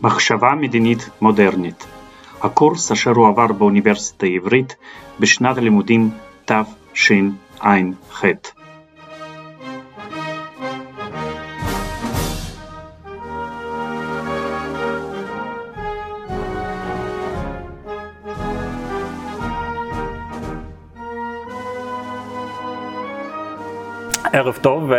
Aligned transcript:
מחשבה 0.00 0.54
מדינית 0.54 1.08
מודרנית, 1.20 1.86
הקורס 2.42 2.92
אשר 2.92 3.10
הועבר 3.10 3.46
באוניברסיטה 3.46 4.26
העברית 4.26 4.76
בשנת 5.20 5.58
הלימודים 5.58 6.10
תשע"ח. 6.44 8.24
ערב 24.32 24.58
טוב 24.62 24.90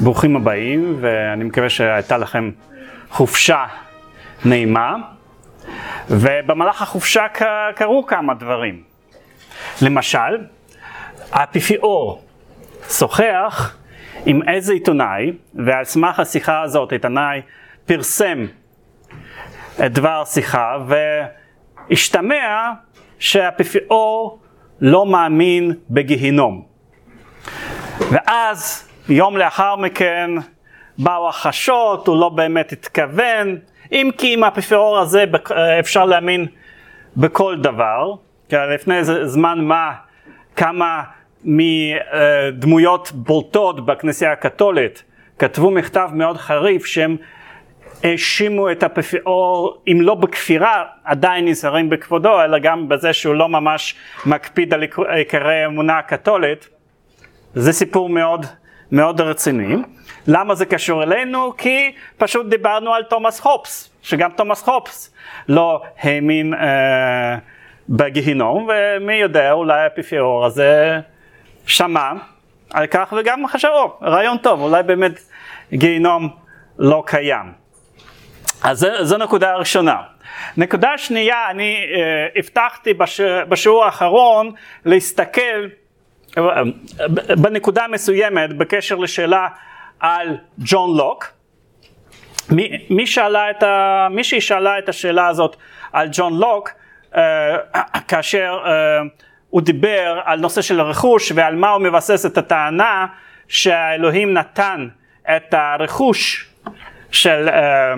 וברוכים 0.00 0.36
הבאים, 0.36 0.96
ואני 1.00 1.44
מקווה 1.44 1.70
שהייתה 1.70 2.18
לכם 2.18 2.50
חופשה 3.14 3.64
נעימה, 4.44 4.96
ובמהלך 6.10 6.82
החופשה 6.82 7.26
קרו 7.76 8.06
כמה 8.06 8.34
דברים. 8.34 8.82
למשל, 9.82 10.38
האפיפיאור 11.32 12.24
שוחח 12.88 13.76
עם 14.26 14.48
איזה 14.48 14.72
עיתונאי, 14.72 15.32
ועל 15.54 15.84
סמך 15.84 16.20
השיחה 16.20 16.62
הזאת 16.62 16.92
עיתונאי 16.92 17.42
פרסם 17.86 18.46
את 19.86 19.92
דבר 19.92 20.22
השיחה, 20.22 20.76
והשתמע 21.90 22.72
שהאפיפיאור 23.18 24.38
לא 24.80 25.06
מאמין 25.06 25.72
בגיהינום. 25.90 26.66
ואז 27.98 28.88
יום 29.08 29.36
לאחר 29.36 29.76
מכן 29.76 30.30
באו 30.98 31.28
החשות, 31.28 32.06
הוא 32.06 32.20
לא 32.20 32.28
באמת 32.28 32.72
התכוון, 32.72 33.58
אם 33.92 34.10
כי 34.18 34.34
עם 34.34 34.44
האפיפיור 34.44 34.98
הזה 34.98 35.24
אפשר 35.80 36.04
להאמין 36.04 36.46
בכל 37.16 37.56
דבר, 37.60 38.14
כי 38.48 38.56
לפני 38.56 39.04
זמן 39.24 39.64
מה 39.64 39.92
כמה 40.56 41.02
מדמויות 41.44 43.12
בולטות 43.12 43.86
בכנסייה 43.86 44.32
הקתולית 44.32 45.02
כתבו 45.38 45.70
מכתב 45.70 46.08
מאוד 46.12 46.36
חריף 46.36 46.86
שהם 46.86 47.16
האשימו 48.02 48.70
את 48.70 48.82
האפיפיור, 48.82 49.82
אם 49.88 49.98
לא 50.00 50.14
בכפירה, 50.14 50.84
עדיין 51.04 51.48
נזהרים 51.48 51.90
בכבודו, 51.90 52.42
אלא 52.42 52.58
גם 52.58 52.88
בזה 52.88 53.12
שהוא 53.12 53.34
לא 53.34 53.48
ממש 53.48 53.94
מקפיד 54.26 54.74
על 54.74 54.84
עיקרי 55.08 55.62
האמונה 55.62 55.98
הקתולית. 55.98 56.68
זה 57.54 57.72
סיפור 57.72 58.08
מאוד 58.08 58.46
מאוד 58.92 59.20
רציני. 59.20 59.76
למה 60.26 60.54
זה 60.54 60.66
קשור 60.66 61.02
אלינו? 61.02 61.52
כי 61.56 61.92
פשוט 62.16 62.46
דיברנו 62.46 62.94
על 62.94 63.02
תומאס 63.02 63.40
הופס, 63.40 63.90
שגם 64.02 64.30
תומאס 64.36 64.68
הופס 64.68 65.14
לא 65.48 65.82
האמין 66.00 66.54
אה, 66.54 67.36
בגיהינום, 67.88 68.68
ומי 68.68 69.14
יודע, 69.14 69.52
אולי 69.52 69.80
האפיפיור 69.80 70.46
הזה 70.46 71.00
שמע 71.66 72.12
על 72.72 72.86
כך 72.86 73.14
וגם 73.18 73.46
חשב, 73.46 73.68
או, 73.68 73.98
רעיון 74.02 74.36
טוב, 74.38 74.60
אולי 74.60 74.82
באמת 74.82 75.20
גיהינום 75.72 76.28
לא 76.78 77.02
קיים. 77.06 77.52
אז 78.62 78.86
זו 79.00 79.18
נקודה 79.18 79.54
ראשונה. 79.54 79.96
נקודה 80.56 80.98
שנייה, 80.98 81.50
אני 81.50 81.76
אה, 81.94 82.26
הבטחתי 82.36 82.94
בש, 82.94 83.20
בשיעור 83.20 83.84
האחרון 83.84 84.52
להסתכל 84.84 85.66
בנקודה 87.36 87.86
מסוימת 87.88 88.52
בקשר 88.52 88.96
לשאלה 88.96 89.48
על 90.00 90.36
ג'ון 90.58 90.96
לוק. 90.96 91.26
מי, 92.50 92.86
מי 92.90 93.06
שאלה 93.06 93.50
את 93.50 93.62
ה, 93.62 94.08
מישהי 94.10 94.40
שאלה 94.40 94.78
את 94.78 94.88
השאלה 94.88 95.26
הזאת 95.26 95.56
על 95.92 96.08
ג'ון 96.12 96.38
לוק 96.38 96.70
אה, 97.16 97.56
כאשר 98.08 98.58
אה, 98.66 98.72
הוא 99.50 99.60
דיבר 99.62 100.20
על 100.24 100.40
נושא 100.40 100.62
של 100.62 100.80
רכוש 100.80 101.32
ועל 101.34 101.54
מה 101.56 101.70
הוא 101.70 101.82
מבסס 101.82 102.26
את 102.26 102.38
הטענה 102.38 103.06
שהאלוהים 103.48 104.32
נתן 104.32 104.88
את 105.36 105.54
הרכוש 105.54 106.50
של 107.10 107.48
אה, 107.48 107.94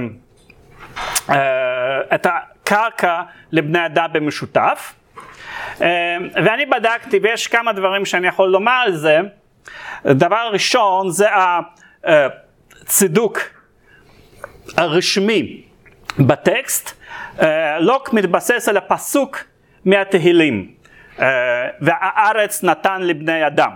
אה, 1.30 2.00
את 2.14 2.26
הקרקע 2.26 3.22
לבני 3.52 3.86
אדם 3.86 4.08
במשותף 4.12 4.94
ואני 6.34 6.66
בדקתי 6.66 7.18
ויש 7.22 7.46
כמה 7.46 7.72
דברים 7.72 8.04
שאני 8.04 8.26
יכול 8.26 8.48
לומר 8.48 8.82
על 8.84 8.94
זה. 8.94 9.20
דבר 10.04 10.50
ראשון 10.52 11.10
זה 11.10 11.26
הצידוק 12.04 13.38
הרשמי 14.76 15.62
בטקסט. 16.18 16.92
אה, 17.40 17.78
לוק 17.80 18.12
מתבסס 18.12 18.68
על 18.68 18.76
הפסוק 18.76 19.44
מהתהילים 19.84 20.74
אה, 21.20 21.26
והארץ 21.80 22.64
נתן 22.64 23.02
לבני 23.02 23.46
אדם. 23.46 23.70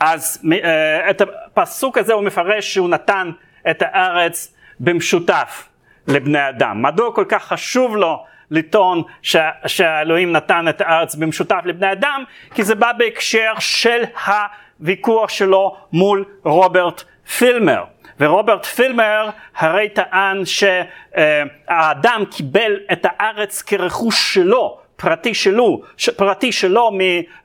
אז 0.00 0.44
אה, 0.64 1.10
את 1.10 1.20
הפסוק 1.20 1.98
הזה 1.98 2.12
הוא 2.12 2.22
מפרש 2.22 2.74
שהוא 2.74 2.88
נתן 2.88 3.30
את 3.70 3.82
הארץ 3.82 4.54
במשותף 4.80 5.68
לבני 6.06 6.48
אדם. 6.48 6.82
מדוע 6.82 7.14
כל 7.14 7.24
כך 7.28 7.44
חשוב 7.44 7.96
לו 7.96 8.24
לטעון 8.52 9.02
שה, 9.22 9.50
שהאלוהים 9.66 10.32
נתן 10.32 10.68
את 10.68 10.80
הארץ 10.80 11.14
במשותף 11.14 11.60
לבני 11.64 11.92
אדם, 11.92 12.24
כי 12.54 12.62
זה 12.62 12.74
בא 12.74 12.92
בהקשר 12.92 13.52
של 13.58 14.02
הוויכוח 14.26 15.30
שלו 15.30 15.76
מול 15.92 16.24
רוברט 16.44 17.02
פילמר. 17.38 17.84
ורוברט 18.20 18.64
פילמר 18.66 19.30
הרי 19.56 19.88
טען 19.88 20.42
שהאדם 20.44 22.22
קיבל 22.30 22.76
את 22.92 23.06
הארץ 23.08 23.62
כרכוש 23.62 24.34
שלו, 24.34 24.78
פרטי 24.96 25.34
שלו, 25.34 25.82
פרטי 26.16 26.52
שלו 26.52 26.90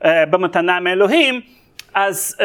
במתנה 0.04 0.80
מאלוהים, 0.80 1.40
אז 1.94 2.36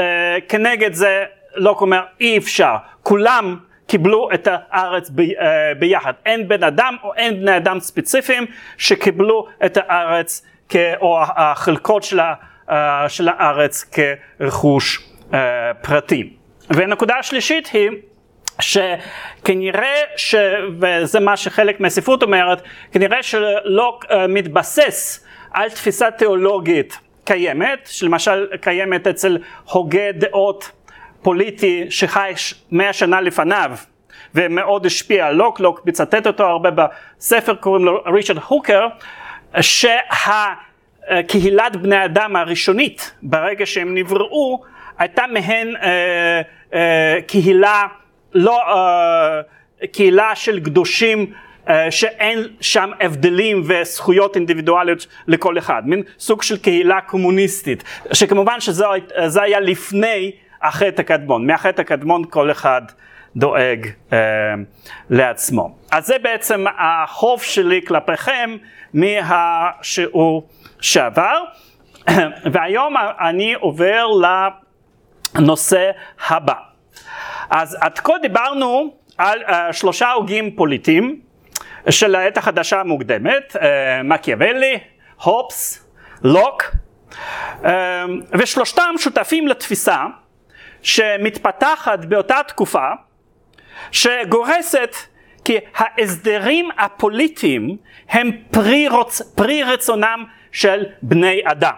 כנגד 0.50 0.94
זה 0.94 1.24
לא 1.56 1.76
אומר 1.82 2.02
אי 2.20 2.38
אפשר, 2.38 2.76
כולם 3.04 3.58
קיבלו 3.94 4.30
את 4.34 4.48
הארץ 4.52 5.10
ב, 5.10 5.22
uh, 5.22 5.36
ביחד. 5.80 6.14
אין 6.26 6.48
בן 6.48 6.64
אדם 6.64 6.96
או 7.04 7.14
אין 7.14 7.40
בני 7.40 7.58
אדם 7.58 7.80
ספציפיים 7.80 8.46
שקיבלו 8.78 9.48
את 9.66 9.78
הארץ 9.82 10.46
כ, 10.70 10.76
או 11.02 11.22
החלקות 11.22 12.04
של, 12.04 12.20
ה, 12.20 12.34
uh, 12.68 12.72
של 13.08 13.30
הארץ 13.30 13.86
כרכוש 14.40 15.00
uh, 15.32 15.34
פרטי. 15.82 16.34
ונקודה 16.70 17.16
השלישית 17.16 17.68
היא 17.68 17.90
שכנראה, 18.62 19.96
ש... 20.16 20.36
וזה 20.80 21.20
מה 21.20 21.38
שחלק 21.38 21.80
מהספרות 21.80 22.24
אומרת, 22.24 22.62
כנראה 22.92 23.24
שלא 23.24 24.00
uh, 24.04 24.14
מתבסס 24.30 25.26
על 25.52 25.70
תפיסה 25.70 26.12
תיאולוגית 26.12 26.98
קיימת, 27.24 27.90
שלמשל 27.92 28.48
קיימת 28.62 29.08
אצל 29.08 29.38
הוגה 29.64 30.12
דעות 30.12 30.72
פוליטי 31.24 31.86
שחי 31.90 32.34
מאה 32.72 32.94
שנה 32.94 33.22
לפניו 33.22 33.72
ומאוד 34.36 34.86
השפיע 34.86 35.28
על 35.28 35.36
לוק, 35.36 35.60
לוק 35.60 35.82
מצטט 35.86 36.28
אותו 36.28 36.44
הרבה 36.44 36.70
בספר, 36.72 37.56
קוראים 37.56 37.86
לו 37.86 38.04
ריצ'רד 38.06 38.38
הוקר, 38.48 38.88
שהקהילת 41.10 41.76
בני 41.76 42.06
אדם 42.06 42.36
הראשונית 42.36 43.14
ברגע 43.24 43.66
שהם 43.66 43.98
נבראו 43.98 44.64
הייתה 44.98 45.24
מהן 45.34 45.76
אה, 45.76 46.42
אה, 46.74 47.18
קהילה 47.28 47.84
לא 48.34 48.62
אה, 48.62 49.42
קהילה 49.92 50.36
של 50.36 50.60
קדושים 50.60 51.34
אה, 51.70 51.92
שאין 51.92 52.48
שם 52.62 52.92
הבדלים 53.02 53.64
וזכויות 53.66 54.36
אינדיבידואליות 54.36 55.08
לכל 55.28 55.58
אחד, 55.58 55.82
מין 55.86 56.04
סוג 56.20 56.44
של 56.44 56.58
קהילה 56.58 57.02
קומוניסטית, 57.02 57.84
שכמובן 58.14 58.60
שזה 58.60 59.42
היה 59.42 59.60
לפני 59.60 60.32
החטא 60.64 61.02
הקדמון. 61.02 61.48
מהחטא 61.48 61.82
הקדמון 61.82 62.24
כל 62.30 62.52
אחד 62.52 62.82
דואג 63.36 63.88
אה, 64.14 64.18
לעצמו. 65.10 65.76
אז 65.92 66.06
זה 66.06 66.16
בעצם 66.22 66.66
החוב 66.78 67.42
שלי 67.44 67.82
כלפיכם 67.88 68.58
מהשיעור 68.94 70.48
שעבר, 70.82 71.44
והיום 72.54 72.96
אני 73.20 73.54
עובר 73.54 74.08
לנושא 75.36 75.92
הבא. 76.28 76.56
אז 77.50 77.78
עד 77.82 78.00
כה 78.00 78.14
דיברנו 78.22 78.94
על 79.18 79.40
uh, 79.44 79.54
שלושה 79.72 80.12
הוגים 80.12 80.56
פוליטיים 80.56 81.20
של 81.90 82.16
העת 82.16 82.38
החדשה 82.38 82.80
המוקדמת, 82.80 83.56
uh, 83.56 83.60
מקיאוולי, 84.04 84.80
הופס, 85.24 85.88
לוק, 86.24 86.64
uh, 87.62 87.66
ושלושתם 88.32 88.94
שותפים 88.98 89.48
לתפיסה 89.48 90.06
שמתפתחת 90.84 92.06
באותה 92.06 92.40
תקופה, 92.48 92.88
שגורסת 93.92 94.96
כי 95.46 95.58
ההסדרים 95.76 96.70
הפוליטיים 96.78 97.78
הם 98.10 98.32
פרי, 98.52 98.88
רוצ, 98.88 99.22
פרי 99.36 99.64
רצונם 99.64 100.24
של 100.52 100.86
בני 101.02 101.42
אדם, 101.46 101.76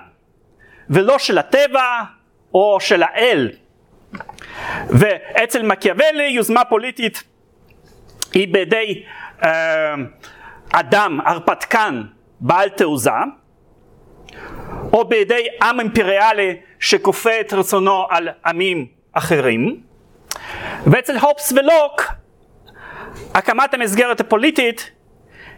ולא 0.89 1.19
של 1.19 1.37
הטבע 1.37 2.01
או 2.53 2.77
של 2.79 3.03
האל. 3.03 3.51
ואצל 4.89 5.63
מקיאוולי 5.63 6.27
יוזמה 6.27 6.65
פוליטית 6.65 7.23
היא 8.33 8.47
בידי 8.53 9.03
אדם, 10.71 11.19
הרפתקן, 11.25 12.03
בעל 12.39 12.69
תעוזה, 12.69 13.11
או 14.93 15.05
בידי 15.05 15.47
עם 15.63 15.79
אימפריאלי 15.79 16.55
שכופה 16.79 17.39
את 17.39 17.53
רצונו 17.53 18.07
על 18.09 18.29
עמים 18.45 18.87
אחרים. 19.13 19.81
ואצל 20.85 21.17
הופס 21.17 21.51
ולוק 21.51 22.01
הקמת 23.33 23.73
המסגרת 23.73 24.19
הפוליטית 24.19 24.91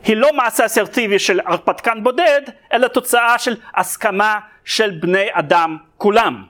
היא 0.04 0.18
לא 0.18 0.34
מעשה 0.34 0.66
אסרטיבי 0.66 1.20
של 1.20 1.40
הרפתקן 1.46 2.04
בודד, 2.04 2.42
אלא 2.74 2.88
תוצאה 2.88 3.38
של 3.38 3.56
הסכמה 3.76 4.40
של 4.66 4.92
בני 5.02 5.28
אדם 5.32 5.78
כולם. 5.98 6.44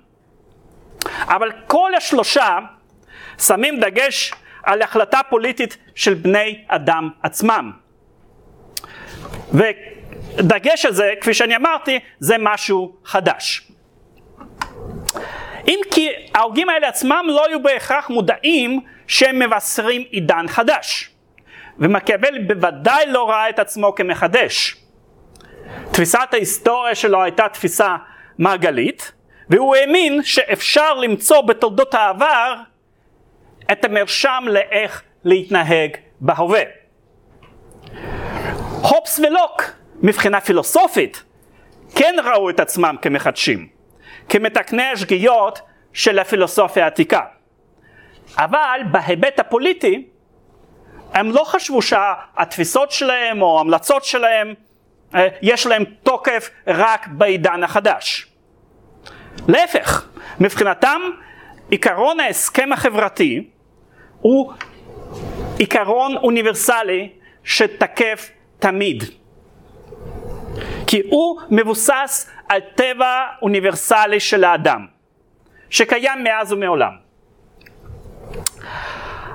אבל 1.25 1.51
כל 1.68 1.95
השלושה 1.95 2.57
שמים 3.39 3.80
דגש 3.80 4.33
על 4.63 4.81
החלטה 4.81 5.19
פוליטית 5.30 5.77
של 5.95 6.13
בני 6.13 6.65
אדם 6.68 7.09
עצמם. 7.23 7.71
ודגש 10.38 10.86
הזה, 10.86 11.13
כפי 11.22 11.34
שאני 11.34 11.56
אמרתי, 11.56 12.00
זה 12.19 12.36
משהו 12.39 12.95
חדש. 13.06 13.72
אם 15.68 15.80
כי 15.92 16.10
ההוגים 16.36 16.69
האלה 16.69 16.88
עצמם 16.88 17.25
לא 17.28 17.45
היו 17.45 17.63
בהכרח 17.63 18.10
מודעים 18.10 18.80
שהם 19.07 19.39
מבשרים 19.39 20.04
עידן 20.10 20.48
חדש. 20.48 21.12
ומקיאוולי 21.80 22.39
בוודאי 22.39 23.06
לא 23.07 23.30
ראה 23.30 23.50
את 23.50 23.60
עצמו 23.60 23.95
כמחדש. 23.95 24.75
תפיסת 25.92 26.28
ההיסטוריה 26.31 26.95
שלו 26.95 27.24
הייתה 27.24 27.50
תפיסה 27.50 27.95
מעגלית, 28.38 29.12
והוא 29.50 29.75
האמין 29.75 30.24
שאפשר 30.24 30.94
למצוא 30.94 31.42
בתולדות 31.42 31.94
העבר 31.94 32.56
את 33.72 33.86
המרשם 33.86 34.44
לאיך 34.48 35.04
להתנהג 35.24 35.98
בהווה. 36.19 36.62
הופס 38.81 39.19
ולוק, 39.19 39.63
מבחינה 40.01 40.41
פילוסופית, 40.41 41.23
כן 41.95 42.15
ראו 42.25 42.49
את 42.49 42.59
עצמם 42.59 42.95
כמחדשים, 43.01 43.67
כמתקני 44.29 44.83
השגיאות 44.83 45.59
של 45.94 46.19
הפילוסופיה 46.19 46.83
העתיקה. 46.83 47.21
אבל 48.38 48.81
בהיבט 48.91 49.39
הפוליטי, 49.39 50.07
הם 51.13 51.31
לא 51.31 51.44
חשבו 51.44 51.81
שהתפיסות 51.81 52.91
שלהם 52.91 53.41
או 53.41 53.57
ההמלצות 53.57 54.03
שלהם, 54.03 54.53
אה, 55.15 55.27
יש 55.41 55.67
להם 55.67 55.83
תוקף 56.03 56.49
רק 56.67 57.07
בעידן 57.07 57.63
החדש. 57.63 58.27
להפך, 59.47 60.07
מבחינתם 60.39 61.01
עיקרון 61.69 62.19
ההסכם 62.19 62.73
החברתי 62.73 63.49
הוא 64.21 64.53
עיקרון 65.57 66.17
אוניברסלי 66.17 67.09
שתקף 67.44 68.29
תמיד. 68.59 69.03
כי 70.88 71.01
הוא 71.10 71.42
מבוסס 71.50 72.30
על 72.50 72.60
טבע 72.75 73.25
אוניברסלי 73.42 74.19
של 74.19 74.44
האדם, 74.44 74.88
שקיים 75.69 76.24
מאז 76.24 76.51
ומעולם. 76.51 76.92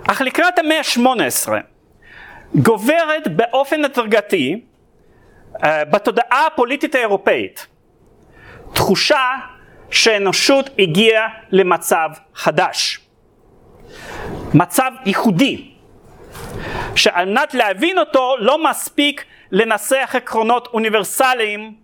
אך 0.09 0.21
לקראת 0.21 0.59
המאה 0.59 0.79
ה-18 0.79 1.53
גוברת 2.55 3.29
באופן 3.37 3.85
הדרגתי 3.85 4.61
uh, 5.55 5.59
בתודעה 5.91 6.47
הפוליטית 6.47 6.95
האירופאית 6.95 7.67
תחושה 8.73 9.31
שהאנושות 9.91 10.71
הגיעה 10.79 11.29
למצב 11.51 12.09
חדש. 12.35 13.01
מצב 14.55 14.93
ייחודי, 15.07 15.71
שעל 16.97 17.29
מנת 17.29 17.55
להבין 17.55 17.99
אותו 17.99 18.37
לא 18.39 18.71
מספיק 18.71 19.25
לנסח 19.53 20.11
עקרונות 20.17 20.69
אוניברסליים 20.73 21.75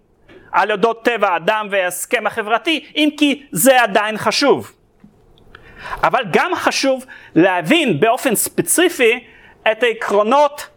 על 0.53 0.73
אודות 0.73 1.05
טבע 1.05 1.29
האדם 1.29 1.69
וההסכם 1.71 2.27
החברתי, 2.27 2.85
אם 2.97 3.09
כי 3.19 3.43
זה 3.53 3.83
עדיין 3.83 4.19
חשוב. 4.19 4.73
אבל 6.03 6.25
גם 6.31 6.55
חשוב 6.55 7.05
להבין 7.35 8.01
באופן 8.01 8.35
ספציפי 8.35 9.25
את 9.73 9.83
העקרונות 9.83 10.69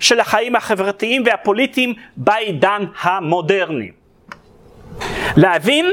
של 0.00 0.20
החיים 0.20 0.56
החברתיים 0.56 1.22
והפוליטיים 1.26 1.94
בעידן 2.16 2.84
המודרני. 3.00 3.90
להבין 5.36 5.86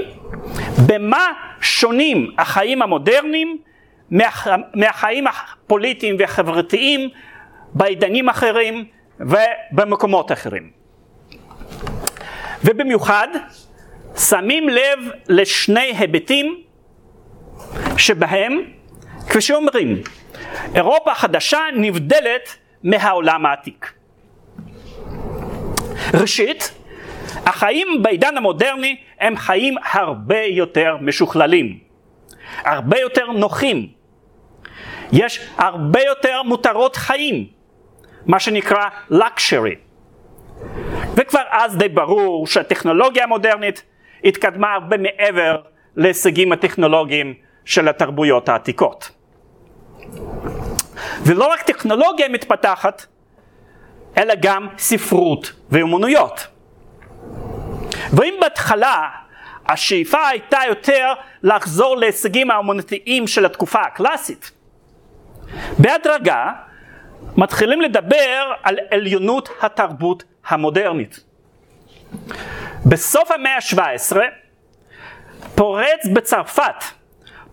במה 0.88 1.28
שונים 1.62 2.31
החיים 2.38 2.81
המודרניים 2.81 3.57
מהחיים 4.74 5.25
הפוליטיים 5.28 6.16
והחברתיים 6.19 7.10
בעידנים 7.74 8.30
אחרים 8.30 8.86
ובמקומות 9.19 10.31
אחרים. 10.31 10.69
ובמיוחד 12.63 13.27
שמים 14.18 14.69
לב 14.69 15.00
לשני 15.30 15.92
היבטים 15.98 16.62
שבהם, 17.98 18.62
כפי 19.30 19.42
שאומרים, 19.42 20.01
אירופה 20.75 21.12
החדשה 21.12 21.60
נבדלת 21.75 22.56
מהעולם 22.83 23.45
העתיק. 23.45 23.94
ראשית, 26.13 26.71
החיים 27.45 27.88
בעידן 28.01 28.38
המודרני 28.38 28.95
הם 29.19 29.38
חיים 29.38 29.75
הרבה 29.92 30.42
יותר 30.42 30.98
משוכללים, 31.01 31.80
הרבה 32.65 33.00
יותר 33.00 33.31
נוחים. 33.31 33.88
יש 35.12 35.39
הרבה 35.57 36.01
יותר 36.01 36.44
מותרות 36.44 36.95
חיים, 36.95 37.48
מה 38.25 38.40
שנקרא 38.40 38.86
luxury. 39.12 39.75
וכבר 41.16 41.42
אז 41.52 41.78
די 41.78 41.90
ברור 41.90 42.48
שהטכנולוגיה 42.48 43.24
המודרנית 43.24 43.84
התקדמה 44.24 44.74
הרבה 44.74 44.98
מעבר 44.98 45.62
להישגים 45.96 46.52
הטכנולוגיים 46.52 47.34
של 47.66 47.88
התרבויות 47.88 48.50
העתיקות. 48.50 49.12
ולא 51.25 51.48
רק 51.48 51.62
טכנולוגיה 51.62 52.30
מתפתחת, 52.30 53.06
אלא 54.18 54.34
גם 54.42 54.68
ספרות 54.78 55.52
ואומנויות. 55.70 56.48
ואם 58.14 58.34
בהתחלה 58.42 59.10
השאיפה 59.66 60.28
הייתה 60.28 60.60
יותר 60.68 61.14
לחזור 61.44 61.98
להישגים 61.98 62.52
האומנותיים 62.52 63.27
של 63.27 63.46
התקופה 63.46 63.82
הקלאסית, 63.82 64.51
בהדרגה 65.80 66.51
מתחילים 67.38 67.82
לדבר 67.82 68.54
על 68.63 68.78
עליונות 68.92 69.50
התרבות 69.62 70.24
המודרנית. 70.48 71.24
בסוף 72.86 73.32
המאה 73.32 73.56
ה-17 73.56 74.18
פורץ 75.56 76.06
בצרפת 76.13 76.84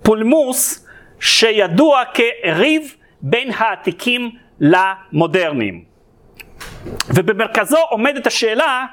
פולמוס 0.03 0.87
שידוע 1.21 2.03
כריב 2.15 2.97
בין 3.21 3.51
העתיקים 3.57 4.31
למודרניים. 4.61 5.85
ובמרכזו 7.15 7.79
עומדת 7.91 8.27
השאלה 8.27 8.85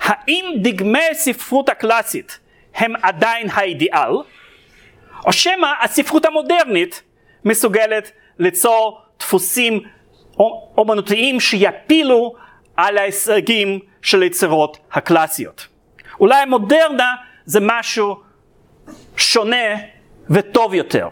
האם 0.00 0.44
דגמי 0.62 1.04
הספרות 1.10 1.68
הקלאסית 1.68 2.38
הם 2.74 2.92
עדיין 3.02 3.48
האידיאל, 3.52 4.12
או 5.26 5.32
שמא 5.32 5.72
הספרות 5.82 6.24
המודרנית 6.24 7.02
מסוגלת 7.44 8.10
ליצור 8.38 9.00
דפוסים 9.18 9.80
אומנותיים 10.78 11.40
שיפילו 11.40 12.34
על 12.76 12.98
ההישגים 12.98 13.78
של 14.02 14.22
היצירות 14.22 14.78
הקלאסיות. 14.92 15.66
אולי 16.20 16.36
המודרנה 16.36 17.14
זה 17.44 17.58
משהו 17.62 18.20
שונה 19.16 19.76
וטוב 20.30 20.74
יותר. 20.74 21.08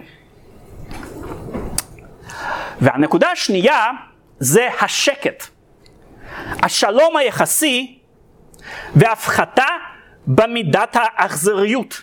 והנקודה 2.80 3.30
השנייה 3.30 3.90
זה 4.38 4.68
השקט, 4.80 5.44
השלום 6.62 7.16
היחסי 7.16 7.98
והפחתה 8.94 9.66
במידת 10.26 10.96
האכזריות 11.00 12.02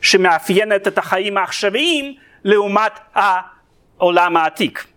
שמאפיינת 0.00 0.88
את 0.88 0.98
החיים 0.98 1.38
העכשוויים 1.38 2.14
לעומת 2.44 2.92
העולם 3.14 4.36
העתיק. 4.36 4.93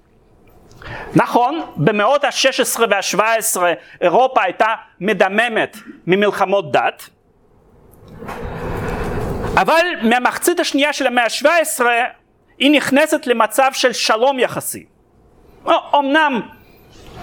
נכון, 1.16 1.62
במאות 1.76 2.24
ה-16 2.24 2.80
וה-17 2.90 3.62
אירופה 4.02 4.44
הייתה 4.44 4.68
מדממת 5.00 5.78
ממלחמות 6.08 6.72
דת, 6.72 7.10
אבל 9.62 9.86
מהמחצית 10.02 10.60
השנייה 10.60 10.94
של 10.94 11.08
המאה 11.08 11.24
ה-17 11.24 11.82
היא 12.60 12.72
נכנסת 12.72 13.28
למצב 13.28 13.72
של 13.74 13.94
שלום 13.94 14.40
יחסי. 14.40 14.86
אמנם 15.96 16.42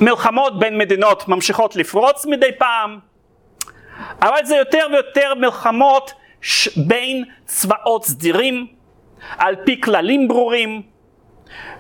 מלחמות 0.01 0.59
בין 0.59 0.79
מדינות 0.79 1.29
ממשיכות 1.29 1.77
לפרוץ 1.77 2.27
מדי 2.27 2.51
פעם, 2.59 2.99
אבל 4.23 4.45
זה 4.45 4.57
יותר 4.57 4.87
ויותר 4.93 5.35
מלחמות 5.35 6.13
בין 6.77 7.25
צבאות 7.47 8.05
סדירים, 8.05 8.67
על 9.39 9.57
פי 9.65 9.81
כללים 9.81 10.29
ברורים, 10.29 10.83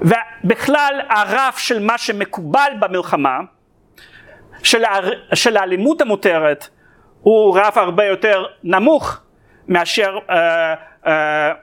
ובכלל 0.00 1.00
הרף 1.08 1.58
של 1.58 1.82
מה 1.82 1.98
שמקובל 1.98 2.72
במלחמה 2.80 3.38
של, 4.62 4.82
של 5.34 5.56
האלימות 5.56 6.00
המותרת 6.00 6.68
הוא 7.20 7.58
רף 7.58 7.76
הרבה 7.76 8.04
יותר 8.04 8.44
נמוך 8.62 9.20
מאשר 9.68 10.18
uh, 10.18 10.30
uh, 11.04 11.08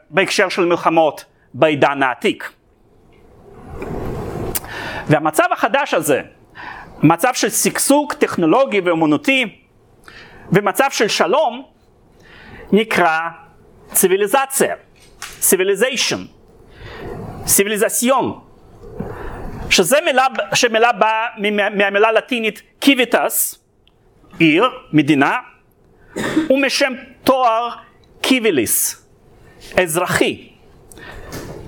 בהקשר 0.10 0.50
של 0.50 0.66
מלחמות 0.66 1.26
בעידן 1.54 2.04
העתיק. 2.04 2.52
והמצב 5.08 5.44
החדש 5.52 5.94
הזה, 5.94 6.22
מצב 7.04 7.34
של 7.34 7.50
שגשוג 7.50 8.14
טכנולוגי 8.14 8.80
ואומנותי 8.80 9.60
ומצב 10.52 10.88
של 10.92 11.08
שלום, 11.08 11.66
נקרא 12.72 13.20
ציוויליזציה, 13.92 14.76
civilization, 15.22 16.41
ציוויליזציון, 17.46 18.40
שזה 19.70 19.98
מילה, 20.06 20.28
שמילה 20.54 20.92
באה 20.92 21.28
מהמילה 21.76 22.08
הלטינית 22.08 22.62
קיביטס, 22.80 23.60
עיר, 24.40 24.70
מדינה, 24.94 25.38
ומשם 26.50 26.94
תואר 27.24 27.70
קיביליס, 28.22 29.06
אזרחי. 29.78 30.50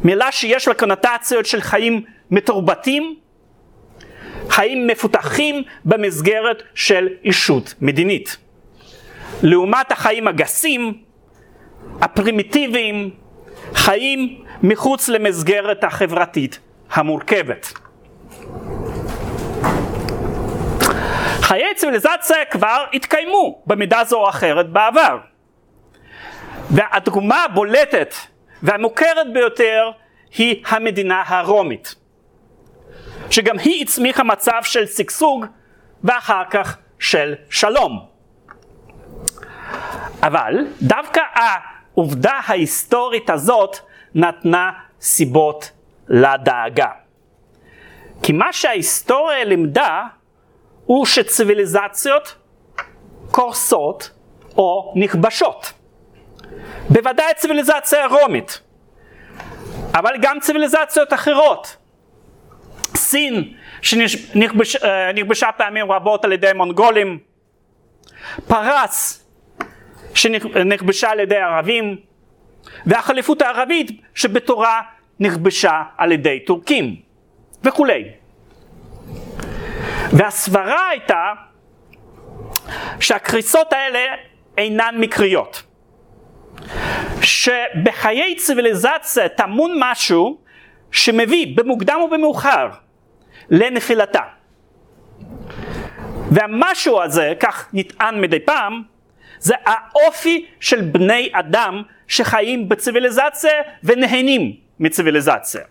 מילה 0.03 0.31
שיש 0.31 0.67
לה 0.67 0.73
קונוטציות 0.73 1.45
של 1.45 1.61
חיים 1.61 2.03
מתורבתים, 2.31 3.15
חיים 4.49 4.87
מפותחים 4.87 5.63
במסגרת 5.85 6.63
של 6.75 7.07
אישות 7.23 7.73
מדינית. 7.81 8.37
לעומת 9.43 9.91
החיים 9.91 10.27
הגסים, 10.27 10.93
הפרימיטיביים, 12.01 13.09
חיים 13.73 14.43
מחוץ 14.63 15.09
למסגרת 15.09 15.83
החברתית 15.83 16.59
המורכבת. 16.91 17.73
חיי 21.41 21.75
ציוויליזציה 21.75 22.45
כבר 22.51 22.85
התקיימו 22.93 23.61
במידה 23.67 24.03
זו 24.03 24.15
או 24.15 24.29
אחרת 24.29 24.69
בעבר. 24.69 25.17
והדוגמה 26.69 27.43
הבולטת 27.43 28.15
והמוכרת 28.63 29.33
ביותר 29.33 29.91
היא 30.37 30.63
המדינה 30.67 31.23
הרומית, 31.27 31.95
שגם 33.29 33.59
היא 33.59 33.83
הצמיחה 33.83 34.23
מצב 34.23 34.59
של 34.63 34.87
שגשוג 34.87 35.45
ואחר 36.03 36.43
כך 36.49 36.77
של 36.99 37.35
שלום. 37.49 38.05
אבל 40.21 40.53
דווקא 40.81 41.21
העובדה 41.33 42.39
ההיסטורית 42.45 43.29
הזאת 43.29 43.77
נתנה 44.15 44.71
סיבות 45.01 45.71
לדאגה. 46.07 46.89
כי 48.23 48.31
מה 48.31 48.53
שההיסטוריה 48.53 49.43
לימדה 49.43 50.03
הוא 50.85 51.05
שציוויליזציות 51.05 52.35
קורסות 53.31 54.11
או 54.57 54.93
נכבשות. 54.95 55.73
בוודאי 56.89 57.33
ציוויליזציה 57.35 58.03
הרומית, 58.03 58.61
אבל 59.93 60.13
גם 60.21 60.39
ציוויליזציות 60.39 61.13
אחרות. 61.13 61.77
סין, 62.95 63.53
שנכבשה 63.81 65.51
פעמים 65.57 65.91
רבות 65.91 66.25
על 66.25 66.31
ידי 66.31 66.51
מונגולים, 66.55 67.19
פרס, 68.47 69.25
שנכבשה 70.13 71.09
על 71.09 71.19
ידי 71.19 71.37
ערבים, 71.37 71.97
והחליפות 72.85 73.41
הערבית 73.41 74.01
שבתורה 74.15 74.81
נכבשה 75.19 75.81
על 75.97 76.11
ידי 76.11 76.39
טורקים, 76.39 76.95
וכולי. 77.63 78.03
והסברה 80.11 80.89
הייתה 80.89 81.33
שהקריסות 82.99 83.73
האלה 83.73 83.99
אינן 84.57 84.95
מקריות. 84.99 85.63
שבחיי 87.21 88.35
ציוויליזציה 88.35 89.29
טמון 89.29 89.71
משהו 89.79 90.37
שמביא 90.91 91.57
במוקדם 91.57 91.97
או 92.01 92.09
במאוחר 92.09 92.69
לנפילתה. 93.49 94.21
והמשהו 96.31 97.01
הזה, 97.01 97.33
כך 97.39 97.69
נטען 97.73 98.21
מדי 98.21 98.39
פעם, 98.39 98.83
זה 99.39 99.55
האופי 99.65 100.45
של 100.59 100.81
בני 100.81 101.29
אדם 101.33 101.83
שחיים 102.07 102.69
בציוויליזציה 102.69 103.51
ונהנים 103.83 104.55
מציוויליזציה. 104.79 105.61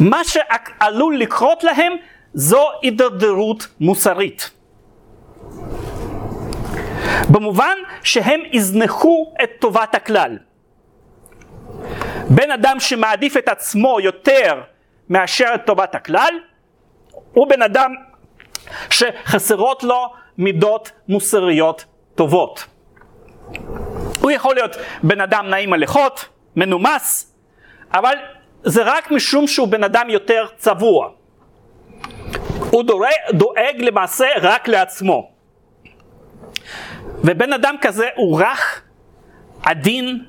מה 0.00 0.20
שעלול 0.24 1.18
לקרות 1.18 1.64
להם 1.64 1.92
זו 2.34 2.68
הידרדרות 2.82 3.66
מוסרית. 3.80 4.50
במובן 7.30 7.76
שהם 8.02 8.40
יזנחו 8.52 9.34
את 9.42 9.50
טובת 9.58 9.94
הכלל. 9.94 10.38
בן 12.30 12.50
אדם 12.50 12.80
שמעדיף 12.80 13.36
את 13.36 13.48
עצמו 13.48 14.00
יותר 14.00 14.60
מאשר 15.08 15.46
את 15.54 15.66
טובת 15.66 15.94
הכלל, 15.94 16.34
הוא 17.32 17.48
בן 17.48 17.62
אדם 17.62 17.94
שחסרות 18.90 19.82
לו 19.82 20.12
מידות 20.38 20.90
מוסריות 21.08 21.84
טובות. 22.14 22.66
הוא 24.22 24.30
יכול 24.30 24.54
להיות 24.54 24.76
בן 25.02 25.20
אדם 25.20 25.46
נעים 25.46 25.72
הליכות, 25.72 26.28
מנומס, 26.56 27.34
אבל 27.94 28.14
זה 28.62 28.82
רק 28.84 29.10
משום 29.10 29.46
שהוא 29.46 29.68
בן 29.68 29.84
אדם 29.84 30.10
יותר 30.10 30.46
צבוע. 30.56 31.10
הוא 32.70 32.82
דואג 33.32 33.76
למעשה 33.78 34.26
רק 34.42 34.68
לעצמו. 34.68 35.30
ובן 37.24 37.52
אדם 37.52 37.74
כזה 37.80 38.08
הוא 38.14 38.40
רך, 38.40 38.82
עדין, 39.62 40.24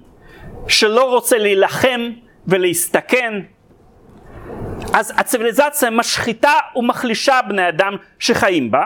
שלא 0.67 1.09
רוצה 1.09 1.37
להילחם 1.37 2.11
ולהסתכן. 2.47 3.33
אז 4.93 5.13
הציוויליזציה 5.17 5.89
משחיתה 5.89 6.53
ומחלישה 6.75 7.39
בני 7.47 7.69
אדם 7.69 7.95
שחיים 8.19 8.71
בה, 8.71 8.83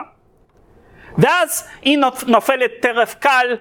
ואז 1.18 1.68
היא 1.82 1.98
נופלת 2.26 2.70
טרף 2.80 3.14
קל 3.14 3.56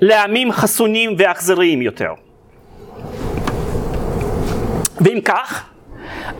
לעמים 0.00 0.52
חסונים 0.52 1.14
ואכזריים 1.18 1.82
יותר. 1.82 2.12
ואם 5.00 5.20
כך, 5.24 5.68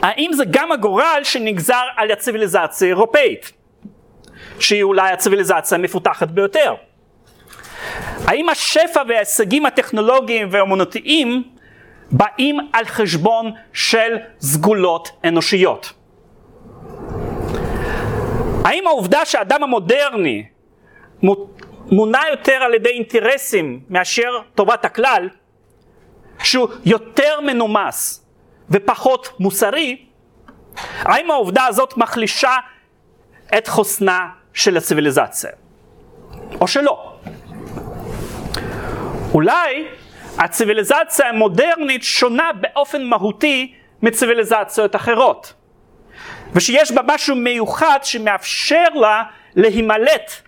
האם 0.03 0.31
זה 0.33 0.45
גם 0.51 0.73
הגורל 0.73 1.21
שנגזר 1.23 1.83
על 1.97 2.11
הציוויליזציה 2.11 2.87
האירופאית, 2.87 3.53
שהיא 4.61 4.83
אולי 4.83 5.11
הציוויליזציה 5.11 5.79
המפותחת 5.79 6.29
ביותר? 6.29 6.75
האם 8.27 8.49
השפע 8.49 9.03
וההישגים 9.09 9.67
הטכנולוגיים 9.67 10.49
והאומנותיים 10.51 11.43
באים 12.11 12.59
על 12.73 12.85
חשבון 12.85 13.53
של 13.73 14.17
סגולות 14.41 15.11
אנושיות? 15.25 15.93
האם 18.65 18.87
העובדה 18.87 19.25
שהאדם 19.25 19.63
המודרני 19.63 20.45
מונע 21.91 22.21
יותר 22.31 22.53
על 22.53 22.75
ידי 22.75 22.89
אינטרסים 22.89 23.81
מאשר 23.91 24.31
טובת 24.55 24.85
הכלל, 24.85 25.29
שהוא 26.43 26.69
יותר 26.85 27.41
מנומס 27.41 28.27
ופחות 28.71 29.29
מוסרי, 29.41 30.07
האם 31.01 31.31
העובדה 31.31 31.67
הזאת 31.67 31.97
מחלישה 31.97 32.57
את 33.59 33.69
חוסנה 33.69 34.29
של 34.53 34.77
הציוויליזציה? 34.77 35.51
או 36.61 36.69
שלא? 36.69 37.13
אולי 39.35 39.89
הציוויליזציה 40.39 41.29
המודרנית 41.29 42.03
שונה 42.03 42.51
באופן 42.61 43.05
מהותי 43.05 43.75
מציוויליזציות 44.03 44.97
אחרות, 44.97 45.55
ושיש 46.53 46.93
בה 46.93 47.03
משהו 47.07 47.37
מיוחד 47.37 47.99
שמאפשר 48.03 48.89
לה 48.95 49.23
להימלט 49.57 50.46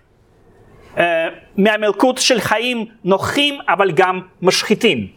מהמלכות 1.57 2.17
של 2.17 2.39
חיים 2.39 2.85
נוחים 3.03 3.59
אבל 3.67 3.91
גם 3.91 4.21
משחיתים. 4.41 5.07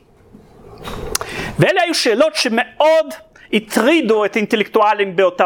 ואלה 1.58 1.82
היו 1.82 1.94
שאלות 1.94 2.34
שמאוד 2.34 3.06
הטרידו 3.52 4.24
את 4.24 4.36
האינטלקטואלים 4.36 5.16
באותה, 5.16 5.44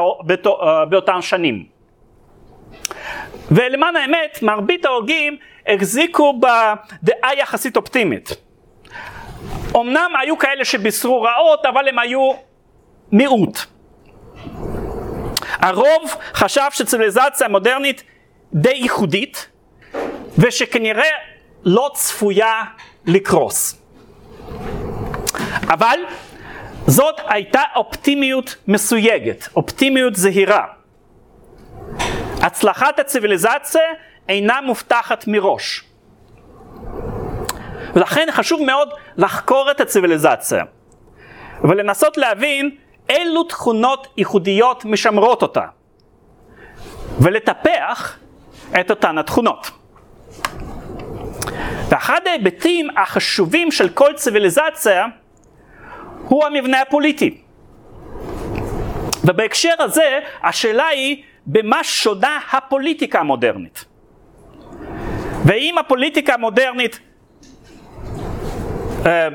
באותן 0.89 1.23
שנים. 1.23 1.65
ולמען 3.51 3.97
האמת, 3.97 4.39
מרבית 4.43 4.85
ההוגים 4.85 5.37
החזיקו 5.67 6.41
בדעה 6.41 7.35
יחסית 7.35 7.77
אופטימית. 7.77 8.37
אמנם 9.77 10.11
היו 10.23 10.39
כאלה 10.39 10.65
שבישרו 10.65 11.23
רעות, 11.23 11.67
אבל 11.67 11.89
הם 11.89 11.99
היו 11.99 12.33
מיעוט. 13.13 13.59
הרוב 15.53 16.17
חשב 16.35 16.69
שציוויליזציה 16.71 17.49
מודרנית 17.49 18.03
די 18.55 18.71
ייחודית, 18.75 19.49
ושכנראה 20.39 21.11
לא 21.65 21.91
צפויה 21.95 22.63
לקרוס. 23.07 23.83
אבל 25.69 25.99
זאת 26.87 27.21
הייתה 27.29 27.63
אופטימיות 27.77 28.57
מסויגת, 28.69 29.49
אופטימיות 29.57 30.17
זהירה. 30.17 30.67
הצלחת 32.43 32.99
הציוויליזציה 32.99 33.83
אינה 34.29 34.61
מובטחת 34.61 35.25
מראש. 35.27 35.85
ולכן 37.95 38.29
חשוב 38.31 38.63
מאוד 38.63 38.89
לחקור 39.17 39.71
את 39.71 39.81
הציוויליזציה 39.81 40.65
ולנסות 41.65 42.17
להבין 42.17 42.77
אילו 43.09 43.45
תכונות 43.45 44.07
ייחודיות 44.17 44.85
משמרות 44.85 45.43
אותה 45.43 45.65
ולטפח 47.21 48.19
את 48.81 48.91
אותן 48.91 49.19
התכונות. 49.19 49.71
ואחד 51.89 52.21
ההיבטים 52.27 52.89
החשובים 52.97 53.71
של 53.71 53.89
כל 53.89 54.13
ציוויליזציה 54.13 55.07
הוא 56.29 56.45
המבנה 56.45 56.81
הפוליטי. 56.81 57.41
ובהקשר 59.25 59.75
הזה 59.79 60.19
השאלה 60.43 60.87
היא 60.87 61.23
במה 61.47 61.85
שונה 61.85 62.39
הפוליטיקה 62.53 63.21
המודרנית. 63.21 63.85
ואם 65.45 65.79
הפוליטיקה 65.79 66.35
המודרנית 66.35 67.01
אה, 69.07 69.29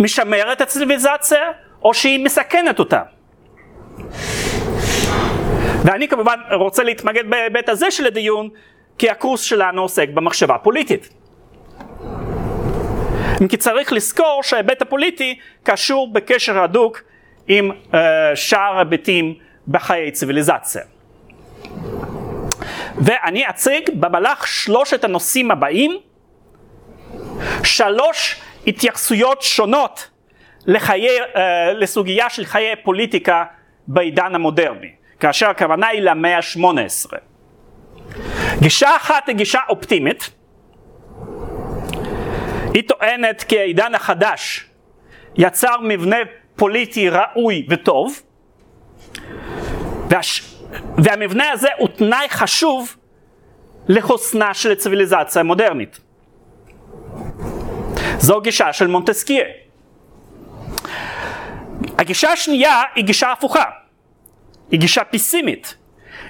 משמרת 0.00 0.56
את 0.56 0.60
הציוויליזציה 0.60 1.42
או 1.82 1.94
שהיא 1.94 2.24
מסכנת 2.24 2.78
אותה. 2.78 3.02
ואני 5.84 6.08
כמובן 6.08 6.40
רוצה 6.52 6.82
להתמקד 6.82 7.30
בהיבט 7.30 7.68
הזה 7.68 7.90
של 7.90 8.06
הדיון 8.06 8.48
כי 8.98 9.10
הקורס 9.10 9.40
שלנו 9.40 9.82
עוסק 9.82 10.08
במחשבה 10.08 10.58
פוליטית. 10.58 11.08
אם 13.42 13.48
כי 13.48 13.56
צריך 13.56 13.92
לזכור 13.92 14.40
שההיבט 14.42 14.82
הפוליטי 14.82 15.38
קשור 15.62 16.12
בקשר 16.12 16.62
הדוק 16.62 17.02
עם 17.48 17.70
uh, 17.70 17.96
שאר 18.34 18.78
היבטים 18.78 19.34
בחיי 19.68 20.10
ציוויליזציה. 20.10 20.82
ואני 22.96 23.48
אציג 23.48 23.90
במהלך 23.94 24.46
שלושת 24.46 25.04
הנושאים 25.04 25.50
הבאים 25.50 25.96
שלוש 27.64 28.40
התייחסויות 28.66 29.42
שונות 29.42 30.10
לחיי, 30.66 31.20
uh, 31.20 31.38
לסוגיה 31.74 32.30
של 32.30 32.44
חיי 32.44 32.76
פוליטיקה 32.82 33.44
בעידן 33.86 34.34
המודרני, 34.34 34.90
כאשר 35.20 35.50
הכוונה 35.50 35.86
היא 35.86 36.00
למאה 36.00 36.36
ה-18. 36.36 37.33
גישה 38.60 38.96
אחת 38.96 39.28
היא 39.28 39.36
גישה 39.36 39.60
אופטימית, 39.68 40.30
היא 42.74 42.82
טוענת 42.88 43.42
כי 43.42 43.58
העידן 43.58 43.94
החדש 43.94 44.66
יצר 45.36 45.80
מבנה 45.82 46.16
פוליטי 46.56 47.08
ראוי 47.08 47.66
וטוב, 47.70 48.22
והש... 50.08 50.54
והמבנה 50.98 51.50
הזה 51.50 51.68
הוא 51.78 51.88
תנאי 51.88 52.28
חשוב 52.28 52.96
לחוסנה 53.88 54.54
של 54.54 54.72
הציוויליזציה 54.72 55.40
המודרנית. 55.40 56.00
זו 58.18 58.40
גישה 58.40 58.72
של 58.72 58.86
מונטסקיה. 58.86 59.44
הגישה 61.98 62.32
השנייה 62.32 62.82
היא 62.94 63.04
גישה 63.04 63.32
הפוכה, 63.32 63.64
היא 64.70 64.80
גישה 64.80 65.04
פיסימית, 65.04 65.76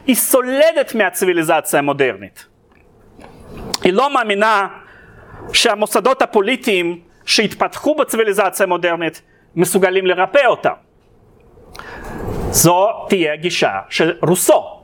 היא 0.06 0.14
סולדת 0.16 0.94
מהציוויליזציה 0.94 1.78
המודרנית. 1.78 2.46
היא 3.82 3.92
לא 3.92 4.14
מאמינה 4.14 4.68
שהמוסדות 5.52 6.22
הפוליטיים 6.22 7.00
שהתפתחו 7.26 7.94
בציוויליזציה 7.94 8.64
המודרנית 8.64 9.22
מסוגלים 9.56 10.06
לרפא 10.06 10.46
אותה. 10.46 10.70
זו 12.50 12.88
תהיה 13.08 13.36
גישה 13.36 13.78
של 13.90 14.16
רוסו. 14.22 14.82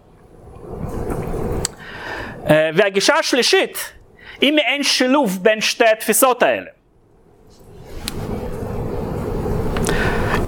אה, 2.50 2.70
והגישה 2.74 3.14
השלישית 3.14 3.92
היא 4.40 4.52
מעין 4.52 4.82
שילוב 4.82 5.38
בין 5.42 5.60
שתי 5.60 5.86
התפיסות 5.86 6.42
האלה. 6.42 6.70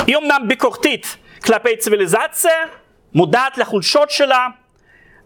היא 0.07 0.16
אמנם 0.16 0.49
ביקורתית 0.49 1.16
כלפי 1.44 1.77
ציוויליזציה, 1.77 2.53
מודעת 3.14 3.59
לחולשות 3.59 4.11
שלה, 4.11 4.47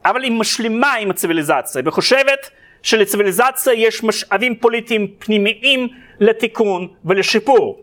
אבל 0.07 0.23
היא 0.23 0.33
משלימה 0.33 0.95
עם 0.95 1.11
הציוויליזציה 1.11 1.83
וחושבת 1.85 2.51
שלציוויליזציה 2.83 3.73
יש 3.73 4.05
משאבים 4.05 4.57
פוליטיים 4.57 5.07
פנימיים 5.19 5.89
לתיקון 6.21 6.89
ולשיפור. 7.05 7.81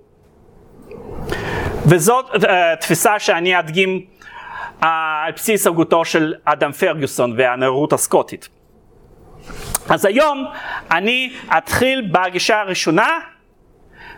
וזאת 1.85 2.25
uh, 2.25 2.47
תפיסה 2.79 3.19
שאני 3.19 3.59
אדגים 3.59 4.05
uh, 4.81 4.85
על 5.25 5.31
בסיס 5.31 5.67
הגותו 5.67 6.05
של 6.05 6.33
אדם 6.45 6.71
פרגוסון 6.71 7.33
והנאורות 7.37 7.93
הסקוטית. 7.93 8.49
אז 9.89 10.05
היום 10.05 10.45
אני 10.91 11.33
אתחיל 11.57 12.11
בגישה 12.11 12.59
הראשונה 12.59 13.19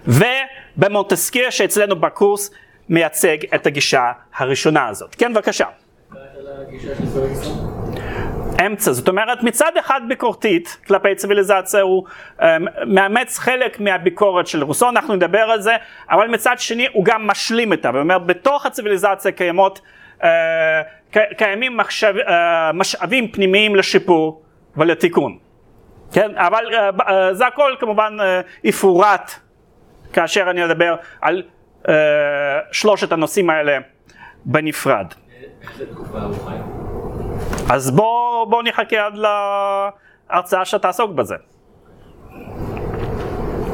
ובמונטסקיה 0.08 1.52
שאצלנו 1.52 1.96
בקורס 1.96 2.52
מייצג 2.90 3.38
את 3.56 3.68
הגישה 3.68 4.12
הראשונה 4.38 4.88
הזאת. 4.88 5.16
כן, 5.16 5.34
בבקשה. 5.34 5.66
אמצע, 8.62 8.92
זאת 8.92 9.08
אומרת 9.08 9.44
מצד 9.44 9.72
אחד 9.80 10.02
ביקורתית 10.08 10.78
כלפי 10.88 11.16
ציוויליזציה 11.16 11.82
הוא 11.82 12.06
um, 12.40 12.44
מאמץ 12.86 13.38
חלק 13.38 13.80
מהביקורת 13.80 14.48
של 14.48 14.64
רוסו, 14.64 14.90
אנחנו 14.90 15.16
נדבר 15.16 15.40
על 15.40 15.62
זה, 15.62 15.76
אבל 16.10 16.28
מצד 16.28 16.56
שני 16.60 16.88
הוא 16.94 17.06
גם 17.06 17.28
משלים 17.28 17.72
איתה, 17.72 17.92
ואומר 17.94 18.20
בתוך 18.20 18.66
הציוויליזציה 18.66 19.32
קיימות, 19.32 19.82
uh, 20.22 20.26
קיימים 21.38 21.78
מחשב, 21.78 22.14
uh, 22.18 22.32
משאבים 22.74 23.32
פנימיים 23.32 23.76
לשיפור 23.76 24.42
ולתיקון, 24.78 25.38
כן, 26.14 26.32
אבל 26.36 26.66
uh, 26.72 27.02
uh, 27.02 27.12
זה 27.32 27.48
הכל 27.48 27.76
כמובן 27.80 28.18
uh, 28.20 28.24
יפורט 28.64 29.32
כאשר 30.14 30.50
אני 30.50 30.66
אדבר 30.66 30.96
על 31.22 31.44
uh, 31.84 31.90
שלושת 32.72 33.12
הנושאים 33.12 33.50
האלה 33.50 33.78
בנפרד. 34.46 35.08
איזה 35.72 35.94
תקופה 35.94 36.20
הוא 36.20 36.36
חי? 36.46 36.56
אז 37.70 37.92
בוא, 37.92 38.46
בוא 38.46 38.64
נחכה 38.64 39.06
עד 39.06 39.14
להרצאה 40.30 40.66
שתעסוק 40.66 41.12
בזה. 41.12 41.36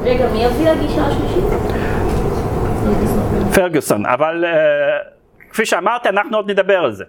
רגע, 0.02 0.28
מי 0.32 0.44
יביא 0.44 0.70
לגישה 0.70 1.06
השלישית? 1.06 1.44
פרגוסון, 3.54 4.06
אבל 4.06 4.44
uh, 4.44 5.50
כפי 5.50 5.66
שאמרתי, 5.66 6.08
אנחנו 6.08 6.36
עוד 6.36 6.50
נדבר 6.50 6.78
על 6.78 6.92
זה. 6.92 7.04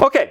אוקיי, 0.00 0.26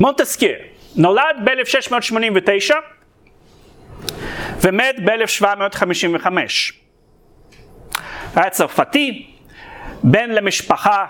מונטסקיה 0.00 0.56
נולד 0.96 1.36
ב-1689 1.44 2.74
ומת 4.60 4.96
ב-1755. 5.04 6.26
היה 8.36 8.50
צרפתי, 8.50 9.31
בן 10.02 10.30
למשפחה 10.30 11.06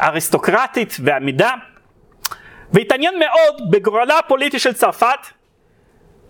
אריסטוקרטית 0.00 0.96
ועמידה, 1.04 1.54
והתעניין 2.72 3.14
מאוד 3.18 3.70
בגורלה 3.70 4.18
הפוליטי 4.18 4.58
של 4.58 4.72
צרפת 4.72 5.18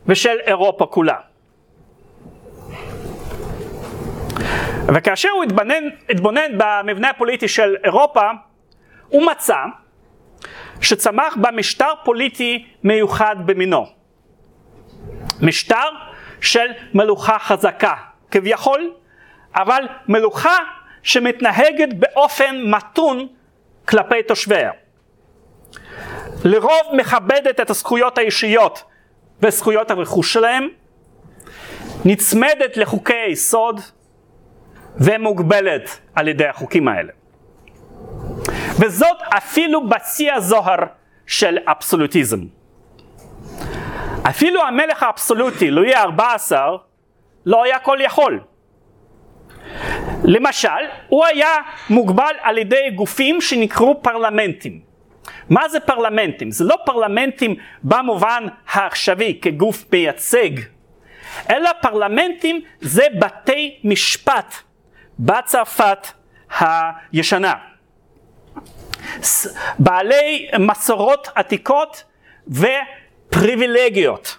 ושל 0.06 0.36
אירופה 0.46 0.86
כולה. 0.86 1.16
וכאשר 4.94 5.28
הוא 5.28 5.44
התבונן, 5.44 5.84
התבונן 6.10 6.58
במבנה 6.58 7.10
הפוליטי 7.10 7.48
של 7.48 7.76
אירופה, 7.84 8.30
הוא 9.08 9.26
מצא 9.26 9.56
שצמח 10.80 11.36
בה 11.36 11.50
משטר 11.50 11.92
פוליטי 12.04 12.66
מיוחד 12.84 13.36
במינו. 13.46 13.86
משטר 15.40 15.88
של 16.40 16.66
מלוכה 16.94 17.38
חזקה, 17.38 17.94
כביכול, 18.30 18.92
אבל 19.54 19.88
מלוכה 20.08 20.56
שמתנהגת 21.04 21.88
באופן 21.98 22.56
מתון 22.64 23.28
כלפי 23.88 24.22
תושביה. 24.22 24.70
לרוב 26.44 26.82
מכבדת 26.92 27.60
את 27.60 27.70
הזכויות 27.70 28.18
האישיות 28.18 28.84
וזכויות 29.42 29.90
הרכוש 29.90 30.32
שלהם, 30.32 30.68
נצמדת 32.04 32.76
לחוקי 32.76 33.14
היסוד 33.14 33.80
ומוגבלת 34.96 36.00
על 36.14 36.28
ידי 36.28 36.46
החוקים 36.46 36.88
האלה. 36.88 37.12
וזאת 38.78 39.16
אפילו 39.36 39.88
בשיא 39.88 40.32
הזוהר 40.32 40.78
של 41.26 41.58
אבסולוטיזם. 41.66 42.40
אפילו 44.22 44.62
המלך 44.62 45.02
האבסולוטי, 45.02 45.70
לואי 45.70 45.94
ה-14, 45.94 46.52
לא 47.46 47.64
היה 47.64 47.78
כל 47.78 47.98
יכול. 48.00 48.40
למשל, 50.24 50.68
הוא 51.08 51.24
היה 51.24 51.54
מוגבל 51.90 52.34
על 52.42 52.58
ידי 52.58 52.90
גופים 52.94 53.40
שנקראו 53.40 54.02
פרלמנטים. 54.02 54.80
מה 55.50 55.68
זה 55.68 55.80
פרלמנטים? 55.80 56.50
זה 56.50 56.64
לא 56.64 56.76
פרלמנטים 56.86 57.54
במובן 57.82 58.46
העכשווי 58.68 59.38
כגוף 59.42 59.84
מייצג, 59.92 60.50
אלא 61.50 61.70
פרלמנטים 61.82 62.60
זה 62.80 63.06
בתי 63.18 63.80
משפט 63.84 64.54
בצרפת 65.18 66.06
הישנה. 66.58 67.54
בעלי 69.78 70.48
מסורות 70.58 71.28
עתיקות 71.34 72.04
ופריבילגיות 72.48 74.38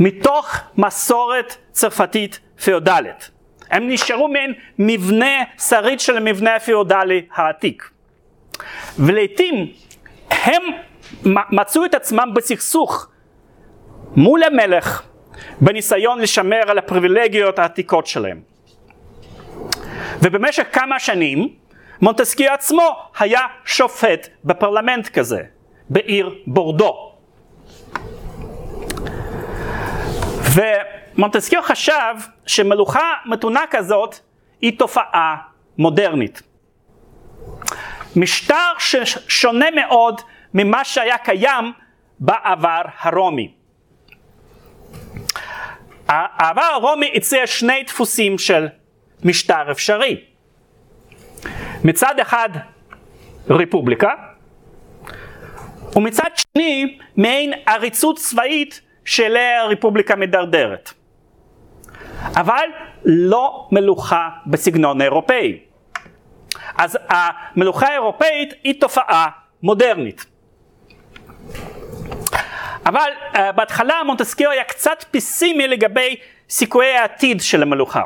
מתוך 0.00 0.56
מסורת 0.76 1.56
צרפתית 1.72 2.40
פיאודלית. 2.64 3.37
הם 3.70 3.88
נשארו 3.88 4.28
מעין 4.28 4.52
מבנה 4.78 5.42
שריד 5.58 6.00
של 6.00 6.16
המבנה 6.16 6.56
הפיאודלי 6.56 7.22
העתיק. 7.34 7.90
ולעיתים 8.98 9.72
הם 10.30 10.62
מצאו 11.24 11.84
את 11.84 11.94
עצמם 11.94 12.30
בסכסוך 12.34 13.08
מול 14.16 14.42
המלך 14.42 15.02
בניסיון 15.60 16.20
לשמר 16.20 16.62
על 16.66 16.78
הפריבילגיות 16.78 17.58
העתיקות 17.58 18.06
שלהם. 18.06 18.40
ובמשך 20.22 20.66
כמה 20.72 20.98
שנים 20.98 21.48
מונטסקיו 22.00 22.52
עצמו 22.52 22.96
היה 23.18 23.40
שופט 23.64 24.28
בפרלמנט 24.44 25.08
כזה, 25.08 25.42
בעיר 25.90 26.34
בורדו. 26.46 27.08
ומונטסקיו 31.18 31.62
חשב 31.62 32.14
שמלוכה 32.46 33.12
מתונה 33.26 33.64
כזאת 33.70 34.16
היא 34.60 34.78
תופעה 34.78 35.36
מודרנית. 35.78 36.42
משטר 38.16 38.72
ששונה 38.78 39.66
מאוד 39.70 40.20
ממה 40.54 40.84
שהיה 40.84 41.18
קיים 41.18 41.72
בעבר 42.20 42.82
הרומי. 43.00 43.52
העבר 46.08 46.62
הרומי 46.62 47.12
הציע 47.14 47.46
שני 47.46 47.82
דפוסים 47.82 48.38
של 48.38 48.68
משטר 49.24 49.70
אפשרי. 49.70 50.24
מצד 51.84 52.20
אחד 52.20 52.48
רפובליקה, 53.50 54.10
ומצד 55.96 56.30
שני 56.34 56.98
מעין 57.16 57.52
עריצות 57.66 58.18
צבאית 58.18 58.80
שאליה 59.04 59.62
הרפובליקה 59.62 60.16
מדרדרת. 60.16 60.97
אבל 62.36 62.64
לא 63.04 63.68
מלוכה 63.72 64.28
בסגנון 64.46 65.00
האירופאי. 65.00 65.58
אז 66.78 66.98
המלוכה 67.08 67.88
האירופאית 67.88 68.54
היא 68.64 68.80
תופעה 68.80 69.28
מודרנית. 69.62 70.26
אבל 72.86 73.10
uh, 73.32 73.38
בהתחלה 73.54 73.94
מונטסקיו 74.06 74.50
היה 74.50 74.64
קצת 74.64 75.04
פסימי 75.10 75.68
לגבי 75.68 76.16
סיכויי 76.50 76.96
העתיד 76.96 77.40
של 77.40 77.62
המלוכה. 77.62 78.02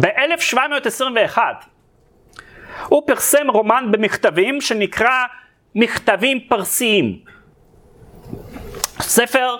ב-1721 0.00 1.38
הוא 2.88 3.02
פרסם 3.06 3.50
רומן 3.50 3.84
במכתבים 3.90 4.60
שנקרא 4.60 5.24
מכתבים 5.74 6.40
פרסיים. 6.48 7.18
ספר 9.00 9.56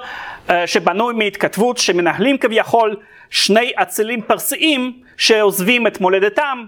uh, 0.49 0.53
שבנוי 0.67 1.15
מהתכתבות 1.15 1.79
שמנהלים 1.79 2.39
כביכול 2.39 2.97
שני 3.31 3.73
אצילים 3.77 4.23
פרסיים 4.23 5.03
שעוזבים 5.17 5.87
את 5.87 6.01
מולדתם 6.01 6.65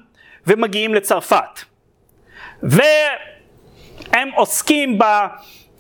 ומגיעים 0.47 0.95
לצרפת. 0.95 1.61
והם 2.63 4.31
עוסקים 4.35 4.99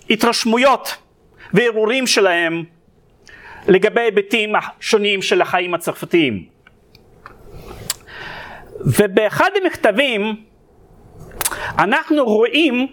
בהתרשמויות 0.08 0.96
והרהורים 1.52 2.06
שלהם 2.06 2.64
לגבי 3.68 4.00
היבטים 4.00 4.52
שונים 4.80 5.22
של 5.22 5.42
החיים 5.42 5.74
הצרפתיים. 5.74 6.44
ובאחד 8.80 9.50
המכתבים 9.62 10.44
אנחנו 11.78 12.24
רואים 12.24 12.86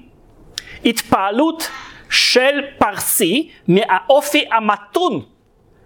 התפעלות 0.85 1.69
של 2.09 2.61
פרסי 2.77 3.51
מהאופי 3.67 4.45
המתון 4.51 5.25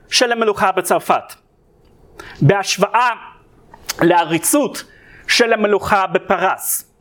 של 0.09 0.31
המלוכה 0.31 0.71
בצרפת. 0.71 1.33
בהשוואה 2.41 3.09
לעריצות 4.01 4.83
של 5.27 5.53
המלוכה 5.53 6.07
בפרס. 6.07 6.93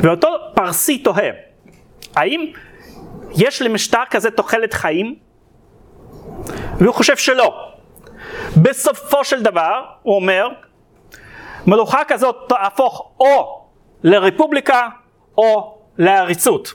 ואותו 0.00 0.28
פרסי 0.54 0.98
תוהה, 0.98 1.30
האם 2.16 2.52
יש 3.36 3.62
למשטר 3.62 4.02
כזה 4.10 4.30
תוחלת 4.30 4.74
חיים? 4.74 5.16
והוא 6.78 6.94
חושב 6.94 7.16
שלא. 7.16 7.72
בסופו 8.56 9.24
של 9.24 9.42
דבר, 9.42 9.84
הוא 10.02 10.16
אומר, 10.16 10.48
מלוכה 11.66 12.04
כזאת 12.08 12.36
תהפוך 12.48 13.12
או 13.20 13.64
לרפובליקה 14.02 14.88
או 15.38 15.78
לעריצות. 15.98 16.74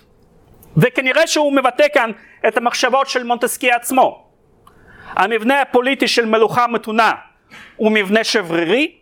וכנראה 0.77 1.27
שהוא 1.27 1.53
מבטא 1.53 1.85
כאן 1.93 2.11
את 2.47 2.57
המחשבות 2.57 3.09
של 3.09 3.23
מונטסקי 3.23 3.71
עצמו. 3.71 4.24
המבנה 5.07 5.61
הפוליטי 5.61 6.07
של 6.07 6.25
מלוכה 6.25 6.67
מתונה 6.67 7.11
הוא 7.75 7.91
מבנה 7.91 8.23
שברירי, 8.23 8.95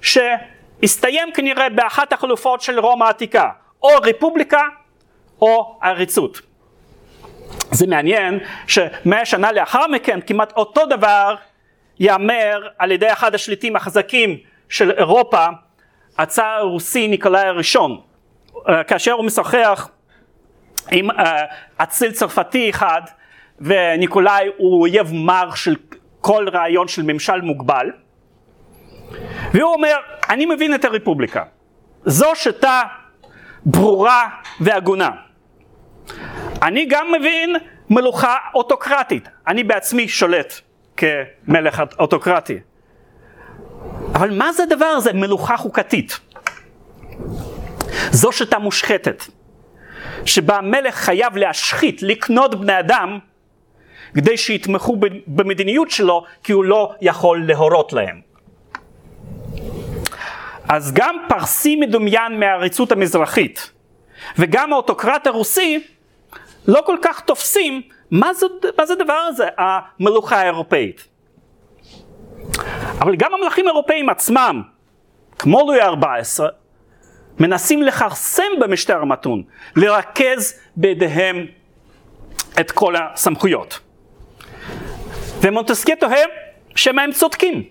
שהסתיים 0.00 1.32
כנראה 1.34 1.68
באחת 1.68 2.12
החלופות 2.12 2.60
של 2.60 2.80
רומא 2.80 3.04
העתיקה, 3.04 3.48
או 3.82 3.88
רפובליקה 4.02 4.62
או 5.40 5.78
עריצות. 5.82 6.40
זה 7.70 7.86
מעניין 7.86 8.38
שמאה 8.66 9.24
שנה 9.24 9.52
לאחר 9.52 9.86
מכן 9.86 10.20
כמעט 10.26 10.52
אותו 10.56 10.86
דבר 10.86 11.34
ייאמר 12.00 12.68
על 12.78 12.92
ידי 12.92 13.12
אחד 13.12 13.34
השליטים 13.34 13.76
החזקים 13.76 14.38
של 14.68 14.90
אירופה, 14.90 15.46
הצאר 16.18 16.58
הרוסי 16.58 17.08
ניקולאי 17.08 17.46
הראשון, 17.46 18.00
אה, 18.68 18.84
כאשר 18.84 19.12
הוא 19.12 19.24
משוחח 19.24 19.88
עם 20.90 21.10
אה, 21.10 21.44
אציל 21.82 22.12
צרפתי 22.12 22.70
אחד 22.70 23.02
וניקולאי 23.60 24.48
הוא 24.56 24.80
אויב 24.80 25.12
מר 25.12 25.54
של 25.54 25.76
כל 26.20 26.46
רעיון 26.52 26.88
של 26.88 27.02
ממשל 27.02 27.40
מוגבל 27.40 27.90
והוא 29.52 29.72
אומר 29.74 29.96
אני 30.28 30.46
מבין 30.46 30.74
את 30.74 30.84
הרפובליקה 30.84 31.42
זו 32.04 32.30
שיטה 32.34 32.82
ברורה 33.66 34.28
והגונה 34.60 35.10
אני 36.62 36.86
גם 36.86 37.12
מבין 37.12 37.56
מלוכה 37.90 38.36
אוטוקרטית, 38.54 39.28
אני 39.46 39.64
בעצמי 39.64 40.08
שולט 40.08 40.52
כמלך 40.96 41.82
אוטוקרטי. 41.98 42.58
אבל 44.14 44.38
מה 44.38 44.52
זה 44.52 44.62
הדבר 44.62 44.84
הזה, 44.84 45.12
מלוכה 45.12 45.56
חוקתית? 45.56 46.18
זו 48.10 48.32
שיטה 48.32 48.58
מושחתת, 48.58 49.24
שבה 50.24 50.56
המלך 50.56 50.94
חייב 50.94 51.36
להשחית, 51.36 52.02
לקנות 52.02 52.60
בני 52.60 52.78
אדם, 52.78 53.18
כדי 54.14 54.36
שיתמכו 54.36 54.96
במדיניות 55.26 55.90
שלו, 55.90 56.24
כי 56.42 56.52
הוא 56.52 56.64
לא 56.64 56.94
יכול 57.00 57.44
להורות 57.46 57.92
להם. 57.92 58.20
אז 60.68 60.92
גם 60.94 61.16
פרסי 61.28 61.76
מדומיין 61.76 62.40
מהעריצות 62.40 62.92
המזרחית, 62.92 63.72
וגם 64.38 64.72
האוטוקרט 64.72 65.26
הרוסי 65.26 65.84
לא 66.68 66.82
כל 66.86 66.96
כך 67.02 67.20
תופסים 67.20 67.82
מה 68.10 68.34
זה, 68.34 68.46
מה 68.78 68.86
זה 68.86 68.92
הדבר 68.92 69.12
הזה, 69.28 69.46
המלוכה 69.58 70.36
האירופאית. 70.36 71.08
אבל 73.00 73.16
גם 73.16 73.34
המלכים 73.34 73.66
האירופאים 73.66 74.08
עצמם, 74.08 74.62
כמו 75.38 75.60
לואי 75.66 75.80
ה-14, 75.80 76.44
מנסים 77.38 77.82
לכרסם 77.82 78.52
במשטר 78.60 79.02
המתון, 79.02 79.42
לרכז 79.76 80.60
בידיהם 80.76 81.46
את 82.60 82.70
כל 82.70 82.94
הסמכויות. 82.96 83.80
ומונטסקיה 85.40 85.96
תוהה 85.96 86.22
שמא 86.74 87.00
הם 87.00 87.12
צודקים. 87.12 87.62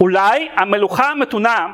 אולי 0.00 0.48
המלוכה 0.56 1.10
המתונה 1.10 1.66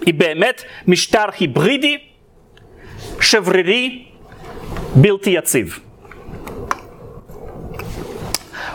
היא 0.00 0.14
באמת 0.14 0.62
משטר 0.86 1.24
היברידי 1.38 1.98
שברירי, 3.20 4.06
בלתי 4.94 5.30
יציב. 5.30 5.78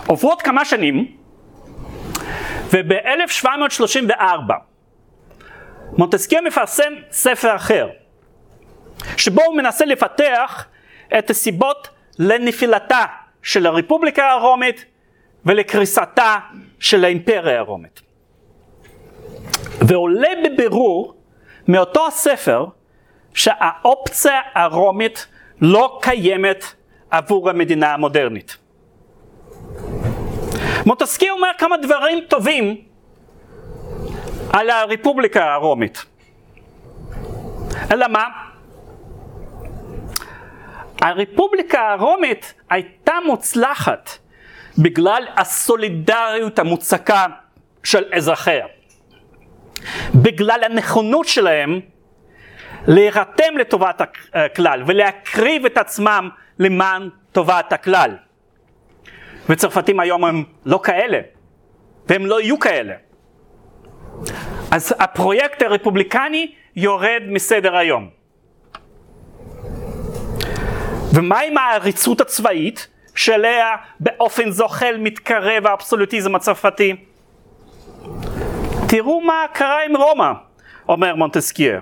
עוברות 0.08 0.42
כמה 0.42 0.66
שנים, 0.66 1.18
וב-1734 2.70 4.12
מונטסקייה 5.98 6.42
מפרסם 6.42 6.94
ספר 7.12 7.56
אחר, 7.56 7.90
שבו 9.18 9.42
הוא 9.44 9.58
מנסה 9.58 9.86
לפתח 9.86 10.66
את 11.18 11.30
הסיבות 11.30 11.88
לנפילתה 12.20 13.06
של 13.44 13.66
הרפובליקה 13.66 14.32
הרומית 14.32 14.86
ולקריסתה 15.46 16.36
של 16.80 17.06
האימפריה 17.06 17.60
הרומית. 17.60 18.02
ועולה 19.88 20.30
בבירור 20.46 21.14
מאותו 21.68 22.08
הספר 22.08 22.66
שהאופציה 23.34 24.42
הרומית 24.54 25.28
לא 25.62 26.00
קיימת 26.02 26.66
עבור 27.12 27.50
המדינה 27.50 27.94
המודרנית. 27.94 28.58
מוטסקי 30.86 31.30
אומר 31.30 31.48
כמה 31.58 31.78
דברים 31.78 32.20
טובים 32.28 32.82
על 34.54 34.70
הרפובליקה 34.70 35.54
הרומית. 35.54 36.06
אלא 37.92 38.08
מה? 38.08 38.51
הרפובליקה 41.02 41.92
הרומית 41.92 42.54
הייתה 42.70 43.14
מוצלחת 43.26 44.10
בגלל 44.78 45.24
הסולידריות 45.38 46.60
המוצקה 46.60 47.26
של 47.84 48.04
אזרחיה. 48.14 48.66
בגלל 50.16 50.64
הנכונות 50.64 51.28
שלהם 51.28 51.80
להירתם 52.88 53.58
לטובת 53.60 54.02
הכלל 54.34 54.84
ולהקריב 54.88 55.66
את 55.66 55.78
עצמם 55.78 56.30
למען 56.60 57.10
טובת 57.32 57.74
הכלל. 57.74 58.16
וצרפתים 59.50 60.00
היום 60.00 60.26
הם 60.26 60.44
לא 60.66 60.80
כאלה, 60.84 61.20
והם 62.08 62.26
לא 62.26 62.42
יהיו 62.42 62.60
כאלה. 62.60 62.94
אז 64.72 64.96
הפרויקט 65.00 65.62
הרפובליקני 65.62 66.54
יורד 66.76 67.24
מסדר 67.28 67.76
היום. 67.76 68.21
ומה 71.14 71.40
עם 71.40 71.58
העריצות 71.58 72.22
הצבאית, 72.22 72.88
שאליה 73.16 73.76
באופן 74.00 74.52
זוחל 74.52 74.96
מתקרב 75.00 75.68
האבסולוטיזם 75.68 76.36
הצרפתי? 76.36 76.96
תראו 78.88 79.22
מה 79.22 79.46
קרה 79.54 79.86
עם 79.86 79.98
רומא, 79.98 80.32
אומר 80.90 81.16
מונטסקייה. 81.16 81.80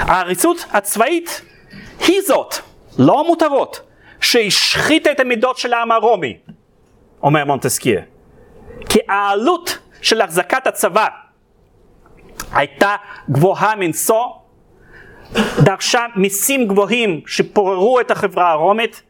העריצות 0.00 0.64
הצבאית 0.70 1.42
היא 2.06 2.20
זאת, 2.26 2.54
לא 2.98 3.20
המותרות, 3.20 3.80
שהשחיתה 4.20 5.12
את 5.12 5.20
המידות 5.20 5.58
של 5.58 5.72
העם 5.72 5.92
הרומי, 5.92 6.38
אומר 7.22 7.44
מונטסקייה. 7.44 8.02
כי 8.88 8.98
העלות 9.08 9.78
של 10.02 10.20
החזקת 10.20 10.66
הצבא 10.66 11.06
הייתה 12.52 12.96
גבוהה 13.30 13.76
מנשוא, 13.76 14.24
דרשה 15.58 16.06
מיסים 16.16 16.68
גבוהים 16.68 17.20
שפוררו 17.26 18.00
את 18.00 18.10
החברה 18.10 18.50
הרומית, 18.50 19.02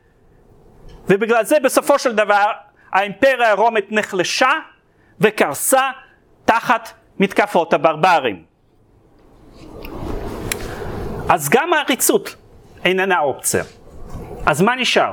ובגלל 1.09 1.45
זה 1.45 1.57
בסופו 1.61 1.99
של 1.99 2.15
דבר 2.15 2.45
האימפריה 2.93 3.51
הרומית 3.51 3.93
נחלשה 3.93 4.51
וקרסה 5.21 5.91
תחת 6.45 6.93
מתקפות 7.19 7.73
הברברים. 7.73 8.45
אז 11.29 11.49
גם 11.49 11.73
העריצות 11.73 12.37
איננה 12.85 13.21
אופציה. 13.21 13.65
אז 14.47 14.63
מה 14.63 14.75
נשאר? 14.75 15.13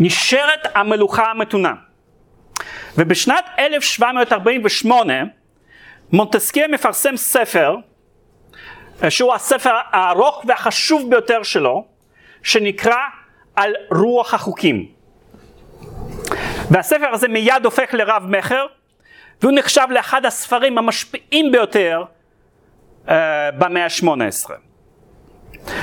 נשארת 0.00 0.66
המלוכה 0.74 1.30
המתונה. 1.30 1.72
ובשנת 2.98 3.44
1748 3.58 5.14
מונטסקיה 6.12 6.68
מפרסם 6.68 7.16
ספר, 7.16 7.76
שהוא 9.08 9.34
הספר 9.34 9.74
הארוך 9.92 10.44
והחשוב 10.48 11.10
ביותר 11.10 11.42
שלו, 11.42 11.84
שנקרא 12.42 12.96
על 13.56 13.74
רוח 13.90 14.34
החוקים. 14.34 14.86
והספר 16.70 17.08
הזה 17.12 17.28
מיד 17.28 17.64
הופך 17.64 17.94
לרב 17.94 18.26
מכר, 18.28 18.66
והוא 19.42 19.52
נחשב 19.58 19.86
לאחד 19.90 20.26
הספרים 20.26 20.78
המשפיעים 20.78 21.52
ביותר 21.52 22.04
uh, 23.06 23.10
במאה 23.58 23.84
ה-18. 23.84 24.50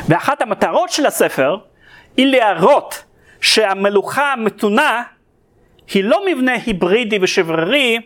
ואחת 0.09 0.41
המטרות 0.41 0.89
של 0.89 1.05
הספר 1.05 1.57
היא 2.17 2.27
להראות 2.27 3.03
שהמלוכה 3.41 4.33
המתונה 4.33 5.03
היא 5.93 6.03
לא 6.03 6.25
מבנה 6.25 6.53
היברידי 6.53 7.19
ושברירי, 7.21 7.99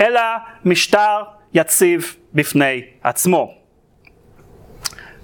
אלא 0.00 0.20
משטר 0.64 1.22
יציב 1.54 2.16
בפני 2.34 2.82
עצמו. 3.02 3.61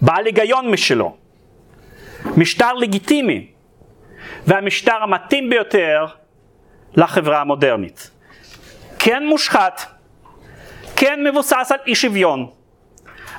בעל 0.00 0.26
היגיון 0.26 0.70
משלו, 0.70 1.16
משטר 2.36 2.72
לגיטימי, 2.72 3.50
והמשטר 4.46 5.02
המתאים 5.02 5.50
ביותר 5.50 6.06
לחברה 6.94 7.40
המודרנית. 7.40 8.10
כן 8.98 9.26
מושחת, 9.26 9.80
כן 10.96 11.24
מבוסס 11.24 11.72
על 11.72 11.78
אי 11.86 11.94
שוויון, 11.94 12.50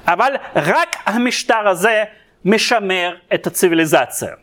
אבל 0.07 0.33
רק 0.55 0.95
המשטר 1.05 1.67
הזה 1.67 2.03
משמר 2.45 3.15
את 3.33 3.47
הציוויליזציה. 3.47 4.33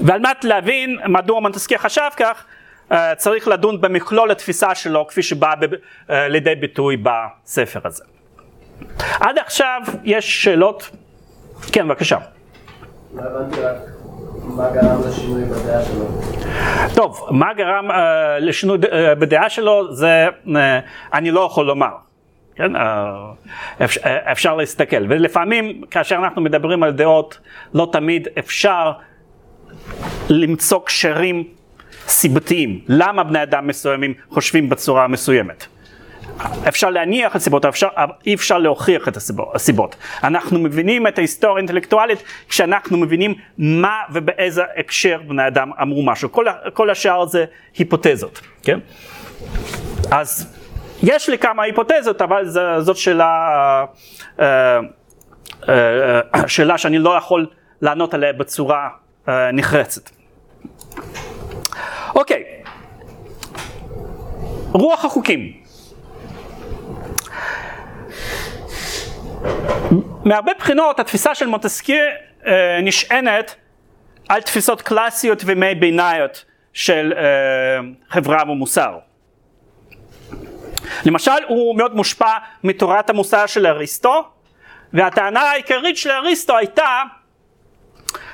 ועל 0.00 0.20
מנת 0.20 0.44
להבין 0.44 0.98
מדוע 1.08 1.40
מונטסקיה 1.40 1.78
חשב 1.78 2.08
כך, 2.16 2.44
אה, 2.92 3.14
צריך 3.14 3.48
לדון 3.48 3.80
במכלול 3.80 4.30
התפיסה 4.30 4.74
שלו 4.74 5.06
כפי 5.06 5.22
שבאה 5.22 5.54
אה, 6.10 6.28
לידי 6.28 6.54
ביטוי 6.54 6.96
בספר 6.96 7.80
הזה. 7.84 8.04
עד 9.20 9.38
עכשיו 9.38 9.80
יש 10.04 10.44
שאלות? 10.44 10.90
כן, 11.72 11.88
בבקשה. 11.88 12.18
לא 13.14 13.22
הבנתי 13.22 13.60
רק 13.60 13.76
מה 14.44 14.70
גרם 14.70 15.00
לשינוי 15.08 15.44
בדעה 15.44 15.82
שלו. 15.84 16.04
טוב, 16.94 17.26
מה 17.30 17.54
גרם 17.54 17.90
uh, 17.90 17.94
לשינוי 18.40 18.78
uh, 18.78 19.14
בדעה 19.18 19.50
שלו 19.50 19.94
זה 19.94 20.26
uh, 20.46 20.50
אני 21.12 21.30
לא 21.30 21.40
יכול 21.40 21.66
לומר. 21.66 21.90
כן, 22.56 22.76
uh, 22.76 22.78
אפשר, 23.84 24.00
uh, 24.00 24.32
אפשר 24.32 24.54
להסתכל, 24.54 25.04
ולפעמים 25.08 25.82
כאשר 25.90 26.16
אנחנו 26.16 26.42
מדברים 26.42 26.82
על 26.82 26.92
דעות, 26.92 27.38
לא 27.74 27.88
תמיד 27.92 28.28
אפשר 28.38 28.92
למצוא 30.28 30.80
קשרים 30.84 31.44
סיבתיים, 32.06 32.80
למה 32.88 33.24
בני 33.24 33.42
אדם 33.42 33.66
מסוימים 33.66 34.14
חושבים 34.30 34.68
בצורה 34.68 35.08
מסוימת. 35.08 35.66
אפשר 36.68 36.90
להניח 36.90 37.30
את 37.30 37.36
הסיבות, 37.36 37.64
אפשר, 37.64 37.88
אי 38.26 38.34
אפשר 38.34 38.58
להוכיח 38.58 39.08
את 39.08 39.16
הסיבות. 39.54 39.96
אנחנו 40.24 40.58
מבינים 40.58 41.06
את 41.06 41.18
ההיסטוריה 41.18 41.56
האינטלקטואלית 41.56 42.22
כשאנחנו 42.48 42.98
מבינים 42.98 43.34
מה 43.58 43.96
ובאיזה 44.12 44.62
הקשר 44.76 45.20
בני 45.28 45.46
אדם 45.46 45.70
אמרו 45.82 46.02
משהו. 46.02 46.32
כל, 46.32 46.46
כל 46.72 46.90
השאר 46.90 47.26
זה 47.26 47.44
היפותזות, 47.78 48.40
כן? 48.62 48.78
אז 50.10 50.54
יש 51.02 51.28
לי 51.28 51.38
כמה 51.38 51.62
היפותזות, 51.62 52.22
אבל 52.22 52.44
זאת 52.80 52.96
שאלה, 52.96 53.84
אה, 54.40 54.78
אה, 55.68 56.20
שאלה 56.46 56.78
שאני 56.78 56.98
לא 56.98 57.16
יכול 57.16 57.46
לענות 57.82 58.14
עליה 58.14 58.32
בצורה 58.32 58.88
אה, 59.28 59.52
נחרצת. 59.52 60.10
אוקיי, 62.14 62.44
רוח 64.72 65.04
החוקים. 65.04 65.67
מהרבה 70.24 70.52
בחינות 70.58 71.00
התפיסה 71.00 71.34
של 71.34 71.46
מונטסקיה 71.46 72.04
אה, 72.46 72.80
נשענת 72.82 73.54
על 74.28 74.40
תפיסות 74.40 74.82
קלאסיות 74.82 75.42
וימי 75.44 75.74
ביניות 75.74 76.44
של 76.72 77.12
אה, 77.16 77.22
חברה 78.10 78.42
ומוסר. 78.50 78.98
למשל 81.04 81.44
הוא 81.48 81.76
מאוד 81.76 81.96
מושפע 81.96 82.32
מתורת 82.64 83.10
המוסר 83.10 83.46
של 83.46 83.66
אריסטו 83.66 84.24
והטענה 84.92 85.40
העיקרית 85.40 85.96
של 85.96 86.10
אריסטו 86.10 86.56
הייתה 86.56 87.02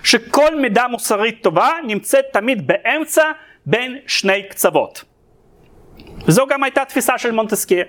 שכל 0.02 0.60
מידה 0.60 0.88
מוסרית 0.88 1.42
טובה 1.42 1.70
נמצאת 1.86 2.24
תמיד 2.32 2.66
באמצע 2.66 3.22
בין 3.66 3.98
שני 4.06 4.42
קצוות. 4.48 5.04
וזו 6.26 6.46
גם 6.46 6.64
הייתה 6.64 6.84
תפיסה 6.84 7.18
של 7.18 7.30
מונטסקיה. 7.30 7.84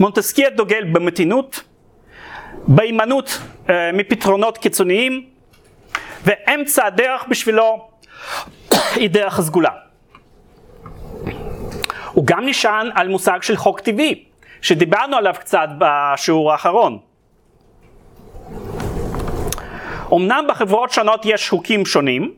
מונטסקיה 0.00 0.50
דוגל 0.50 0.84
במתינות, 0.92 1.62
בהימנעות 2.68 3.38
אה, 3.70 3.90
מפתרונות 3.92 4.58
קיצוניים, 4.58 5.26
ואמצע 6.24 6.86
הדרך 6.86 7.24
בשבילו 7.28 7.88
היא 8.94 9.10
דרך 9.10 9.38
הסגולה. 9.38 9.70
הוא 12.12 12.26
גם 12.26 12.46
נשען 12.46 12.90
על 12.94 13.08
מושג 13.08 13.42
של 13.42 13.56
חוק 13.56 13.80
טבעי, 13.80 14.24
שדיברנו 14.62 15.16
עליו 15.16 15.34
קצת 15.38 15.68
בשיעור 15.78 16.52
האחרון. 16.52 16.98
אמנם 20.12 20.44
בחברות 20.48 20.90
שונות 20.90 21.20
יש 21.24 21.48
חוקים 21.50 21.86
שונים, 21.86 22.34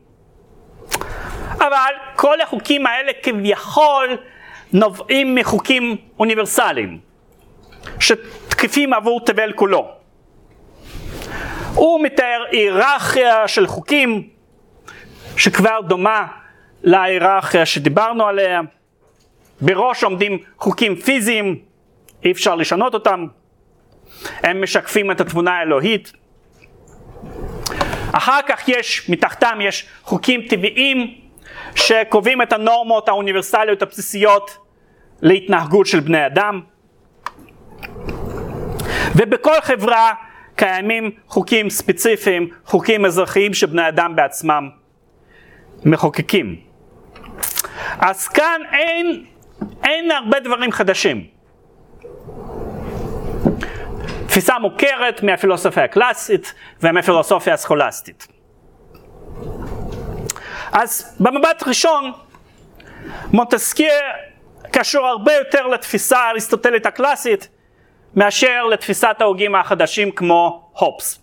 אבל 1.57 1.93
כל 2.15 2.41
החוקים 2.41 2.85
האלה 2.85 3.11
כביכול 3.23 4.17
נובעים 4.73 5.35
מחוקים 5.35 5.97
אוניברסליים, 6.19 6.99
שתקפים 7.99 8.93
עבור 8.93 9.25
תבל 9.25 9.51
כולו. 9.51 9.98
הוא 11.75 12.03
מתאר 12.03 12.43
היררכיה 12.51 13.47
של 13.47 13.67
חוקים 13.67 14.29
שכבר 15.37 15.79
דומה 15.87 16.27
להיררכיה 16.83 17.65
שדיברנו 17.65 18.27
עליה. 18.27 18.61
בראש 19.61 20.03
עומדים 20.03 20.39
חוקים 20.57 20.95
פיזיים, 20.95 21.59
אי 22.23 22.31
אפשר 22.31 22.55
לשנות 22.55 22.93
אותם. 22.93 23.27
הם 24.43 24.63
משקפים 24.63 25.11
את 25.11 25.21
התבונה 25.21 25.51
האלוהית. 25.51 26.11
אחר 28.11 28.39
כך 28.47 28.67
יש, 28.67 29.09
מתחתם 29.09 29.57
יש 29.61 29.87
חוקים 30.03 30.41
טבעיים 30.41 31.15
שקובעים 31.75 32.41
את 32.41 32.53
הנורמות 32.53 33.09
האוניברסליות 33.09 33.81
הבסיסיות 33.81 34.57
להתנהגות 35.21 35.87
של 35.87 35.99
בני 35.99 36.25
אדם. 36.25 36.61
ובכל 39.15 39.61
חברה 39.61 40.13
קיימים 40.59 41.11
חוקים 41.27 41.69
ספציפיים, 41.69 42.49
חוקים 42.65 43.05
אזרחיים 43.05 43.53
שבני 43.53 43.87
אדם 43.87 44.15
בעצמם 44.15 44.69
מחוקקים. 45.85 46.55
אז 47.99 48.27
כאן 48.27 48.61
אין, 48.71 49.25
אין 49.83 50.11
הרבה 50.11 50.39
דברים 50.39 50.71
חדשים. 50.71 51.27
תפיסה 54.27 54.59
מוכרת 54.59 55.23
מהפילוסופיה 55.23 55.83
הקלאסית 55.83 56.53
ומהפילוסופיה 56.81 57.53
הסכולסטית. 57.53 58.27
אז 60.71 61.17
במבט 61.19 61.63
ראשון, 61.67 62.11
מונטסקיה 63.33 63.93
קשור 64.71 65.07
הרבה 65.07 65.33
יותר 65.33 65.67
לתפיסה 65.67 66.17
האריסטוטלית 66.17 66.85
הקלאסית 66.85 67.49
מאשר 68.15 68.65
לתפיסת 68.65 69.15
ההוגים 69.19 69.55
החדשים 69.55 70.11
כמו 70.11 70.69
הופס. 70.73 71.19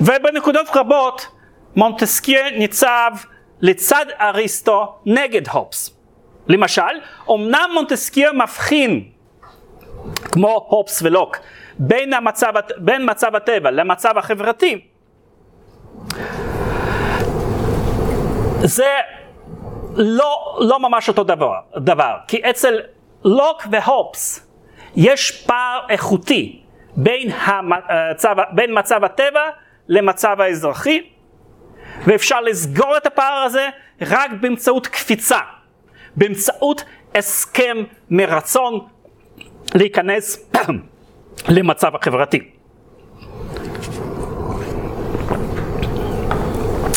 ובנקודות 0.00 0.66
רבות 0.74 1.26
מונטסקיה 1.76 2.50
ניצב 2.50 3.10
לצד 3.60 4.06
אריסטו 4.20 4.94
נגד 5.06 5.48
הופס. 5.48 5.96
למשל, 6.48 6.82
אמנם 7.30 7.70
מונטסקיה 7.74 8.32
מבחין, 8.32 9.08
כמו 10.32 10.66
הופס 10.68 11.02
ולוק, 11.02 11.36
בין, 11.78 12.14
המצב, 12.14 12.52
בין 12.76 13.10
מצב 13.10 13.36
הטבע 13.36 13.70
למצב 13.70 14.18
החברתי, 14.18 14.80
זה 18.62 18.94
לא, 19.96 20.58
לא 20.60 20.80
ממש 20.80 21.08
אותו 21.08 21.24
דבר, 21.24 21.54
דבר, 21.76 22.14
כי 22.28 22.40
אצל 22.50 22.80
לוק 23.24 23.62
והופס 23.70 24.46
יש 24.96 25.44
פער 25.46 25.80
איכותי 25.88 26.62
בין, 26.96 27.30
המצב, 27.32 28.36
בין 28.52 28.78
מצב 28.78 29.04
הטבע 29.04 29.50
למצב 29.88 30.40
האזרחי, 30.40 31.02
ואפשר 32.04 32.40
לסגור 32.40 32.96
את 32.96 33.06
הפער 33.06 33.42
הזה 33.42 33.68
רק 34.00 34.30
באמצעות 34.40 34.86
קפיצה, 34.86 35.38
באמצעות 36.16 36.84
הסכם 37.14 37.76
מרצון 38.10 38.86
להיכנס 39.74 40.50
למצב 41.56 41.96
החברתי. 41.96 42.50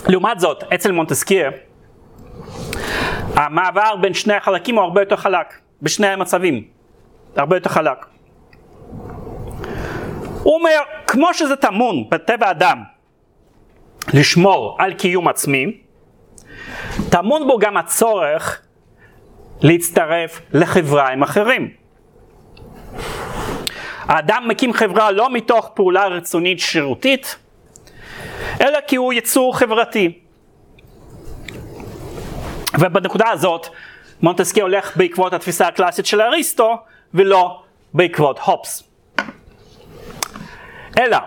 לעומת 0.08 0.40
זאת, 0.40 0.64
אצל 0.74 0.92
מונטסקיה, 0.92 1.52
המעבר 3.36 3.96
בין 4.02 4.14
שני 4.14 4.34
החלקים 4.34 4.76
הוא 4.76 4.84
הרבה 4.84 5.02
יותר 5.02 5.16
חלק, 5.16 5.63
בשני 5.84 6.08
המצבים, 6.08 6.64
הרבה 7.36 7.56
יותר 7.56 7.70
חלק. 7.70 8.06
הוא 10.44 10.54
אומר, 10.54 10.80
כמו 11.08 11.34
שזה 11.34 11.56
טמון 11.56 12.10
בטבע 12.10 12.52
אדם 12.52 12.84
לשמור 14.14 14.78
על 14.80 14.94
קיום 14.94 15.28
עצמי, 15.28 15.78
טמון 17.10 17.48
בו 17.48 17.60
גם 17.60 17.78
הצורך 17.78 18.62
להצטרף 19.62 20.42
לחברה 20.54 21.10
עם 21.10 21.24
אחרים. 21.24 21.70
האדם 24.02 24.48
מקים 24.48 24.74
חברה 24.74 25.12
לא 25.12 25.34
מתוך 25.34 25.70
פעולה 25.74 26.08
רצונית 26.08 26.60
שירותית, 26.60 27.36
אלא 28.62 28.80
כי 28.88 28.96
הוא 28.96 29.14
יצור 29.14 29.58
חברתי. 29.58 30.20
ובנקודה 32.80 33.30
הזאת 33.30 33.68
מונטסקי 34.24 34.62
הולך 34.62 34.98
בעקבות 34.98 35.34
התפיסה 35.34 35.68
הקלאסית 35.68 36.06
של 36.06 36.22
אריסטו 36.22 36.78
ולא 37.14 37.64
בעקבות 37.94 38.40
הופס. 38.40 38.84
אלא 41.00 41.18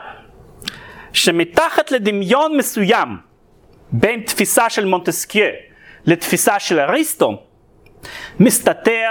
שמתחת 1.12 1.90
לדמיון 1.90 2.56
מסוים 2.56 3.08
בין 3.92 4.20
תפיסה 4.20 4.70
של 4.70 4.84
מונטסקיה 4.84 5.48
לתפיסה 6.04 6.58
של 6.58 6.80
אריסטו 6.80 7.42
מסתתר 8.40 9.10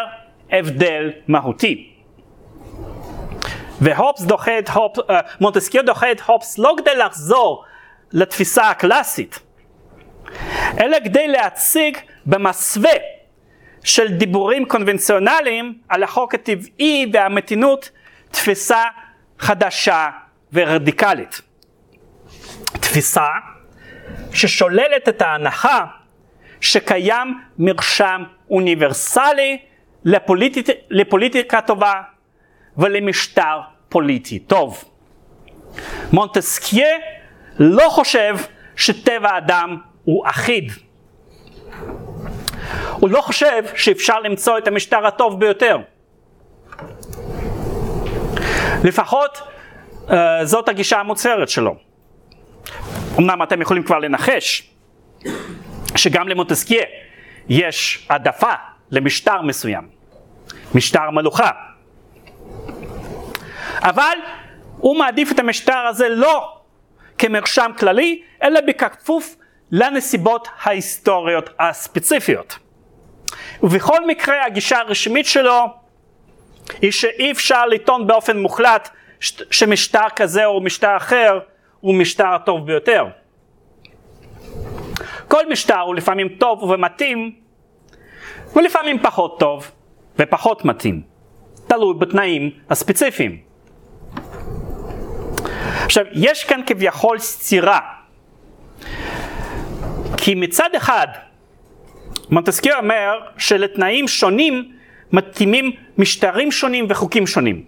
הבדל 0.51 1.11
מהותי. 1.27 1.91
והופס 3.81 4.21
דוחה 4.21 4.59
את 4.59 4.69
הופס, 4.69 4.99
uh, 4.99 5.13
מונטסקיה 5.41 5.81
דוחה 5.81 6.11
את 6.11 6.21
הופס 6.21 6.57
לא 6.57 6.75
כדי 6.77 6.95
לחזור 6.95 7.63
לתפיסה 8.11 8.69
הקלאסית, 8.69 9.39
אלא 10.79 10.97
כדי 11.03 11.27
להציג 11.27 11.97
במסווה 12.25 13.14
של 13.85 14.07
דיבורים 14.07 14.65
קונבנציונליים 14.65 15.77
על 15.89 16.03
החוק 16.03 16.35
הטבעי 16.35 17.05
והמתינות 17.13 17.89
תפיסה 18.31 18.83
חדשה 19.39 20.09
ורדיקלית. 20.53 21.41
תפיסה 22.71 23.25
ששוללת 24.33 25.09
את 25.09 25.21
ההנחה 25.21 25.85
שקיים 26.61 27.39
מרשם 27.59 28.23
אוניברסלי 28.49 29.57
לפוליט... 30.05 30.69
לפוליטיקה 30.89 31.61
טובה 31.61 32.01
ולמשטר 32.77 33.59
פוליטי 33.89 34.39
טוב. 34.39 34.83
מונטסקיה 36.13 36.97
לא 37.59 37.89
חושב 37.89 38.37
שטבע 38.75 39.29
האדם 39.29 39.77
הוא 40.03 40.27
אחיד. 40.27 40.71
הוא 42.99 43.09
לא 43.09 43.21
חושב 43.21 43.63
שאפשר 43.75 44.19
למצוא 44.19 44.57
את 44.57 44.67
המשטר 44.67 45.07
הטוב 45.07 45.39
ביותר. 45.39 45.77
לפחות 48.83 49.41
uh, 50.07 50.11
זאת 50.43 50.69
הגישה 50.69 50.99
המוצהרת 50.99 51.49
שלו. 51.49 51.75
אמנם 53.19 53.43
אתם 53.43 53.61
יכולים 53.61 53.83
כבר 53.83 53.99
לנחש 53.99 54.69
שגם 55.95 56.27
למונטסקיה 56.27 56.83
יש 57.49 58.07
העדפה 58.09 58.53
למשטר 58.91 59.41
מסוים, 59.41 59.87
משטר 60.75 61.09
מלוכה. 61.09 61.49
אבל 63.79 64.17
הוא 64.77 64.97
מעדיף 64.97 65.31
את 65.31 65.39
המשטר 65.39 65.77
הזה 65.77 66.09
לא 66.09 66.57
כמרשם 67.17 67.71
כללי, 67.77 68.21
אלא 68.43 68.59
בכפוף 68.67 69.35
לנסיבות 69.71 70.47
ההיסטוריות 70.63 71.49
הספציפיות. 71.59 72.64
ובכל 73.63 74.07
מקרה 74.07 74.45
הגישה 74.45 74.79
הרשמית 74.79 75.25
שלו 75.25 75.65
היא 76.81 76.91
שאי 76.91 77.31
אפשר 77.31 77.65
לטעון 77.65 78.07
באופן 78.07 78.37
מוחלט 78.39 78.89
שמשטר 79.51 80.07
כזה 80.15 80.45
או 80.45 80.61
משטר 80.61 80.97
אחר 80.97 81.39
הוא 81.79 81.95
משטר 81.95 82.27
הטוב 82.27 82.65
ביותר. 82.65 83.05
כל 85.27 85.49
משטר 85.49 85.79
הוא 85.79 85.95
לפעמים 85.95 86.29
טוב 86.39 86.63
ומתאים, 86.63 87.35
ולפעמים 88.55 88.99
פחות 88.99 89.39
טוב 89.39 89.71
ופחות 90.19 90.65
מתאים, 90.65 91.01
תלוי 91.67 91.93
בתנאים 91.99 92.51
הספציפיים. 92.69 93.37
עכשיו, 95.85 96.05
יש 96.11 96.43
כאן 96.43 96.61
כביכול 96.65 97.19
סתירה, 97.19 97.79
כי 100.17 100.35
מצד 100.35 100.69
אחד, 100.77 101.07
מונטסקיו 102.29 102.77
אומר 102.77 103.19
שלתנאים 103.37 104.07
שונים 104.07 104.71
מתאימים 105.11 105.71
משטרים 105.97 106.51
שונים 106.51 106.85
וחוקים 106.89 107.27
שונים. 107.27 107.63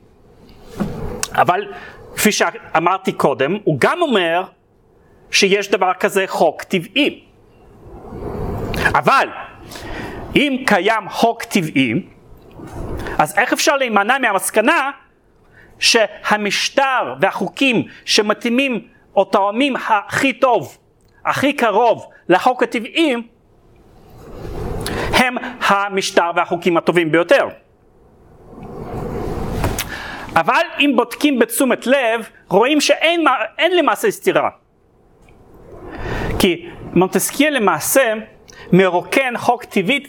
אבל 1.32 1.68
כפי 2.16 2.32
שאמרתי 2.32 3.12
קודם, 3.12 3.58
הוא 3.64 3.78
גם 3.80 4.02
אומר 4.02 4.44
שיש 5.32 5.72
דבר 5.72 5.92
כזה 6.00 6.24
חוק 6.28 6.64
טבעי. 6.64 7.24
אבל 8.96 9.28
אם 10.36 10.64
קיים 10.66 11.10
חוק 11.10 11.44
טבעי, 11.44 11.94
אז 13.18 13.38
איך 13.38 13.54
אפשר 13.54 13.78
להימנע 13.78 14.18
מהמסקנה 14.18 14.92
שהמשטר 15.80 17.14
והחוקים 17.22 17.84
שמתאימים 18.06 18.88
או 19.16 19.26
תואמים 19.26 19.76
הכי 19.76 20.34
טוב, 20.34 20.78
הכי 21.26 21.54
קרוב 21.54 22.06
לחוק 22.30 22.64
הטבעי, 22.64 23.16
הם 25.18 25.36
המשטר 25.68 26.32
והחוקים 26.36 26.78
הטובים 26.78 27.12
ביותר. 27.12 27.48
אבל 30.36 30.62
אם 30.80 30.94
בודקים 30.96 31.40
בתשומת 31.40 31.88
לב, 31.88 32.30
רואים 32.50 32.82
שאין 32.82 33.26
למעשה 33.78 34.12
סתירה. 34.12 34.50
כי 36.40 36.70
מונטסקיה 36.94 37.50
למעשה 37.50 38.14
מרוקן 38.72 39.34
חוק 39.38 39.64
טבעי, 39.64 40.04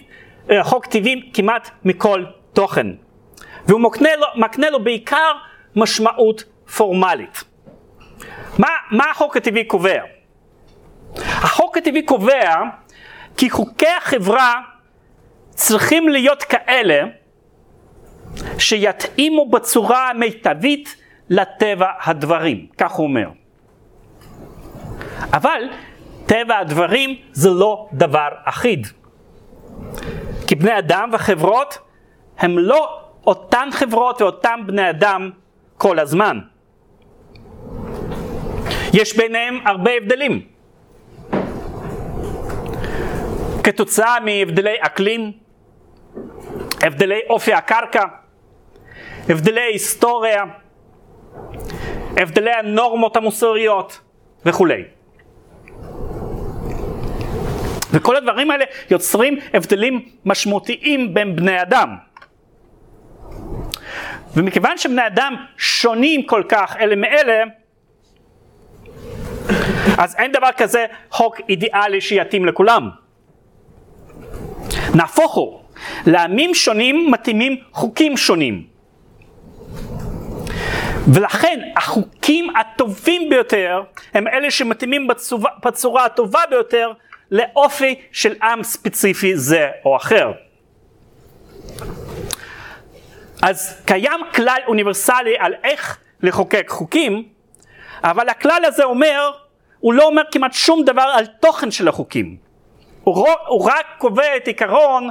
אה, 0.51 0.65
חוק 0.65 0.87
טבעי 0.87 1.31
כמעט 1.35 1.71
מכל 1.85 2.25
תוכן. 2.53 2.87
והוא 3.67 3.81
מקנה 3.81 4.17
לו, 4.17 4.27
מקנה 4.37 4.71
לו 4.71 4.85
בעיקר 4.85 5.33
משמעות 5.77 6.45
פורמלית. 6.77 7.45
מה, 8.59 8.69
מה 8.91 9.11
החוק 9.11 9.37
הטבעי 9.37 9.65
קובע? 9.65 10.03
החוק 11.17 11.77
הטבעי 11.77 12.03
קובע 12.03 12.63
כי 13.37 13.51
חוקי 13.51 13.87
החברה 13.99 14.61
צריכים 15.59 16.09
להיות 16.09 16.43
כאלה 16.43 17.03
שיתאימו 18.59 19.51
בצורה 19.51 20.11
המיטבית 20.11 20.97
לטבע 21.31 21.87
הדברים, 22.01 22.67
כך 22.79 22.93
הוא 22.93 23.07
אומר. 23.07 23.29
אבל 25.33 25.63
טבע 26.27 26.59
הדברים 26.59 27.17
זה 27.33 27.51
לא 27.51 27.89
דבר 27.93 28.29
אחיד. 28.45 28.87
כי 30.47 30.55
בני 30.55 30.79
אדם 30.79 31.11
וחברות 31.13 31.79
הם 32.39 32.59
לא 32.59 33.01
אותן 33.27 33.69
חברות 33.73 34.23
ואותם 34.23 34.61
בני 34.67 34.91
אדם 34.91 35.31
כל 35.77 35.99
הזמן. 35.99 36.39
יש 38.93 39.17
ביניהם 39.17 39.67
הרבה 39.67 39.91
הבדלים. 39.91 40.47
כתוצאה 43.65 44.21
מהבדלי 44.21 44.75
אקלים, 44.81 45.47
הבדלי 46.83 47.20
אופי 47.31 47.53
הקרקע, 47.55 48.05
הבדלי 49.29 49.61
היסטוריה, 49.61 50.45
הבדלי 52.16 52.53
הנורמות 52.53 53.16
המוסריות 53.16 54.01
וכולי. 54.47 54.85
וכל 57.93 58.16
הדברים 58.16 58.51
האלה 58.51 58.64
יוצרים 58.91 59.39
הבדלים 59.55 60.09
משמעותיים 60.24 61.14
בין 61.14 61.37
בני 61.37 61.62
אדם. 61.62 61.97
ומכיוון 64.37 64.79
שבני 64.79 65.07
אדם 65.07 65.35
שונים 65.57 66.22
כל 66.26 66.43
כך 66.49 66.76
אלה 66.81 66.97
מאלה, 66.97 67.45
אז 69.99 70.14
אין 70.18 70.33
דבר 70.33 70.49
כזה 70.57 70.87
חוק 71.11 71.41
אידיאלי 71.49 72.01
שיתאים 72.01 72.47
לכולם. 72.47 72.91
נהפוך 74.95 75.35
הוא, 75.35 75.61
לעמים 76.07 76.55
שונים 76.55 77.11
מתאימים 77.11 77.57
חוקים 77.72 78.16
שונים. 78.16 78.66
ולכן 81.14 81.61
החוקים 81.76 82.57
הטובים 82.57 83.31
ביותר 83.31 83.83
הם 84.14 84.29
אלה 84.29 84.51
שמתאימים 84.51 85.07
בצורה, 85.07 85.51
בצורה 85.64 86.05
הטובה 86.05 86.41
ביותר 86.51 86.93
לאופי 87.31 87.95
של 88.12 88.35
עם 88.43 88.62
ספציפי 88.62 89.37
זה 89.37 89.68
או 89.85 89.97
אחר. 89.97 90.33
אז 93.43 93.83
קיים 93.85 94.20
כלל 94.35 94.59
אוניברסלי 94.66 95.37
על 95.39 95.55
איך 95.64 95.99
לחוקק 96.22 96.68
חוקים, 96.68 97.29
אבל 98.05 98.29
הכלל 98.29 98.62
הזה 98.64 98.85
אומר, 98.85 99.31
הוא 99.81 99.95
לא 99.95 100.03
אומר 100.03 100.22
כמעט 100.31 100.53
שום 100.53 100.85
דבר 100.85 101.12
על 101.14 101.26
תוכן 101.26 101.70
של 101.70 101.89
החוקים. 101.89 102.37
הוא, 103.05 103.29
הוא 103.47 103.70
רק 103.70 103.87
קובע 103.99 104.37
את 104.37 104.47
עיקרון, 104.47 105.09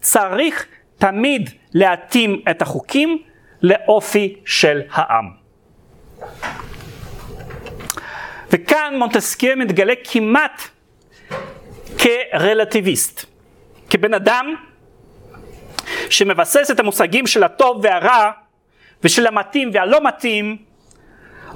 צריך 0.00 0.66
תמיד 0.98 1.50
להתאים 1.74 2.42
את 2.50 2.62
החוקים 2.62 3.22
לאופי 3.62 4.36
של 4.44 4.80
העם. 4.90 5.30
וכאן 8.50 8.94
מונטסקייה 8.98 9.56
מתגלה 9.56 9.92
כמעט 10.04 10.62
כרלטיביסט, 11.98 13.24
כבן 13.90 14.14
אדם 14.14 14.54
שמבסס 16.10 16.70
את 16.70 16.80
המושגים 16.80 17.26
של 17.26 17.44
הטוב 17.44 17.80
והרע 17.82 18.30
ושל 19.04 19.26
המתאים 19.26 19.70
והלא 19.72 20.04
מתאים 20.04 20.56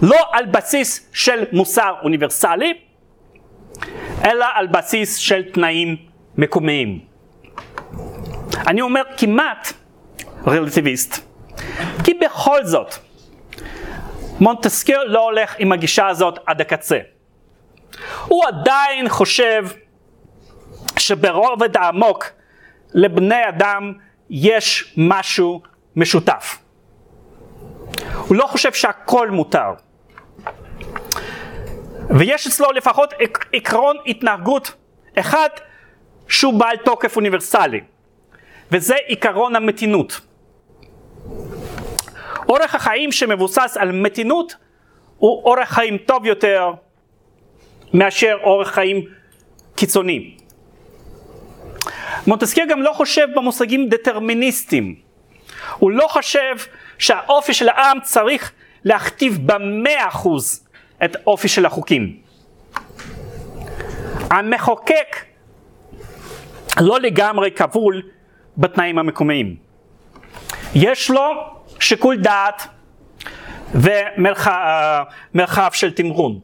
לא 0.03 0.19
על 0.33 0.47
בסיס 0.47 1.11
של 1.13 1.45
מוסר 1.53 1.95
אוניברסלי, 2.03 2.75
אלא 4.25 4.47
על 4.55 4.67
בסיס 4.67 5.17
של 5.17 5.43
תנאים 5.53 5.97
מקומיים. 6.37 7.01
אני 8.67 8.81
אומר 8.81 9.03
כמעט 9.17 9.73
רלטיביסט, 10.47 11.25
כי 12.05 12.15
בכל 12.15 12.65
זאת 12.65 12.95
מונטסקיו 14.41 14.99
לא 15.07 15.25
הולך 15.25 15.55
עם 15.59 15.73
הגישה 15.73 16.07
הזאת 16.07 16.39
עד 16.47 16.61
הקצה. 16.61 16.99
הוא 18.27 18.45
עדיין 18.47 19.09
חושב 19.09 19.67
שברובד 20.99 21.77
העמוק 21.77 22.31
לבני 22.95 23.49
אדם 23.49 23.93
יש 24.31 24.95
משהו 24.97 25.63
משותף. 25.97 26.59
הוא 28.29 28.37
לא 28.37 28.47
חושב 28.47 28.73
שהכל 28.73 29.31
מותר. 29.31 29.71
ויש 32.11 32.47
אצלו 32.47 32.73
לפחות 32.73 33.15
עקרון 33.53 33.97
התנהגות 34.07 34.73
אחד 35.19 35.49
שהוא 36.29 36.55
בעל 36.61 36.77
תוקף 36.77 37.17
אוניברסלי, 37.17 37.81
וזה 38.73 38.95
עיקרון 39.07 39.57
המתינות. 39.57 40.21
אורך 42.49 42.75
החיים 42.75 43.13
שמבוסס 43.13 43.77
על 43.81 43.93
מתינות 43.93 44.55
הוא 45.19 45.43
אורך 45.45 45.69
חיים 45.69 45.99
טוב 45.99 46.27
יותר 46.27 46.73
מאשר 47.95 48.37
אורך 48.43 48.69
חיים 48.69 49.05
קיצוני. 49.75 50.37
מונטסקיה 52.27 52.67
גם 52.67 52.83
לא 52.83 52.93
חושב 52.93 53.29
במושגים 53.35 53.89
דטרמיניסטיים. 53.89 54.95
הוא 55.79 55.91
לא 55.91 56.07
חושב 56.09 56.57
שהאופי 56.99 57.55
של 57.55 57.69
העם 57.69 58.01
צריך 58.01 58.53
להכתיב 58.85 59.39
במאה 59.47 60.09
אחוז 60.09 60.67
את 61.05 61.17
האופי 61.17 61.49
של 61.49 61.67
החוקים. 61.67 62.17
המחוקק 64.31 65.17
לא 66.81 67.01
לגמרי 67.01 67.51
כבול 67.51 68.03
בתנאים 68.59 68.99
המקומיים. 68.99 69.57
יש 70.75 71.11
לו 71.11 71.31
שיקול 71.81 72.17
דעת 72.17 72.67
ומרחב 73.75 75.71
של 75.73 75.93
תמרון. 75.93 76.39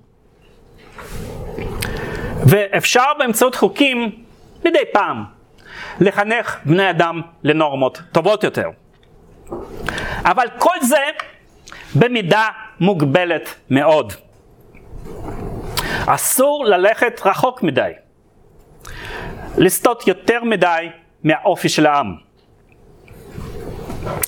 ואפשר 2.46 3.04
באמצעות 3.18 3.54
חוקים 3.54 4.24
מדי 4.64 4.84
פעם 4.92 5.24
לחנך 6.00 6.58
בני 6.64 6.90
אדם 6.90 7.20
לנורמות 7.42 8.00
טובות 8.12 8.44
יותר. 8.44 8.68
אבל 10.24 10.46
כל 10.58 10.76
זה 10.82 11.04
במידה 11.94 12.48
מוגבלת 12.80 13.54
מאוד. 13.70 14.12
אסור 16.06 16.64
ללכת 16.64 17.20
רחוק 17.24 17.62
מדי, 17.62 17.92
לסטות 19.56 20.06
יותר 20.06 20.44
מדי 20.44 20.88
מהאופי 21.24 21.68
של 21.68 21.86
העם. 21.86 22.14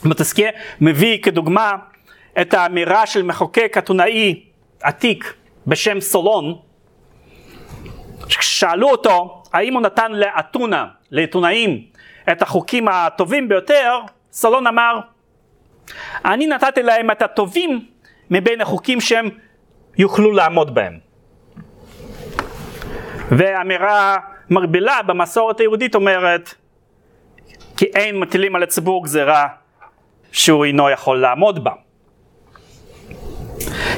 מוטסקיה 0.05 0.51
מביא 0.80 1.22
כדוגמה 1.22 1.72
את 2.40 2.55
האמירה 2.55 3.07
של 3.07 3.22
מחוקק 3.22 3.74
אתונאי 3.78 4.45
עתיק 4.82 5.34
בשם 5.66 6.01
סולון, 6.01 6.59
כששאלו 8.28 8.90
אותו 8.90 9.43
האם 9.53 9.74
הוא 9.74 9.82
נתן 9.82 10.12
לאתונה, 10.12 10.86
לעיתונאים, 11.11 11.84
את 12.32 12.43
החוקים 12.43 12.88
הטובים 12.88 13.49
ביותר, 13.49 13.99
סולון 14.32 14.66
אמר, 14.66 15.01
אני 16.24 16.47
נתתי 16.47 16.82
להם 16.82 17.11
את 17.11 17.22
הטובים 17.22 17.86
מבין 18.30 18.61
החוקים 18.61 19.01
שהם 19.01 19.28
יוכלו 19.99 20.32
לעמוד 20.32 20.74
בהם. 20.74 20.99
ואמירה 23.30 24.16
מרבילה 24.51 25.03
במסורת 25.03 25.61
היהודית 25.61 25.95
אומרת, 25.95 26.55
כי 27.83 27.87
אין 27.87 28.18
מטילים 28.20 28.57
על 28.57 28.62
הציבור 28.62 29.05
גזירה 29.05 29.49
שהוא 30.33 30.64
אינו 30.64 30.91
יכול 30.91 31.20
לעמוד 31.20 31.64
בה. 31.64 31.70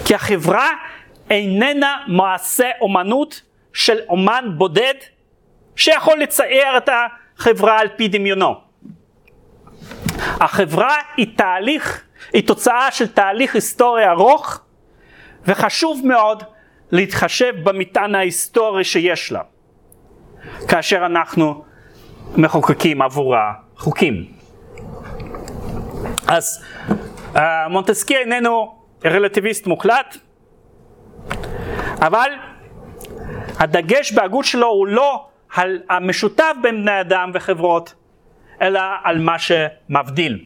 כי 0.04 0.14
החברה 0.14 0.70
איננה 1.30 1.96
מעשה 2.06 2.70
אומנות 2.80 3.42
של 3.72 3.98
אומן 4.08 4.44
בודד 4.56 4.94
שיכול 5.76 6.18
לצייר 6.18 6.76
את 6.76 6.88
החברה 6.88 7.78
על 7.80 7.88
פי 7.96 8.08
דמיונו. 8.08 8.54
החברה 10.18 10.96
היא 11.16 11.26
תהליך, 11.36 12.04
היא 12.32 12.46
תוצאה 12.46 12.90
של 12.90 13.06
תהליך 13.08 13.54
היסטורי 13.54 14.08
ארוך 14.08 14.60
וחשוב 15.46 16.00
מאוד 16.04 16.42
להתחשב 16.92 17.54
במטען 17.62 18.14
ההיסטורי 18.14 18.84
שיש 18.84 19.32
לה 19.32 19.40
כאשר 20.68 21.06
אנחנו 21.06 21.64
מחוקקים 22.36 23.02
עבורה 23.02 23.63
חוקים. 23.84 24.26
אז 26.26 26.64
uh, 27.34 27.38
מונטסקי 27.70 28.16
איננו 28.16 28.74
רלטיביסט 29.04 29.66
מוחלט, 29.66 30.16
אבל 32.00 32.30
הדגש 33.58 34.12
בהגות 34.12 34.44
שלו 34.44 34.66
הוא 34.66 34.86
לא 34.86 35.26
על 35.54 35.82
המשותף 35.90 36.52
בין 36.62 36.82
בני 36.82 37.00
אדם 37.00 37.30
וחברות, 37.34 37.94
אלא 38.62 38.80
על 39.02 39.18
מה 39.18 39.36
שמבדיל 39.38 40.44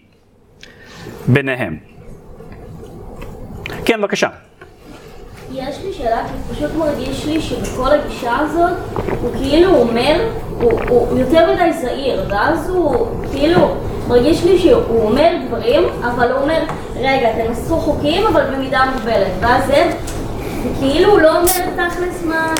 ביניהם. 1.28 1.78
כן, 3.84 4.00
בבקשה. 4.00 4.28
יש 5.52 5.84
לי 5.84 5.92
שאלה, 5.92 6.22
כי 6.26 6.54
פשוט 6.54 6.70
מרגיש 6.74 7.26
לי 7.26 7.40
שבכל 7.40 7.90
הגישה 7.90 8.36
הזאת, 8.38 8.72
הוא 9.20 9.32
כאילו 9.32 9.76
אומר, 9.76 10.28
הוא, 10.60 10.80
הוא 10.88 11.18
יותר 11.18 11.52
מדי 11.52 11.72
זהיר, 11.72 12.24
ואז 12.28 12.70
הוא 12.70 13.06
כאילו, 13.32 13.76
מרגיש 14.08 14.44
לי 14.44 14.58
שהוא 14.58 15.02
אומר 15.02 15.32
דברים, 15.48 15.82
אבל 16.00 16.32
הוא 16.32 16.40
אומר, 16.40 16.62
רגע, 16.96 17.32
תנסו 17.32 17.76
חוקים, 17.76 18.26
אבל 18.26 18.44
במידה 18.54 18.84
מוגבלת, 18.92 19.32
ואז 19.40 19.66
זה, 19.66 19.90
הוא 21.06 21.20
לא 21.20 21.36
אומר 21.36 21.88
תכלס 21.88 22.24
מה... 22.24 22.54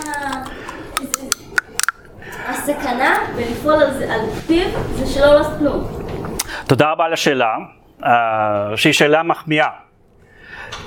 הסכנה 2.48 3.18
בלפעול 3.36 3.74
על, 3.74 4.02
על 4.10 4.20
פיו 4.46 4.66
זה 4.94 5.06
שלא 5.06 5.34
לעשות 5.34 5.52
כלום. 5.58 5.86
תודה 6.66 6.92
רבה 6.92 7.04
על 7.04 7.12
השאלה, 7.12 7.56
uh, 8.00 8.06
שהיא 8.76 8.92
שאלה 8.92 9.22
מחמיאה. 9.22 9.87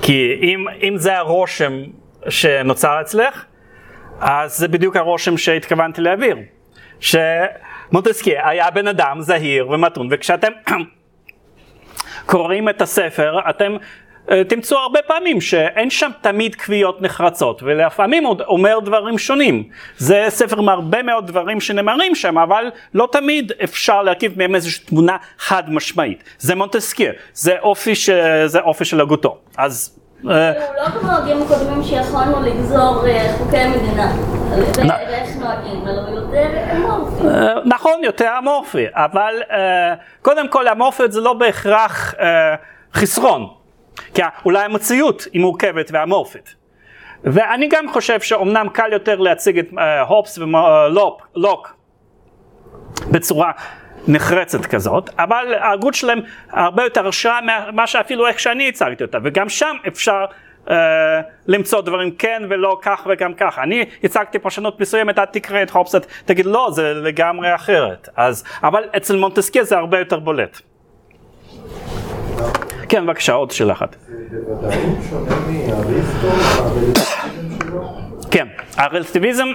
כי 0.02 0.38
אם, 0.42 0.64
אם 0.82 0.94
זה 0.96 1.16
הרושם 1.18 1.72
שנוצר 2.28 3.00
אצלך, 3.00 3.44
אז 4.20 4.58
זה 4.58 4.68
בדיוק 4.68 4.96
הרושם 4.96 5.36
שהתכוונתי 5.36 6.00
להעביר. 6.00 6.36
שמונטסקיה 7.00 8.48
היה 8.48 8.70
בן 8.70 8.88
אדם 8.88 9.20
זהיר 9.20 9.70
ומתון, 9.70 10.08
וכשאתם 10.10 10.52
קוראים 12.26 12.68
את 12.68 12.82
הספר, 12.82 13.38
אתם 13.50 13.76
תמצאו 14.48 14.78
הרבה 14.78 14.98
פעמים 15.06 15.40
שאין 15.40 15.90
שם 15.90 16.10
תמיד 16.20 16.54
קביעות 16.54 17.02
נחרצות, 17.02 17.62
ולפעמים 17.62 18.24
עוד 18.24 18.40
אומר 18.40 18.78
דברים 18.80 19.18
שונים. 19.18 19.64
זה 19.96 20.26
ספר 20.28 20.58
עם 20.58 20.68
הרבה 20.68 21.02
מאוד 21.02 21.26
דברים 21.26 21.60
שנאמרים 21.60 22.14
שם, 22.14 22.38
אבל 22.38 22.70
לא 22.94 23.08
תמיד 23.12 23.52
אפשר 23.64 24.02
להרכיב 24.02 24.38
מהם 24.38 24.54
איזושהי 24.54 24.84
תמונה 24.84 25.16
חד 25.38 25.62
משמעית. 25.70 26.24
זה 26.38 26.54
מונטסקיה, 26.54 27.12
זה 27.34 27.58
אופי, 27.58 27.94
ש... 27.94 28.10
זה 28.46 28.60
אופי 28.60 28.84
של 28.84 29.00
הגותו. 29.00 29.38
אז... 29.56 29.98
אה, 30.30 30.66
הוא 30.66 30.74
לא 30.76 30.88
כמו 30.88 31.10
הגים 31.10 31.42
הקודמים 31.42 31.82
שיכולנו 31.82 32.42
לגזור 32.42 33.06
אה, 33.06 33.34
חוקי 33.38 33.66
מדינה. 33.66 34.12
נכון, 37.64 38.04
יותר 38.04 38.30
אמורפי, 38.38 38.86
אבל 38.92 39.34
קודם 40.22 40.48
כל 40.48 40.68
אמורפיות 40.68 41.12
זה 41.12 41.20
לא 41.20 41.32
בהכרח 41.32 42.14
חסרון. 42.94 43.61
כי 44.14 44.22
אולי 44.44 44.64
המציאות 44.64 45.26
היא 45.32 45.40
מורכבת 45.40 45.90
ואמורפית. 45.92 46.54
ואני 47.24 47.68
גם 47.68 47.92
חושב 47.92 48.20
שאומנם 48.20 48.68
קל 48.72 48.92
יותר 48.92 49.16
להציג 49.16 49.58
את 49.58 49.68
uh, 49.70 49.80
הופס 50.08 50.38
ולוק 50.38 51.76
בצורה 53.10 53.52
נחרצת 54.08 54.66
כזאת, 54.66 55.10
אבל 55.18 55.54
ההגות 55.60 55.94
שלהם 55.94 56.20
הרבה 56.50 56.82
יותר 56.82 57.08
השראה 57.08 57.40
ממה 57.40 57.86
שאפילו 57.86 58.26
איך 58.26 58.40
שאני 58.40 58.68
הצגתי 58.68 59.04
אותה, 59.04 59.18
וגם 59.24 59.48
שם 59.48 59.76
אפשר 59.88 60.24
uh, 60.66 60.70
למצוא 61.46 61.80
דברים 61.80 62.10
כן 62.10 62.42
ולא 62.50 62.78
כך 62.82 63.06
וגם 63.10 63.34
כך. 63.34 63.58
אני 63.58 63.84
הצגתי 64.04 64.38
פרשנות 64.38 64.80
מסוימת, 64.80 65.18
את 65.18 65.28
תקרא 65.32 65.62
את 65.62 65.70
הופס, 65.70 65.94
תגיד 66.24 66.46
לא, 66.46 66.68
זה 66.72 66.94
לגמרי 66.94 67.54
אחרת. 67.54 68.08
אז, 68.16 68.44
אבל 68.62 68.84
אצל 68.96 69.16
מונטסקיה 69.16 69.64
זה 69.64 69.78
הרבה 69.78 69.98
יותר 69.98 70.18
בולט. 70.18 70.60
כן, 72.92 73.06
בבקשה, 73.06 73.32
עוד 73.32 73.50
שאלה 73.50 73.72
אחת. 73.72 73.96
כן, 78.30 78.48
הרלטיביזם 78.76 79.46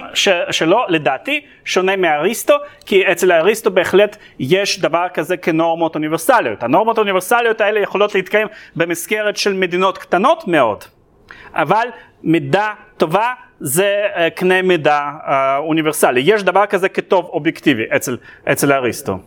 שלו 0.50 0.84
לדעתי 0.88 1.40
שונה 1.64 1.96
מאריסטו, 1.96 2.54
כי 2.86 3.12
אצל 3.12 3.32
אריסטו 3.32 3.70
בהחלט 3.70 4.16
יש 4.38 4.80
דבר 4.80 5.06
כזה 5.14 5.36
כנורמות 5.36 5.94
אוניברסליות. 5.94 6.62
הנורמות 6.62 6.98
האוניברסליות 6.98 7.60
האלה 7.60 7.80
יכולות 7.80 8.14
להתקיים 8.14 8.48
במסגרת 8.76 9.36
של 9.36 9.52
מדינות 9.52 9.98
קטנות 9.98 10.48
מאוד, 10.48 10.84
אבל 11.54 11.88
מידה 12.22 12.72
טובה 12.96 13.32
זה 13.60 14.06
uh, 14.14 14.18
קנה 14.30 14.62
מידה 14.62 15.10
uh, 15.20 15.30
אוניברסלי. 15.58 16.20
יש 16.24 16.42
דבר 16.42 16.66
כזה 16.66 16.88
כטוב 16.88 17.24
אובייקטיבי 17.24 17.84
אצל, 17.96 18.16
אצל 18.52 18.72
אריסטו. 18.72 19.18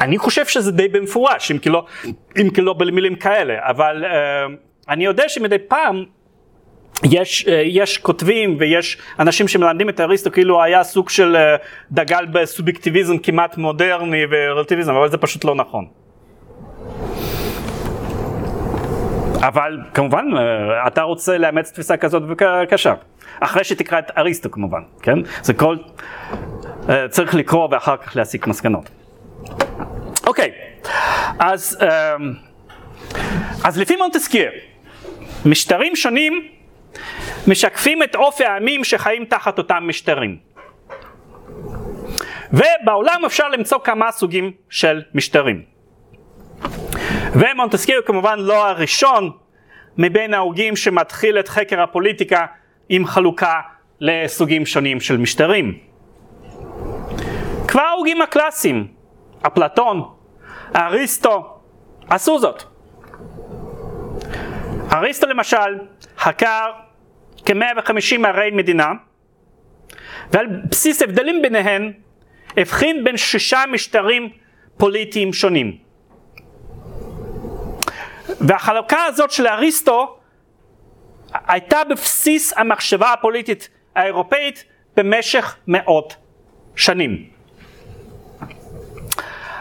אני 0.00 0.18
חושב 0.18 0.46
שזה 0.46 0.72
די 0.72 0.88
במפורש, 0.88 1.50
אם 1.50 1.58
כי 1.58 1.68
לא, 1.68 1.86
אם 2.40 2.50
כי 2.54 2.60
לא 2.60 2.72
במילים 2.72 3.14
כאלה, 3.14 3.54
אבל 3.60 4.04
uh, 4.04 4.08
אני 4.88 5.04
יודע 5.04 5.28
שמדי 5.28 5.58
פעם 5.58 6.04
יש, 7.04 7.46
uh, 7.46 7.50
יש 7.64 7.98
כותבים 7.98 8.56
ויש 8.58 8.98
אנשים 9.18 9.48
שמלמדים 9.48 9.88
את 9.88 10.00
אריסטו 10.00 10.32
כאילו 10.32 10.62
היה 10.62 10.84
סוג 10.84 11.08
של 11.08 11.36
uh, 11.36 11.66
דגל 11.92 12.26
בסובייקטיביזם 12.32 13.18
כמעט 13.18 13.56
מודרני 13.56 14.22
ורלטיביזם, 14.30 14.94
אבל 14.94 15.08
זה 15.10 15.18
פשוט 15.18 15.44
לא 15.44 15.54
נכון. 15.54 15.86
אבל 19.40 19.78
כמובן, 19.94 20.26
אתה 20.86 21.02
רוצה 21.02 21.38
לאמץ 21.38 21.72
תפיסה 21.72 21.96
כזאת 21.96 22.22
בבקשה. 22.22 22.94
אחרי 23.40 23.64
שתקרא 23.64 23.98
את 23.98 24.10
אריסטו 24.18 24.50
כמובן, 24.50 24.80
כן? 25.02 25.18
זה 25.42 25.54
כל... 25.54 25.76
צריך 27.08 27.34
לקרוא 27.34 27.68
ואחר 27.70 27.96
כך 27.96 28.16
להסיק 28.16 28.46
מסקנות. 28.46 28.90
אוקיי, 30.26 30.52
אז, 31.38 31.78
אמ, 31.82 32.32
אז 33.64 33.78
לפי 33.78 33.96
מונטסקייה, 33.96 34.50
משטרים 35.44 35.96
שונים 35.96 36.48
משקפים 37.46 38.02
את 38.02 38.14
אופי 38.14 38.44
העמים 38.44 38.84
שחיים 38.84 39.24
תחת 39.24 39.58
אותם 39.58 39.84
משטרים. 39.86 40.36
ובעולם 42.52 43.24
אפשר 43.26 43.48
למצוא 43.48 43.78
כמה 43.84 44.12
סוגים 44.12 44.52
של 44.70 45.02
משטרים. 45.14 45.62
ומונטסקייה 47.32 47.98
הוא 47.98 48.06
כמובן 48.06 48.38
לא 48.38 48.68
הראשון 48.68 49.30
מבין 49.98 50.34
ההוגים 50.34 50.76
שמתחיל 50.76 51.38
את 51.38 51.48
חקר 51.48 51.82
הפוליטיקה 51.82 52.46
עם 52.88 53.06
חלוקה 53.06 53.60
לסוגים 54.00 54.66
שונים 54.66 55.00
של 55.00 55.16
משטרים. 55.16 55.78
כבר 57.68 57.82
ההוגים 57.82 58.22
הקלאסיים, 58.22 58.86
אפלטון, 59.46 60.14
אריסטו 60.76 61.58
עשו 62.10 62.38
זאת. 62.38 62.62
אריסטו 64.92 65.26
למשל 65.26 65.78
חקר 66.18 66.72
כ-150 67.44 68.26
ערי 68.26 68.50
מדינה 68.50 68.92
ועל 70.30 70.46
בסיס 70.70 71.02
הבדלים 71.02 71.42
ביניהן 71.42 71.92
הבחין 72.56 73.04
בין 73.04 73.16
שישה 73.16 73.62
משטרים 73.72 74.28
פוליטיים 74.76 75.32
שונים. 75.32 75.78
והחלוקה 78.40 79.04
הזאת 79.04 79.30
של 79.30 79.46
אריסטו 79.46 80.18
הייתה 81.46 81.84
בבסיס 81.90 82.52
המחשבה 82.56 83.12
הפוליטית 83.12 83.68
האירופאית 83.94 84.64
במשך 84.96 85.56
מאות 85.66 86.16
שנים. 86.76 87.37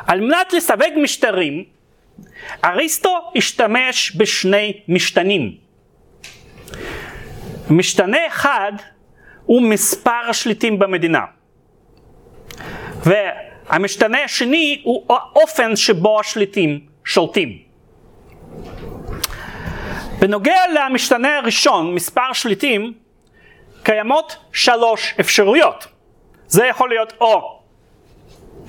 על 0.07 0.21
מנת 0.21 0.53
לסווג 0.53 0.93
משטרים, 1.01 1.63
אריסטו 2.65 3.31
השתמש 3.35 4.15
בשני 4.17 4.81
משתנים. 4.87 5.57
משתנה 7.69 8.27
אחד 8.27 8.71
הוא 9.45 9.61
מספר 9.61 10.21
השליטים 10.29 10.79
במדינה. 10.79 11.21
והמשתנה 13.05 14.23
השני 14.23 14.81
הוא 14.83 15.05
האופן 15.09 15.75
שבו 15.75 16.19
השליטים 16.19 16.79
שולטים. 17.05 17.57
בנוגע 20.19 20.59
למשתנה 20.73 21.37
הראשון, 21.37 21.95
מספר 21.95 22.33
שליטים, 22.33 22.93
קיימות 23.83 24.37
שלוש 24.53 25.13
אפשרויות. 25.19 25.87
זה 26.47 26.65
יכול 26.65 26.89
להיות 26.89 27.13
או 27.21 27.61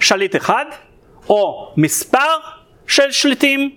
שליט 0.01 0.37
אחד, 0.37 0.67
או 1.29 1.73
מספר 1.77 2.37
של 2.87 3.11
שליטים, 3.11 3.77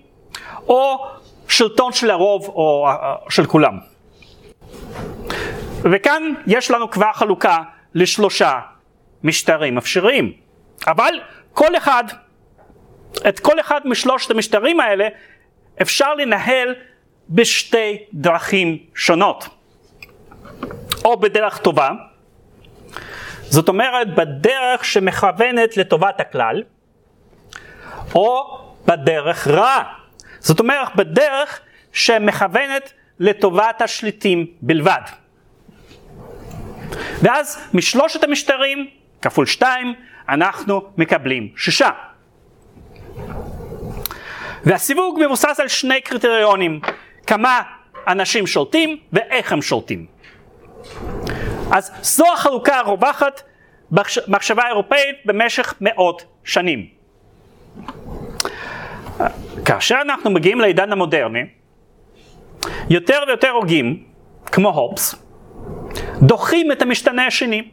או 0.68 1.06
שלטון 1.48 1.94
של 1.94 2.12
הרוב 2.12 2.48
או 2.48 2.88
אה, 2.88 3.16
של 3.30 3.46
כולם. 3.46 3.80
וכאן 5.84 6.34
יש 6.48 6.72
לנו 6.72 6.92
כבר 6.92 7.14
חלוקה 7.14 7.58
לשלושה 7.94 8.60
משטרים 9.24 9.78
אפשריים. 9.78 10.34
אבל 10.88 11.20
כל 11.54 11.78
אחד, 11.78 12.04
את 13.30 13.40
כל 13.40 13.60
אחד 13.60 13.82
משלושת 13.86 14.32
המשטרים 14.32 14.80
האלה 14.80 15.08
אפשר 15.82 16.14
לנהל 16.16 16.76
בשתי 17.30 17.98
דרכים 18.14 18.78
שונות. 18.96 19.48
או 21.06 21.20
בדרך 21.20 21.58
טובה, 21.58 21.90
זאת 23.42 23.70
אומרת 23.70 24.16
בדרך 24.16 24.86
שמכוונת 24.86 25.78
לטובת 25.78 26.20
הכלל, 26.20 26.64
או 28.16 28.60
בדרך 28.86 29.48
רעה. 29.48 29.84
זאת 30.40 30.60
אומרת, 30.60 30.96
בדרך 30.96 31.60
שמכוונת 31.92 32.94
לטובת 33.20 33.82
השליטים 33.82 34.46
בלבד. 34.62 35.02
ואז 37.22 37.70
משלושת 37.74 38.24
המשטרים, 38.24 38.88
כפול 39.22 39.46
שתיים, 39.46 39.94
אנחנו 40.30 40.82
מקבלים 40.98 41.50
שישה. 41.58 41.90
והסיווג 44.64 45.20
מבוסס 45.26 45.60
על 45.60 45.68
שני 45.68 46.02
קריטריונים, 46.02 46.80
כמה 47.28 47.62
אנשים 48.08 48.48
שולטים 48.48 48.98
ואיך 49.14 49.52
הם 49.52 49.62
שולטים. 49.62 50.06
אז 51.72 51.92
זו 52.02 52.34
החלוקה 52.34 52.80
הרווחת 52.80 53.42
במחשבה 53.92 54.64
האירופאית 54.64 55.16
במשך 55.26 55.74
מאות 55.82 56.26
שנים. 56.44 57.01
כאשר 59.66 59.98
אנחנו 60.02 60.32
מגיעים 60.32 60.62
לעידן 60.62 60.92
המודרני, 60.92 61.44
יותר 62.90 63.20
ויותר 63.28 63.50
הוגים, 63.50 64.04
כמו 64.46 64.70
הופס, 64.70 65.16
דוחים 66.22 66.72
את 66.72 66.82
המשתנה 66.82 67.28
השני, 67.28 67.72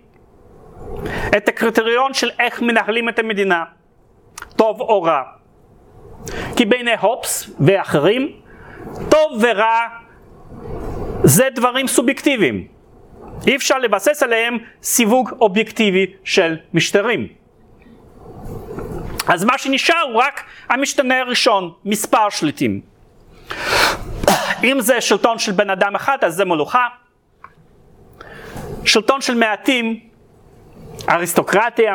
את 1.36 1.48
הקריטריון 1.48 2.14
של 2.14 2.30
איך 2.38 2.62
מנהלים 2.62 3.08
את 3.08 3.18
המדינה, 3.18 3.64
טוב 4.56 4.80
או 4.80 5.02
רע. 5.02 5.22
כי 6.56 6.64
בעיני 6.64 6.96
הופס 7.00 7.50
ואחרים, 7.60 8.32
טוב 9.08 9.32
ורע 9.40 9.86
זה 11.24 11.48
דברים 11.54 11.86
סובייקטיביים. 11.86 12.66
אי 13.46 13.56
אפשר 13.56 13.78
לבסס 13.78 14.22
עליהם 14.22 14.58
סיווג 14.82 15.30
אובייקטיבי 15.40 16.06
של 16.24 16.56
משטרים. 16.74 17.28
אז 19.28 19.44
מה 19.44 19.58
שנשאר 19.58 20.00
הוא 20.12 20.22
רק 20.22 20.44
המשתנה 20.68 21.20
הראשון, 21.20 21.72
מספר 21.84 22.30
שליטים. 22.30 22.80
אם 24.64 24.80
זה 24.80 25.00
שלטון 25.00 25.38
של 25.38 25.52
בן 25.52 25.70
אדם 25.70 25.94
אחד, 25.94 26.18
אז 26.22 26.34
זה 26.34 26.44
מלוכה. 26.44 26.86
שלטון 28.84 29.20
של 29.20 29.34
מעטים, 29.34 30.00
אריסטוקרטיה. 31.08 31.94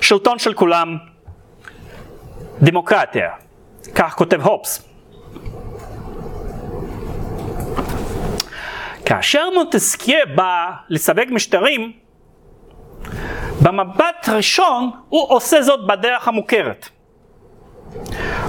שלטון 0.00 0.38
של 0.38 0.54
כולם, 0.54 0.96
דמוקרטיה. 2.62 3.30
כך 3.94 4.14
כותב 4.14 4.40
הופס. 4.40 4.88
כאשר 9.06 9.50
מונטסקיה 9.54 10.26
בא 10.34 10.70
לסווג 10.88 11.28
משטרים, 11.30 11.92
במבט 13.62 14.28
ראשון 14.28 14.90
הוא 15.08 15.26
עושה 15.28 15.62
זאת 15.62 15.86
בדרך 15.86 16.28
המוכרת. 16.28 16.88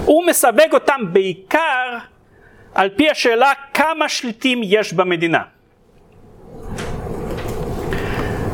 הוא 0.04 0.26
מסווג 0.26 0.72
אותם 0.72 1.00
בעיקר 1.12 1.98
על 2.74 2.90
פי 2.96 3.10
השאלה 3.10 3.52
כמה 3.74 4.08
שליטים 4.08 4.60
יש 4.64 4.92
במדינה. 4.92 5.42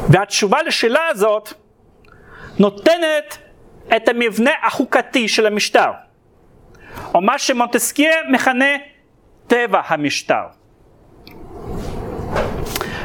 והתשובה 0.09 0.63
לשאלה 0.63 1.07
הזאת 1.09 1.53
נותנת 2.59 3.39
את 3.97 4.09
המבנה 4.09 4.51
החוקתי 4.63 5.29
של 5.29 5.47
המשטר, 5.47 5.91
או 7.15 7.21
מה 7.21 7.39
שמונטסקיה 7.39 8.15
מכנה 8.31 8.77
טבע 9.47 9.81
המשטר. 9.87 10.45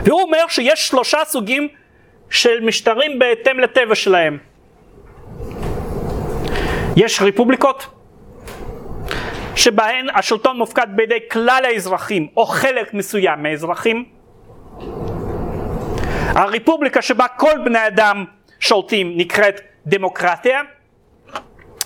והוא 0.04 0.22
אומר 0.22 0.48
שיש 0.48 0.88
שלושה 0.88 1.18
סוגים 1.26 1.68
של 2.30 2.60
משטרים 2.62 3.20
בהתאם 3.20 3.60
לטבע 3.60 3.96
שלהם. 3.96 4.38
יש 6.96 7.22
רפובליקות, 7.22 7.88
שבהן 9.56 10.08
השלטון 10.14 10.58
מופקד 10.58 10.88
בידי 10.96 11.20
כלל 11.32 11.62
האזרחים 11.66 12.28
או 12.38 12.46
חלק 12.46 12.94
מסוים 12.94 13.44
מהאזרחים. 13.44 14.06
הרפובליקה 16.28 17.02
שבה 17.02 17.28
כל 17.28 17.54
בני 17.66 17.88
אדם 17.88 18.26
שולטים 18.60 19.14
נקראת 19.18 19.62
דמוקרטיה, 19.86 20.62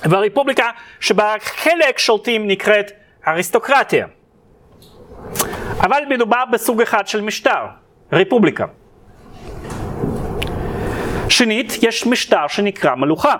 והרפובליקה 0.04 0.70
שבה 1.00 1.34
חלק 1.40 1.98
שולטים 1.98 2.48
נקראת 2.48 2.92
אריסטוקרטיה. 3.28 4.08
אבל 5.80 6.04
מדובר 6.10 6.44
בסוג 6.52 6.82
אחד 6.82 7.08
של 7.08 7.22
משטר, 7.22 7.66
רפובליקה. 8.12 8.66
שנית, 11.42 11.84
יש 11.84 12.06
משטר 12.06 12.48
שנקרא 12.48 12.96
מלוכה. 12.96 13.36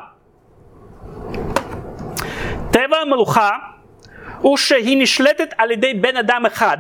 טבע 2.72 2.98
המלוכה 3.02 3.50
הוא 4.40 4.58
שהיא 4.58 4.98
נשלטת 5.02 5.54
על 5.58 5.72
ידי 5.72 5.94
בן 5.94 6.18
אדם 6.18 6.46
אחד, 6.46 6.78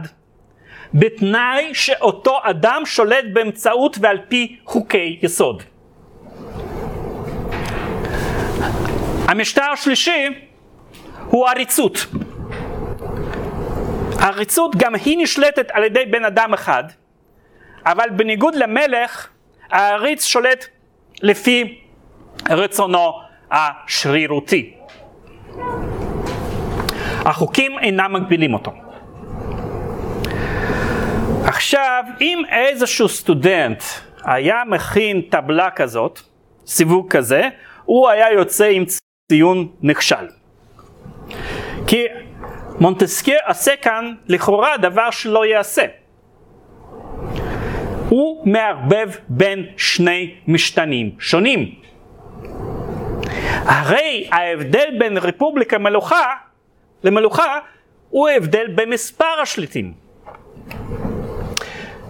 בתנאי 0.93 1.73
שאותו 1.73 2.39
אדם 2.43 2.81
שולט 2.85 3.25
באמצעות 3.33 3.97
ועל 4.01 4.17
פי 4.27 4.59
חוקי 4.65 5.19
יסוד. 5.21 5.63
המשטר 9.27 9.71
השלישי 9.73 10.27
הוא 11.25 11.47
עריצות. 11.47 12.05
עריצות 14.19 14.75
גם 14.75 14.95
היא 14.95 15.17
נשלטת 15.23 15.71
על 15.71 15.83
ידי 15.83 16.05
בן 16.05 16.25
אדם 16.25 16.53
אחד, 16.53 16.83
אבל 17.85 18.09
בניגוד 18.09 18.55
למלך, 18.55 19.27
העריץ 19.71 20.25
שולט 20.25 20.67
לפי 21.21 21.79
רצונו 22.49 23.11
השרירותי. 23.51 24.73
החוקים 27.25 27.79
אינם 27.79 28.13
מגבילים 28.13 28.53
אותו. 28.53 28.71
עכשיו, 31.45 32.03
אם 32.21 32.41
איזשהו 32.49 33.09
סטודנט 33.09 33.83
היה 34.23 34.63
מכין 34.67 35.21
טבלה 35.21 35.69
כזאת, 35.71 36.19
סיווג 36.65 37.11
כזה, 37.11 37.49
הוא 37.85 38.09
היה 38.09 38.31
יוצא 38.31 38.65
עם 38.65 38.83
ציון 39.31 39.67
נכשל. 39.81 40.27
כי 41.87 42.05
מונטסקיה 42.79 43.37
עושה 43.47 43.75
כאן 43.75 44.13
לכאורה 44.27 44.77
דבר 44.77 45.11
שלא 45.11 45.45
ייעשה. 45.45 45.85
הוא 48.11 48.47
מערבב 48.47 49.09
בין 49.29 49.65
שני 49.77 50.35
משתנים 50.47 51.11
שונים. 51.19 51.75
הרי 53.65 54.29
ההבדל 54.31 54.85
בין 54.99 55.17
רפובליקה 55.17 55.77
מלוכה 55.77 56.35
למלוכה 57.03 57.59
הוא 58.09 58.27
ההבדל 58.27 58.67
במספר 58.75 59.39
השליטים. 59.41 59.93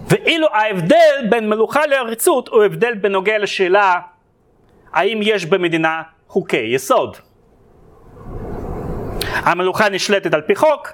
ואילו 0.08 0.46
ההבדל 0.52 1.26
בין 1.30 1.48
מלוכה 1.48 1.86
לעריצות 1.86 2.48
הוא 2.48 2.64
הבדל 2.64 2.94
בנוגע 2.94 3.38
לשאלה 3.38 4.00
האם 4.92 5.20
יש 5.22 5.46
במדינה 5.46 6.02
חוקי 6.28 6.74
יסוד. 6.74 7.16
המלוכה 9.22 9.88
נשלטת 9.88 10.34
על 10.34 10.40
פי 10.40 10.54
חוק 10.54 10.92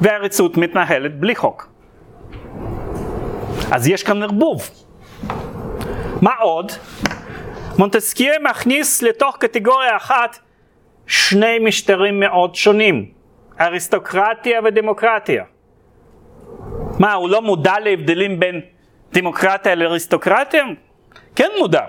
והעריצות 0.00 0.56
מתנהלת 0.56 1.20
בלי 1.20 1.36
חוק. 1.36 1.77
אז 3.72 3.88
יש 3.88 4.02
כאן 4.02 4.22
ערבוב. 4.22 4.70
מה 6.22 6.34
עוד? 6.40 6.72
מונטסקיה 7.78 8.32
מכניס 8.50 9.02
לתוך 9.02 9.36
קטגוריה 9.40 9.96
אחת 9.96 10.38
שני 11.06 11.58
משטרים 11.58 12.20
מאוד 12.20 12.54
שונים, 12.54 13.10
אריסטוקרטיה 13.60 14.60
ודמוקרטיה. 14.64 15.44
מה, 16.98 17.14
הוא 17.14 17.30
לא 17.30 17.42
מודע 17.42 17.74
להבדלים 17.78 18.40
בין 18.40 18.60
דמוקרטיה 19.12 19.74
לאריסטוקרטיה? 19.74 20.64
כן 21.36 21.48
מודע. 21.58 21.84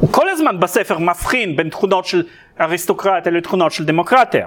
הוא 0.00 0.12
כל 0.12 0.28
הזמן 0.28 0.60
בספר 0.60 0.98
מבחין 0.98 1.56
בין 1.56 1.68
תכונות 1.68 2.04
של 2.06 2.22
אריסטוקרטיה 2.60 3.32
לתכונות 3.32 3.72
של 3.72 3.84
דמוקרטיה. 3.84 4.46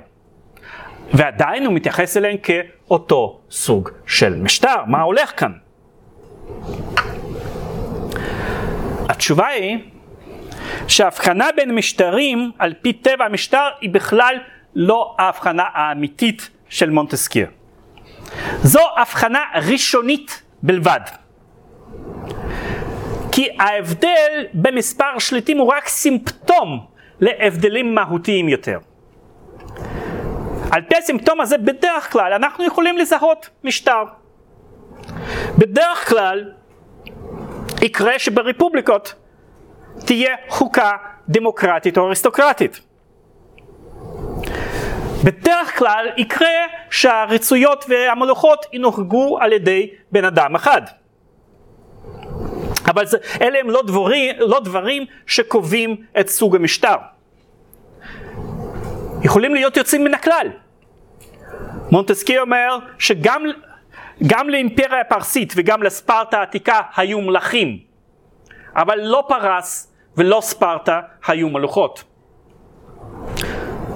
ועדיין 1.14 1.66
הוא 1.66 1.74
מתייחס 1.74 2.18
אליהן 2.18 2.38
כאותו 2.44 3.42
סוג 3.52 3.90
של 4.06 4.36
משטר. 4.36 4.86
מה 4.88 5.02
הולך 5.02 5.40
כאן? 5.40 5.52
התשובה 9.10 9.48
היא 9.48 9.78
שההבחנה 10.88 11.48
בין 11.56 11.76
משטרים 11.76 12.52
על 12.60 12.74
פי 12.82 12.94
טבע 12.94 13.26
המשטר 13.26 13.68
היא 13.82 13.90
בכלל 13.90 14.36
לא 14.76 15.16
ההבחנה 15.20 15.64
האמיתית 15.74 16.50
של 16.70 16.90
מונטסקיה. 16.90 17.48
זו 18.64 18.80
הבחנה 18.98 19.40
ראשונית 19.72 20.44
בלבד. 20.64 21.00
כי 23.32 23.48
ההבדל 23.60 24.46
במספר 24.54 25.20
שליטים 25.20 25.58
הוא 25.58 25.68
רק 25.68 25.88
סימפטום 25.88 26.86
להבדלים 27.20 27.96
מהותיים 27.96 28.50
יותר. 28.50 28.80
על 30.72 30.82
פי 30.82 30.96
הסימפטום 30.98 31.42
הזה 31.42 31.58
בדרך 31.58 32.12
כלל 32.12 32.34
אנחנו 32.34 32.64
יכולים 32.64 32.98
לזהות 32.98 33.50
משטר. 33.64 34.04
בדרך 35.58 36.10
כלל 36.10 36.52
יקרה 37.82 38.20
שברפובליקות 38.20 39.14
תהיה 40.06 40.36
חוקה 40.50 40.92
דמוקרטית 41.30 41.98
או 41.98 42.08
אריסטוקרטית. 42.08 42.82
בדרך 45.24 45.78
כלל 45.78 46.08
יקרה 46.18 46.48
שהרצויות 46.90 47.86
והמלוכות 47.90 48.66
ינוהגו 48.74 49.38
על 49.42 49.54
ידי 49.54 49.90
בן 50.12 50.26
אדם 50.26 50.56
אחד. 50.56 50.82
אבל 52.88 53.06
זה, 53.06 53.18
אלה 53.42 53.60
הם 53.60 53.70
לא 53.70 53.82
דבורים, 53.88 54.36
לא 54.40 54.60
דברים 54.60 55.06
שקובעים 55.26 55.96
את 56.20 56.30
סוג 56.30 56.56
המשטר. 56.56 56.96
יכולים 59.24 59.54
להיות 59.54 59.78
יוצאים 59.78 60.04
מן 60.04 60.14
הכלל. 60.14 60.48
מונטסקי 61.92 62.40
אומר 62.40 62.78
שגם 63.00 63.44
גם 64.28 64.50
לאימפריה 64.50 65.02
הפרסית 65.02 65.54
וגם 65.56 65.84
לספרטה 65.84 66.40
העתיקה 66.40 66.82
היו 66.96 67.22
מלכים, 67.22 67.80
אבל 68.76 69.00
לא 69.02 69.24
פרס 69.28 69.94
ולא 70.18 70.42
ספרטה 70.42 71.02
היו 71.28 71.50
מלוכות. 71.50 72.04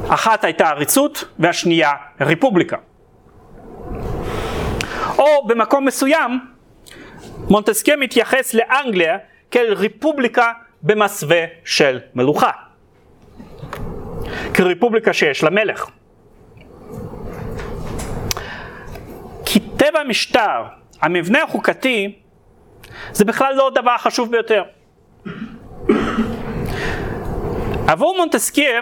אחת 0.09 0.43
הייתה 0.43 0.69
עריצות 0.69 1.25
והשנייה 1.39 1.91
רפובליקה. 2.21 2.77
או 5.17 5.47
במקום 5.47 5.85
מסוים, 5.85 6.39
מונטסקי 7.49 7.95
מתייחס 7.95 8.53
לאנגליה 8.53 9.17
כאל 9.51 9.73
רפובליקה 9.73 10.51
במסווה 10.81 11.43
של 11.65 11.99
מלוכה. 12.15 12.51
כרפובליקה 14.53 15.13
שיש 15.13 15.43
לה 15.43 15.49
מלך. 15.49 15.89
כי 19.49 19.59
טבע 19.59 19.99
המשטר, 19.99 20.63
המבנה 21.01 21.43
החוקתי, 21.43 22.19
זה 23.11 23.25
בכלל 23.25 23.55
לא 23.55 23.67
הדבר 23.67 23.91
החשוב 23.91 24.31
ביותר. 24.31 24.63
עבור 27.87 28.17
מונטסקייה, 28.17 28.81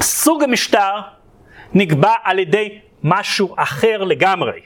סוג 0.00 0.42
המשטר 0.42 1.00
נקבע 1.74 2.14
על 2.22 2.38
ידי 2.38 2.78
משהו 3.02 3.54
אחר 3.58 4.04
לגמרי. 4.04 4.60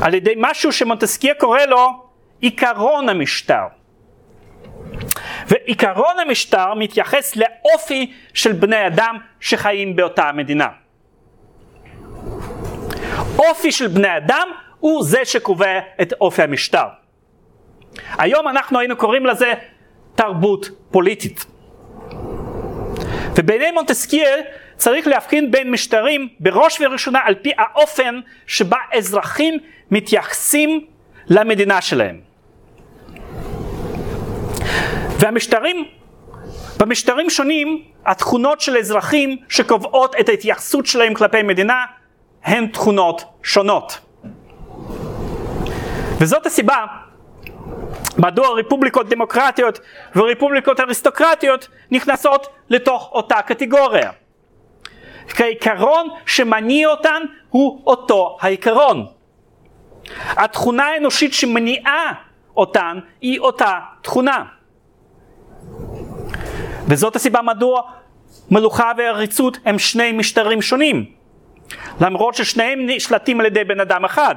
על 0.00 0.14
ידי 0.14 0.34
משהו 0.36 0.72
שמונטסקיה 0.72 1.34
קורא 1.34 1.60
לו 1.60 2.04
עיקרון 2.40 3.08
המשטר. 3.08 3.66
ועיקרון 5.46 6.18
המשטר 6.18 6.74
מתייחס 6.74 7.36
לאופי 7.36 8.12
של 8.34 8.52
בני 8.52 8.86
אדם 8.86 9.18
שחיים 9.40 9.96
באותה 9.96 10.28
המדינה. 10.28 10.81
אופי 13.48 13.72
של 13.72 13.88
בני 13.88 14.16
אדם 14.16 14.48
הוא 14.80 15.04
זה 15.04 15.24
שקובע 15.24 15.78
את 16.02 16.12
אופי 16.20 16.42
המשטר. 16.42 16.86
היום 18.18 18.48
אנחנו 18.48 18.78
היינו 18.78 18.96
קוראים 18.96 19.26
לזה 19.26 19.52
תרבות 20.14 20.68
פוליטית. 20.90 21.44
ובעיני 23.36 23.70
מונטסקיה 23.70 24.28
צריך 24.76 25.06
להבחין 25.06 25.50
בין 25.50 25.70
משטרים 25.70 26.28
בראש 26.40 26.80
ובראשונה 26.80 27.20
על 27.24 27.34
פי 27.34 27.52
האופן 27.58 28.20
שבה 28.46 28.76
אזרחים 28.92 29.58
מתייחסים 29.90 30.86
למדינה 31.26 31.80
שלהם. 31.80 32.20
והמשטרים, 35.18 35.84
במשטרים 36.78 37.30
שונים, 37.30 37.82
התכונות 38.06 38.60
של 38.60 38.76
אזרחים 38.76 39.36
שקובעות 39.48 40.16
את 40.20 40.28
ההתייחסות 40.28 40.86
שלהם 40.86 41.14
כלפי 41.14 41.42
מדינה 41.42 41.84
הן 42.44 42.66
תכונות 42.66 43.24
שונות. 43.42 43.98
וזאת 46.20 46.46
הסיבה 46.46 46.84
מדוע 48.18 48.48
רפובליקות 48.60 49.08
דמוקרטיות 49.08 49.80
ורפובליקות 50.16 50.80
אריסטוקרטיות 50.80 51.68
נכנסות 51.90 52.46
לתוך 52.70 53.10
אותה 53.12 53.42
קטגוריה. 53.42 54.10
כי 55.28 55.42
העיקרון 55.42 56.08
שמניע 56.26 56.88
אותן 56.88 57.22
הוא 57.48 57.82
אותו 57.86 58.38
העיקרון. 58.40 59.06
התכונה 60.28 60.84
האנושית 60.84 61.32
שמניעה 61.32 62.12
אותן 62.56 62.98
היא 63.20 63.40
אותה 63.40 63.78
תכונה. 64.02 64.44
וזאת 66.88 67.16
הסיבה 67.16 67.42
מדוע 67.42 67.82
מלוכה 68.50 68.92
ועריצות 68.96 69.58
הם 69.64 69.78
שני 69.78 70.12
משטרים 70.12 70.62
שונים. 70.62 71.21
למרות 72.00 72.34
ששניהם 72.34 72.86
נשלטים 72.86 73.40
על 73.40 73.46
ידי 73.46 73.64
בן 73.64 73.80
אדם 73.80 74.04
אחד. 74.04 74.34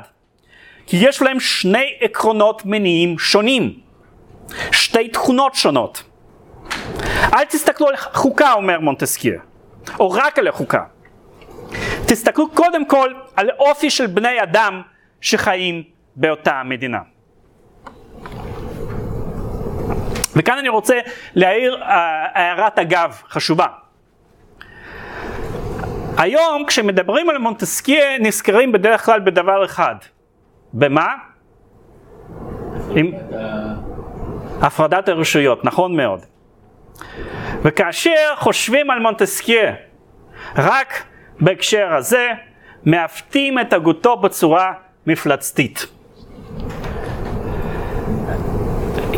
כי 0.87 0.97
יש 0.97 1.21
להם 1.21 1.39
שני 1.39 1.93
עקרונות 1.99 2.61
מניעים 2.65 3.19
שונים. 3.19 3.79
שתי 4.71 5.09
תכונות 5.09 5.55
שונות. 5.55 6.03
אל 7.33 7.45
תסתכלו 7.45 7.87
על 7.87 7.95
חוקה, 7.97 8.53
אומר 8.53 8.79
מונטסקיה, 8.79 9.39
או 9.99 10.11
רק 10.11 10.39
על 10.39 10.47
החוקה. 10.47 10.83
תסתכלו 12.07 12.49
קודם 12.49 12.85
כל 12.85 13.13
על 13.35 13.49
אופי 13.59 13.89
של 13.89 14.07
בני 14.07 14.43
אדם 14.43 14.81
שחיים 15.21 15.83
באותה 16.15 16.61
מדינה. 16.65 16.99
וכאן 20.35 20.57
אני 20.57 20.69
רוצה 20.69 20.99
להעיר 21.35 21.75
uh, 21.75 21.85
הערת 22.33 22.79
אגב 22.79 23.21
חשובה. 23.29 23.67
היום 26.17 26.65
כשמדברים 26.67 27.29
על 27.29 27.37
מונטסקיה 27.37 28.19
נזכרים 28.19 28.71
בדרך 28.71 29.05
כלל 29.05 29.19
בדבר 29.19 29.65
אחד. 29.65 29.95
במה? 30.73 31.07
עם 32.95 33.11
הפרדת 34.61 35.09
הרשויות, 35.09 35.65
נכון 35.65 35.95
מאוד. 35.97 36.19
וכאשר 37.61 38.33
חושבים 38.35 38.91
על 38.91 38.99
מונטסקיה 38.99 39.73
רק 40.55 41.03
בהקשר 41.39 41.93
הזה, 41.93 42.29
מעוותים 42.85 43.59
את 43.59 43.73
הגותו 43.73 44.17
בצורה 44.17 44.73
מפלצתית. 45.07 45.87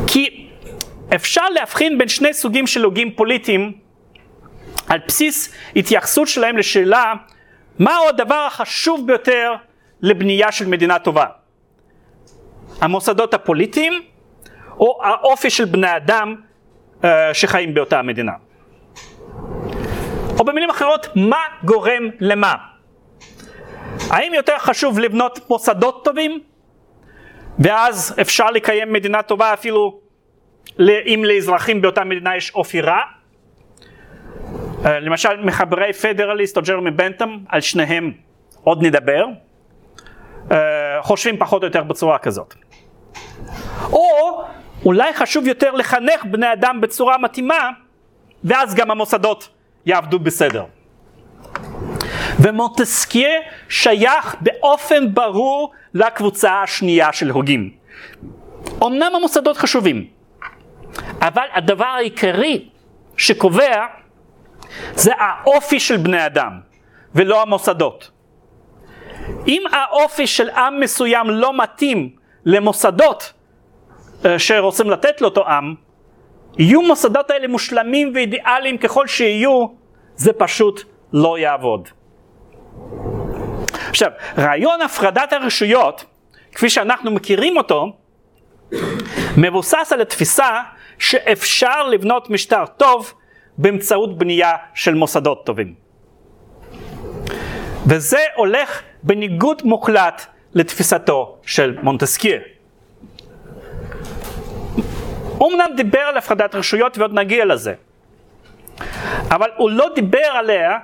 כי 0.07 0.49
אפשר 1.15 1.49
להבחין 1.49 1.97
בין 1.97 2.07
שני 2.07 2.33
סוגים 2.33 2.67
של 2.67 2.83
הוגים 2.83 3.11
פוליטיים 3.11 3.86
על 4.87 4.99
בסיס 5.07 5.55
התייחסות 5.75 6.27
שלהם 6.27 6.57
לשאלה 6.57 7.13
מהו 7.79 8.07
הדבר 8.09 8.45
החשוב 8.47 9.07
ביותר 9.07 9.53
לבנייה 10.01 10.51
של 10.51 10.67
מדינה 10.67 10.99
טובה. 10.99 11.25
המוסדות 12.81 13.33
הפוליטיים 13.33 13.93
או 14.79 14.99
האופי 15.03 15.49
של 15.49 15.65
בני 15.65 15.95
אדם 15.95 16.35
uh, 17.01 17.05
שחיים 17.33 17.73
באותה 17.73 18.01
מדינה. 18.01 18.31
או 20.39 20.45
במילים 20.45 20.69
אחרות, 20.69 21.07
מה 21.15 21.41
גורם 21.63 22.09
למה? 22.19 22.55
האם 24.09 24.33
יותר 24.33 24.57
חשוב 24.57 24.99
לבנות 24.99 25.49
מוסדות 25.49 26.05
טובים, 26.05 26.39
ואז 27.59 28.15
אפשר 28.21 28.51
לקיים 28.51 28.93
מדינה 28.93 29.21
טובה 29.21 29.53
אפילו 29.53 29.99
אם 30.79 31.23
לאזרחים 31.25 31.81
באותה 31.81 32.03
מדינה 32.03 32.37
יש 32.37 32.55
אופי 32.55 32.81
רע? 32.81 33.16
אה, 34.85 34.99
למשל 34.99 35.43
מחברי 35.43 35.93
פדרליסט 35.93 36.57
או 36.57 36.61
ג'רמי 36.61 36.91
בנטם, 36.91 37.37
על 37.49 37.61
שניהם 37.61 38.11
עוד 38.63 38.83
נדבר, 38.83 39.25
אה, 40.51 40.57
חושבים 41.01 41.37
פחות 41.37 41.61
או 41.61 41.67
יותר 41.67 41.83
בצורה 41.83 42.17
כזאת. 42.17 42.53
או 43.91 44.43
אולי 44.85 45.13
חשוב 45.13 45.47
יותר 45.47 45.71
לחנך 45.71 46.25
בני 46.31 46.53
אדם 46.53 46.81
בצורה 46.81 47.17
מתאימה, 47.17 47.69
ואז 48.43 48.75
גם 48.75 48.91
המוסדות 48.91 49.49
יעבדו 49.85 50.19
בסדר. 50.19 50.65
ומונטסקיה 52.39 53.29
שייך 53.69 54.35
באופן 54.41 55.13
ברור 55.13 55.71
לקבוצה 55.93 56.61
השנייה 56.61 57.13
של 57.13 57.29
הוגים. 57.29 57.69
אמנם 58.83 59.11
המוסדות 59.15 59.57
חשובים, 59.57 60.07
אבל 61.21 61.45
הדבר 61.53 61.85
העיקרי 61.85 62.69
שקובע 63.17 63.85
זה 64.95 65.11
האופי 65.17 65.79
של 65.79 65.97
בני 65.97 66.25
אדם 66.25 66.59
ולא 67.15 67.41
המוסדות. 67.41 68.11
אם 69.47 69.63
האופי 69.71 70.27
של 70.27 70.49
עם 70.49 70.79
מסוים 70.79 71.29
לא 71.29 71.57
מתאים 71.57 72.09
למוסדות 72.45 73.33
אה, 74.25 74.39
שרוצים 74.39 74.89
לתת 74.89 75.21
לאותו 75.21 75.47
עם, 75.47 75.75
יהיו 76.57 76.81
מוסדות 76.81 77.31
האלה 77.31 77.47
מושלמים 77.47 78.11
ואידיאליים 78.15 78.77
ככל 78.77 79.07
שיהיו, 79.07 79.67
זה 80.15 80.33
פשוט 80.33 80.83
לא 81.13 81.37
יעבוד. 81.37 81.89
עכשיו, 83.89 84.11
רעיון 84.37 84.81
הפרדת 84.81 85.33
הרשויות, 85.33 86.05
כפי 86.51 86.69
שאנחנו 86.69 87.11
מכירים 87.11 87.57
אותו, 87.57 87.91
מבוסס 89.37 89.91
על 89.93 90.01
התפיסה 90.01 90.61
שאפשר 90.99 91.87
לבנות 91.87 92.29
משטר 92.29 92.65
טוב 92.65 93.13
באמצעות 93.57 94.17
בנייה 94.17 94.51
של 94.73 94.93
מוסדות 94.93 95.45
טובים. 95.45 95.73
וזה 97.87 98.19
הולך 98.35 98.81
בניגוד 99.03 99.61
מוחלט 99.65 100.25
לתפיסתו 100.53 101.37
של 101.45 101.77
מונטסקיה. 101.83 102.39
אמנם 105.41 105.69
דיבר 105.75 105.99
על 105.99 106.17
הפרדת 106.17 106.55
רשויות 106.55 106.97
ועוד 106.97 107.13
נגיע 107.13 107.45
לזה, 107.45 107.73
אבל 109.31 109.49
הוא 109.57 109.69
לא 109.69 109.87
דיבר 109.95 110.27
עליה 110.33 110.77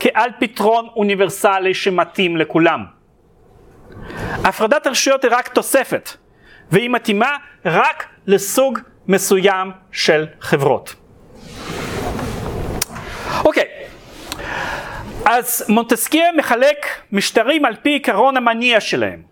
כעל 0.00 0.30
פתרון 0.40 0.88
אוניברסלי 0.96 1.74
שמתאים 1.74 2.36
לכולם. 2.36 2.84
הפרדת 4.44 4.86
הרשויות 4.86 5.24
היא 5.24 5.32
רק 5.34 5.48
תוספת, 5.48 6.10
והיא 6.70 6.90
מתאימה 6.90 7.36
רק 7.64 8.06
לסוג 8.26 8.78
מסוים 9.08 9.70
של 9.92 10.26
חברות. 10.40 10.94
אוקיי, 13.46 13.64
אז 15.24 15.64
מונטסקייה 15.68 16.32
מחלק 16.32 16.86
משטרים 17.12 17.64
על 17.64 17.76
פי 17.82 17.90
עיקרון 17.90 18.36
המניע 18.36 18.80
שלהם. 18.80 19.22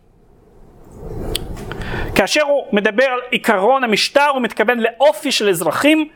כאשר 2.14 2.42
הוא 2.42 2.64
מדבר 2.72 3.04
על 3.04 3.20
עיקרון 3.30 3.84
המשטר 3.84 4.26
הוא 4.26 4.42
מתכוון 4.42 4.78
לאופי 4.80 5.32
של 5.32 5.48
אזרחים 5.48 6.08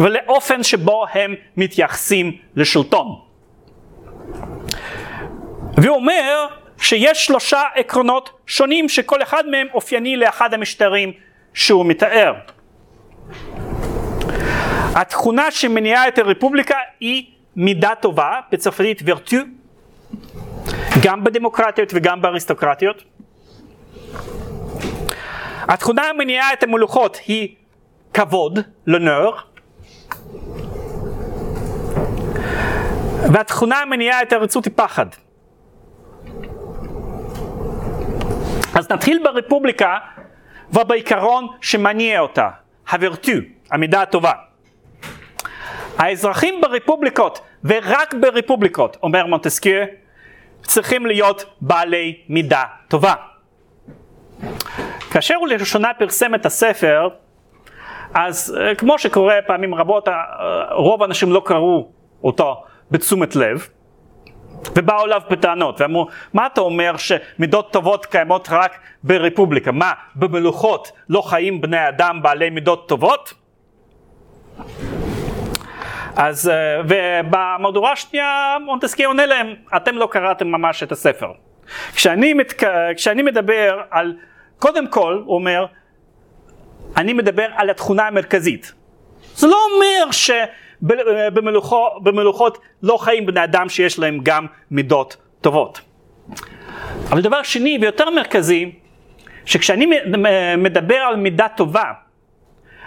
ולאופן 0.00 0.62
שבו 0.62 1.06
הם 1.12 1.34
מתייחסים 1.56 2.36
לשלטון. 2.56 3.06
והוא 5.76 5.96
אומר 5.96 6.46
שיש 6.78 7.26
שלושה 7.26 7.62
עקרונות 7.74 8.30
שונים 8.46 8.88
שכל 8.88 9.22
אחד 9.22 9.46
מהם 9.46 9.66
אופייני 9.74 10.16
לאחד 10.16 10.54
המשטרים 10.54 11.12
שהוא 11.54 11.86
מתאר. 11.86 12.34
התכונה 14.94 15.50
שמניעה 15.50 16.08
את 16.08 16.18
הרפובליקה 16.18 16.76
היא 17.00 17.24
מידה 17.56 17.90
טובה, 18.00 18.40
בצרפתית 18.52 19.02
ורטו, 19.06 19.36
גם 21.02 21.24
בדמוקרטיות 21.24 21.90
וגם 21.94 22.22
באריסטוקרטיות. 22.22 23.02
התכונה 25.68 26.02
המניעה 26.02 26.52
את 26.52 26.62
המלוכות 26.62 27.18
היא 27.26 27.54
כבוד, 28.14 28.58
לנור, 28.86 29.36
והתכונה 33.32 33.78
המניעה 33.78 34.22
את 34.22 34.32
העריצות 34.32 34.64
היא 34.64 34.72
פחד. 34.76 35.06
אז 38.74 38.90
נתחיל 38.90 39.22
ברפובליקה 39.24 39.98
ובעיקרון 40.72 41.46
שמניע 41.60 42.20
אותה, 42.20 42.48
הוורטו, 42.92 43.32
המידה 43.70 44.02
הטובה. 44.02 44.32
האזרחים 46.00 46.60
ברפובליקות, 46.60 47.40
ורק 47.64 48.14
ברפובליקות, 48.14 48.96
אומר 49.02 49.26
מונטסקייה, 49.26 49.86
צריכים 50.62 51.06
להיות 51.06 51.44
בעלי 51.60 52.20
מידה 52.28 52.64
טובה. 52.88 53.14
כאשר 55.10 55.34
הוא 55.34 55.48
לראשונה 55.48 55.94
פרסם 55.98 56.34
את 56.34 56.46
הספר, 56.46 57.08
אז 58.14 58.56
אה, 58.60 58.74
כמו 58.74 58.98
שקורה 58.98 59.34
פעמים 59.46 59.74
רבות, 59.74 60.08
אה, 60.08 60.14
רוב 60.70 61.02
האנשים 61.02 61.32
לא 61.32 61.42
קראו 61.44 61.88
אותו 62.24 62.62
בתשומת 62.90 63.36
לב, 63.36 63.68
ובאו 64.76 65.04
אליו 65.04 65.20
בטענות, 65.30 65.80
ואמרו, 65.80 66.06
מה 66.32 66.46
אתה 66.46 66.60
אומר 66.60 66.94
שמידות 66.96 67.72
טובות 67.72 68.06
קיימות 68.06 68.48
רק 68.50 68.78
ברפובליקה? 69.02 69.72
מה, 69.72 69.92
במלוכות 70.14 70.92
לא 71.08 71.22
חיים 71.22 71.60
בני 71.60 71.88
אדם 71.88 72.22
בעלי 72.22 72.50
מידות 72.50 72.88
טובות? 72.88 73.34
אז, 76.16 76.48
אה, 76.48 76.80
ובמהדורה 76.84 77.92
השנייה 77.92 78.56
מונטסקי 78.64 79.04
עונה 79.04 79.26
להם, 79.26 79.54
אתם 79.76 79.94
לא 79.96 80.08
קראתם 80.10 80.48
ממש 80.48 80.82
את 80.82 80.92
הספר. 80.92 81.32
כשאני, 81.94 82.34
מת, 82.34 82.64
כשאני 82.96 83.22
מדבר 83.22 83.80
על, 83.90 84.16
קודם 84.58 84.88
כל, 84.88 85.22
הוא 85.24 85.34
אומר, 85.34 85.66
אני 86.96 87.12
מדבר 87.12 87.46
על 87.56 87.70
התכונה 87.70 88.06
המרכזית. 88.06 88.72
זה 89.34 89.46
לא 89.46 89.56
אומר 89.74 90.10
שבמלוכות 90.80 92.58
לא 92.82 92.96
חיים 92.96 93.26
בני 93.26 93.44
אדם 93.44 93.68
שיש 93.68 93.98
להם 93.98 94.18
גם 94.22 94.46
מידות 94.70 95.16
טובות. 95.40 95.80
אבל 97.10 97.20
דבר 97.20 97.42
שני 97.42 97.78
ויותר 97.80 98.10
מרכזי, 98.10 98.72
שכשאני 99.44 99.86
מדבר 100.58 100.94
על 100.94 101.16
מידה 101.16 101.48
טובה, 101.48 101.92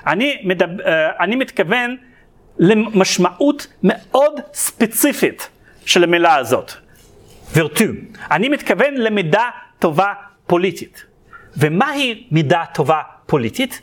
אני, 0.07 0.41
מדבר, 0.43 0.85
אה, 0.85 1.09
אני 1.19 1.35
מתכוון 1.35 1.97
למשמעות 2.59 3.67
מאוד 3.83 4.39
ספציפית 4.53 5.49
של 5.85 6.03
המילה 6.03 6.35
הזאת, 6.35 6.71
ורטו. 7.55 7.83
אני 8.31 8.49
מתכוון 8.49 8.93
למידה 8.93 9.49
טובה 9.79 10.13
פוליטית. 10.47 11.05
ומהי 11.57 12.27
מידה 12.31 12.63
טובה 12.73 13.01
פוליטית? 13.25 13.81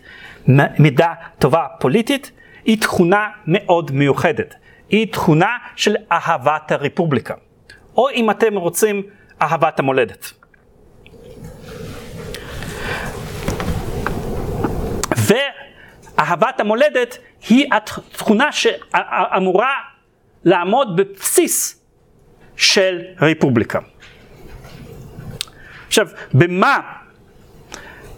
מידה 0.79 1.15
טובה 1.39 1.67
פוליטית 1.81 2.31
היא 2.65 2.81
תכונה 2.81 3.29
מאוד 3.47 3.91
מיוחדת. 3.91 4.55
היא 4.89 5.13
תכונה 5.13 5.57
של 5.77 5.97
אהבת 6.13 6.73
הרפובליקה. 6.73 7.35
או 7.97 8.11
אם 8.11 8.31
אתם 8.31 8.57
רוצים, 8.57 9.03
אהבת 9.43 9.79
המולדת. 9.79 10.33
ואהבת 16.19 16.61
המולדת 16.61 17.19
היא 17.49 17.67
התכונה 17.73 18.53
שאמורה 18.53 19.75
לעמוד 20.45 20.97
בבסיס 20.97 21.85
של 22.57 23.03
רפובליקה. 23.21 23.79
עכשיו, 25.87 26.09
במה 26.35 26.81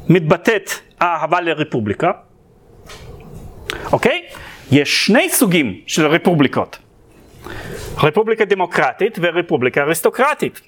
מתבטאת 0.08 0.70
האהבה 1.00 1.40
לרפובליקה? 1.40 2.12
אוקיי? 3.92 4.26
יש 4.70 5.06
שני 5.06 5.28
סוגים 5.28 5.80
של 5.86 6.06
רפובליקות. 6.06 6.78
רפובליקה 8.02 8.44
דמוקרטית 8.44 9.18
ורפובליקה 9.22 9.82
אריסטוקרטית. 9.82 10.60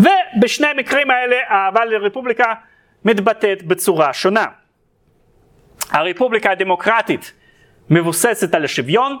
ובשני 0.00 0.66
המקרים 0.66 1.10
האלה 1.10 1.36
האהבה 1.48 1.84
לרפובליקה 1.84 2.54
מתבטאת 3.04 3.62
בצורה 3.62 4.12
שונה. 4.12 4.46
הרפובליקה 5.92 6.50
הדמוקרטית 6.50 7.32
מבוססת 7.90 8.54
על 8.54 8.64
השוויון, 8.64 9.18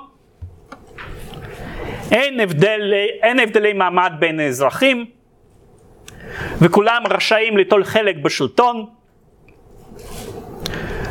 אין, 2.10 2.40
הבדל, 2.40 2.92
אין 3.22 3.38
הבדלי 3.40 3.72
מעמד 3.72 4.12
בין 4.18 4.40
האזרחים, 4.40 5.06
וכולם 6.58 7.02
רשאים 7.10 7.56
ליטול 7.56 7.84
חלק 7.84 8.16
בשלטון. 8.16 8.86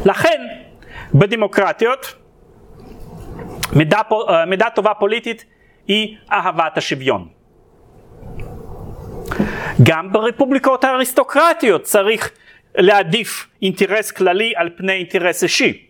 לכן, 0.05 0.41
בדמוקרטיות, 1.13 2.13
מידה, 3.73 4.01
אה, 4.29 4.45
מידה 4.45 4.69
טובה 4.75 4.93
פוליטית 4.93 5.45
היא 5.87 6.17
אהבת 6.31 6.77
השוויון. 6.77 7.27
גם 9.83 10.11
ברפובליקות 10.11 10.83
האריסטוקרטיות 10.83 11.83
צריך 11.83 12.31
להעדיף 12.75 13.47
אינטרס 13.61 14.11
כללי 14.11 14.53
על 14.55 14.69
פני 14.77 14.93
אינטרס 14.93 15.43
אישי. 15.43 15.85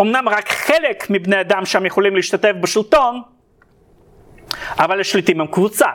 אמנם 0.00 0.28
רק 0.28 0.48
חלק 0.48 1.06
מבני 1.10 1.40
אדם 1.40 1.66
שם 1.66 1.86
יכולים 1.86 2.16
להשתתף 2.16 2.52
בשלטון, 2.60 3.22
אבל 4.70 5.00
השליטים 5.00 5.40
הם 5.40 5.46
קבוצה. 5.46 5.86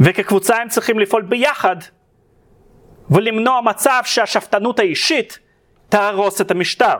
וכקבוצה 0.00 0.56
הם 0.56 0.68
צריכים 0.68 0.98
לפעול 0.98 1.22
ביחד 1.22 1.76
ולמנוע 3.10 3.60
מצב 3.60 4.02
שהשפטנות 4.04 4.78
האישית 4.78 5.38
תהרוס 5.88 6.40
את 6.40 6.50
המשטר. 6.50 6.94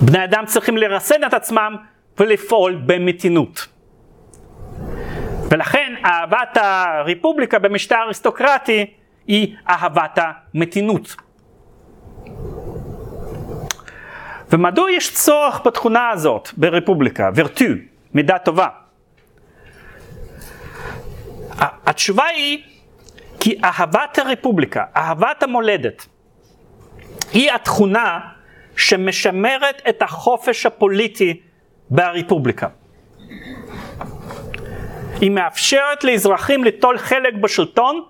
בני 0.00 0.24
אדם 0.24 0.44
צריכים 0.46 0.76
לרסן 0.76 1.24
את 1.24 1.34
עצמם 1.34 1.76
ולפעול 2.18 2.82
במתינות. 2.86 3.66
ולכן 5.52 5.94
אהבת 6.04 6.56
הרפובליקה 6.56 7.58
במשטר 7.58 7.96
אריסטוקרטי 7.96 8.86
היא 9.26 9.56
אהבת 9.68 10.18
המתינות. 10.54 11.16
ומדוע 14.50 14.90
יש 14.92 15.14
צורך 15.14 15.60
בתכונה 15.66 16.10
הזאת 16.10 16.48
ברפובליקה, 16.56 17.30
ורטו, 17.34 17.64
מידה 18.14 18.38
טובה? 18.38 18.68
התשובה 21.58 22.24
היא 22.24 22.62
כי 23.40 23.58
אהבת 23.64 24.18
הרפובליקה, 24.18 24.84
אהבת 24.96 25.42
המולדת, 25.42 26.06
היא 27.32 27.52
התכונה 27.52 28.20
שמשמרת 28.76 29.82
את 29.88 30.02
החופש 30.02 30.66
הפוליטי 30.66 31.40
ברפובליקה. 31.90 32.68
היא 35.22 35.30
מאפשרת 35.30 36.04
לאזרחים 36.04 36.64
ליטול 36.64 36.98
חלק 36.98 37.34
בשלטון 37.34 38.04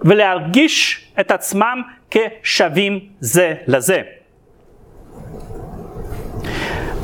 ולהרגיש 0.00 1.06
את 1.20 1.30
עצמם 1.30 1.82
כשווים 2.10 3.08
זה 3.20 3.54
לזה. 3.66 4.02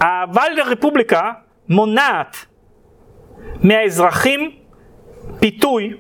האהבה 0.01 0.49
לרפובליקה 0.49 1.33
מונעת 1.69 2.47
מהאזרחים 3.63 4.51
פיתוי 5.41 5.95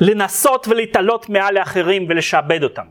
לנסות 0.00 0.68
ולהתעלות 0.68 1.28
מעל 1.28 1.54
לאחרים 1.54 2.06
ולשעבד 2.08 2.62
אותם. 2.62 2.86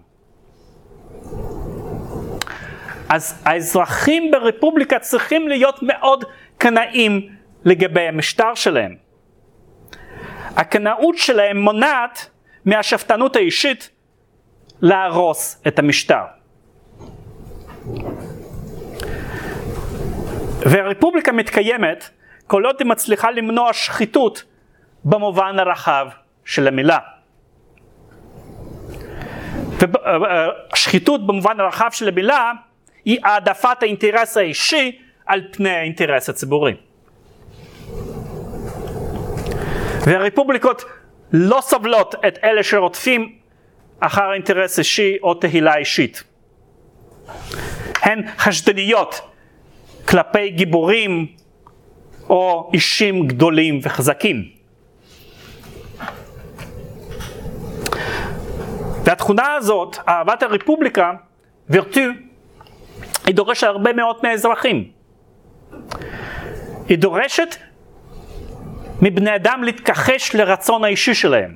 אז 3.10 3.44
האזרחים 3.46 4.32
ברפובליקה 4.32 5.00
צריכים 5.00 5.48
להיות 5.48 5.80
מאוד 5.82 6.26
קנאים 6.58 7.30
לגבי 7.66 8.02
המשטר 8.02 8.54
שלהם. 8.56 9.03
הקנאות 10.56 11.18
שלהם 11.18 11.58
מונעת 11.58 12.30
מהשפטנות 12.66 13.36
האישית 13.36 13.90
להרוס 14.82 15.62
את 15.68 15.80
המשטר. 15.80 16.24
הרפובליקה 20.66 21.32
מתקיימת 21.32 22.10
כל 22.48 22.66
עוד 22.66 22.76
היא 22.80 22.88
מצליחה 22.88 23.32
למנוע 23.32 23.74
שחיתות 23.74 24.44
במובן 25.06 25.60
הרחב 25.60 26.08
של 26.46 26.68
המילה. 26.68 27.00
ושחיתות 30.74 31.28
במובן 31.28 31.60
הרחב 31.60 31.90
של 31.92 32.08
המילה 32.08 32.52
היא 33.06 33.20
העדפת 33.24 33.78
האינטרס 33.84 34.38
האישי 34.38 35.00
על 35.26 35.42
פני 35.52 35.70
האינטרס 35.70 36.30
הציבורי. 36.30 36.76
והרפובליקות 40.06 40.86
לא 41.34 41.60
סובלות 41.62 42.16
את 42.28 42.40
אלה 42.44 42.64
שרודפים 42.64 43.36
אחר 44.00 44.34
אינטרס 44.34 44.80
אישי 44.80 45.18
או 45.24 45.34
תהילה 45.34 45.76
אישית. 45.78 46.24
הן 48.02 48.22
חשדניות 48.38 49.22
כלפי 50.08 50.50
גיבורים 50.50 51.28
או 52.30 52.70
אישים 52.74 53.28
גדולים 53.28 53.80
וחזקים. 53.84 54.50
והתכונה 59.04 59.54
הזאת, 59.54 59.98
אהבת 60.08 60.44
הרפובליקה, 60.44 61.12
וירטו, 61.70 62.02
היא 63.26 63.36
דורשת 63.36 63.68
הרבה 63.68 63.94
מאוד 63.94 64.16
מהאזרחים. 64.24 64.92
היא 66.90 66.98
דורשת 66.98 67.56
מבני 69.02 69.36
אדם 69.36 69.64
להתכחש 69.64 70.36
לרצון 70.36 70.84
האישי 70.84 71.14
שלהם. 71.14 71.56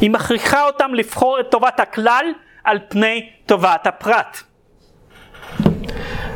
היא 0.00 0.10
מכריחה 0.10 0.66
אותם 0.66 0.94
לבחור 0.94 1.40
את 1.40 1.46
טובת 1.50 1.80
הכלל 1.80 2.24
על 2.64 2.78
פני 2.88 3.30
טובת 3.46 3.86
הפרט. 3.86 4.42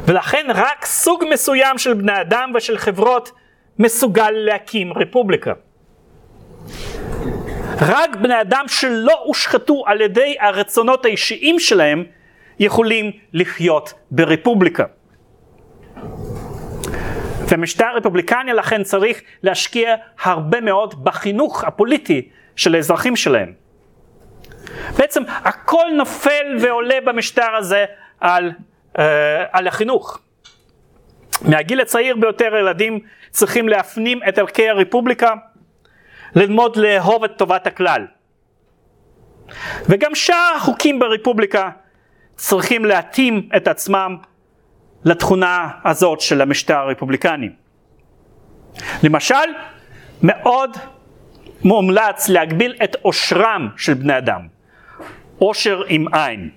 ולכן 0.07 0.47
רק 0.55 0.85
סוג 0.85 1.25
מסוים 1.33 1.79
של 1.79 1.95
בני 1.95 2.21
אדם 2.21 2.53
ושל 2.55 2.79
חברות 2.79 3.33
מסוגל 3.79 4.31
להקים 4.31 4.93
רפובליקה. 4.93 5.53
רק 7.81 8.17
בני 8.17 8.41
אדם 8.41 8.65
שלא 8.69 9.23
הושחתו 9.25 9.83
על 9.87 10.01
ידי 10.01 10.37
הרצונות 10.41 11.05
האישיים 11.05 11.59
שלהם 11.59 12.05
יכולים 12.59 13.11
לחיות 13.33 13.95
ברפובליקה. 14.11 14.85
ומשטר 17.49 17.97
רפובליקני 17.97 18.53
לכן 18.53 18.83
צריך 18.83 19.21
להשקיע 19.43 19.95
הרבה 20.23 20.61
מאוד 20.61 21.05
בחינוך 21.05 21.65
הפוליטי 21.65 22.29
של 22.57 22.75
האזרחים 22.75 23.17
שלהם. 23.17 23.53
בעצם 24.99 25.23
הכל 25.29 25.87
נופל 25.97 26.57
ועולה 26.61 26.95
במשטר 27.05 27.55
הזה 27.59 27.85
על, 28.21 28.53
uh, 28.97 29.01
על 29.53 29.67
החינוך. 29.67 30.19
מהגיל 31.43 31.81
הצעיר 31.81 32.17
ביותר 32.17 32.57
ילדים 32.57 32.99
צריכים 33.31 33.69
להפנים 33.69 34.21
את 34.29 34.39
ערכי 34.39 34.69
הרפובליקה, 34.69 35.35
ללמוד 36.35 36.77
לאהוב 36.77 37.25
את 37.25 37.33
טובת 37.37 37.67
הכלל. 37.67 38.07
וגם 39.89 40.15
שאר 40.15 40.53
החוקים 40.57 40.99
ברפובליקה 40.99 41.71
צריכים 42.37 42.85
להתאים 42.85 43.49
את 43.57 43.69
עצמם 43.69 44.17
לתכונה 45.05 45.69
הזאת 45.85 46.21
של 46.21 46.41
המשטר 46.41 46.77
הרפובליקני. 46.77 47.49
למשל, 49.03 49.35
מאוד 50.23 50.71
מומלץ 51.65 52.29
להגביל 52.29 52.75
את 52.85 52.97
עושרם 53.03 53.69
של 53.77 53.95
בני 53.95 54.19
אדם, 54.19 54.41
עושר 55.39 55.83
עם 55.89 56.15
עין. 56.15 56.51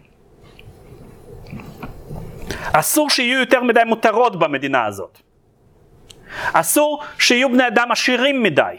אסור 2.74 3.10
שיהיו 3.10 3.40
יותר 3.40 3.64
מדי 3.64 3.82
מותרות 3.86 4.40
במדינה 4.40 4.86
הזאת. 4.86 5.22
אסור 6.54 7.04
שיהיו 7.20 7.50
בני 7.50 7.68
אדם 7.68 7.92
עשירים 7.92 8.44
מדי. 8.44 8.76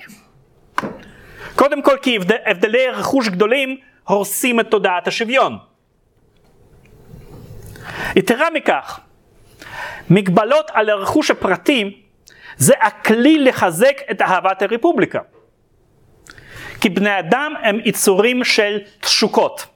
קודם 1.57 1.83
כל 1.83 1.97
כי 2.03 2.19
הבדלי 2.47 2.89
רכוש 2.89 3.29
גדולים 3.29 3.77
הורסים 4.05 4.61
את 4.61 4.71
תודעת 4.71 5.09
השוויון. 5.09 5.59
יתרה 8.17 8.51
מכך, 8.55 9.01
מגבלות 10.11 10.71
על 10.73 10.91
הרכוש 10.91 11.31
הפרטי 11.31 12.03
זה 12.57 12.75
הכלי 12.81 13.39
לחזק 13.39 13.97
את 14.11 14.23
אהבת 14.23 14.63
הרפובליקה. 14.63 15.21
כי 16.81 16.89
בני 16.89 17.19
אדם 17.19 17.53
הם 17.63 17.81
יצורים 17.85 18.45
של 18.45 18.79
תשוקות. 19.01 19.67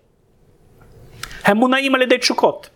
הם 1.45 1.57
מונעים 1.57 1.95
על 1.95 2.03
ידי 2.03 2.19
תשוקות. 2.19 2.71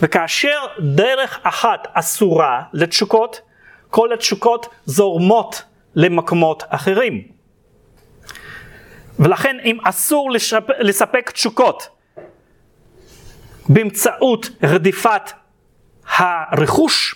וכאשר 0.00 0.58
דרך 0.80 1.40
אחת 1.42 1.88
אסורה 1.92 2.62
לתשוקות, 2.72 3.40
כל 3.90 4.12
התשוקות 4.12 4.74
זורמות 4.84 5.62
למקומות 5.94 6.62
אחרים. 6.68 7.28
ולכן 9.18 9.56
אם 9.64 9.78
אסור 9.84 10.30
לשפ... 10.30 10.70
לספק 10.78 11.30
תשוקות 11.30 11.88
באמצעות 13.68 14.50
רדיפת 14.62 15.30
הרכוש, 16.08 17.14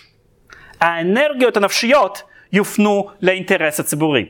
האנרגיות 0.81 1.57
הנפשיות 1.57 2.23
יופנו 2.53 3.09
לאינטרס 3.21 3.79
הציבורי. 3.79 4.25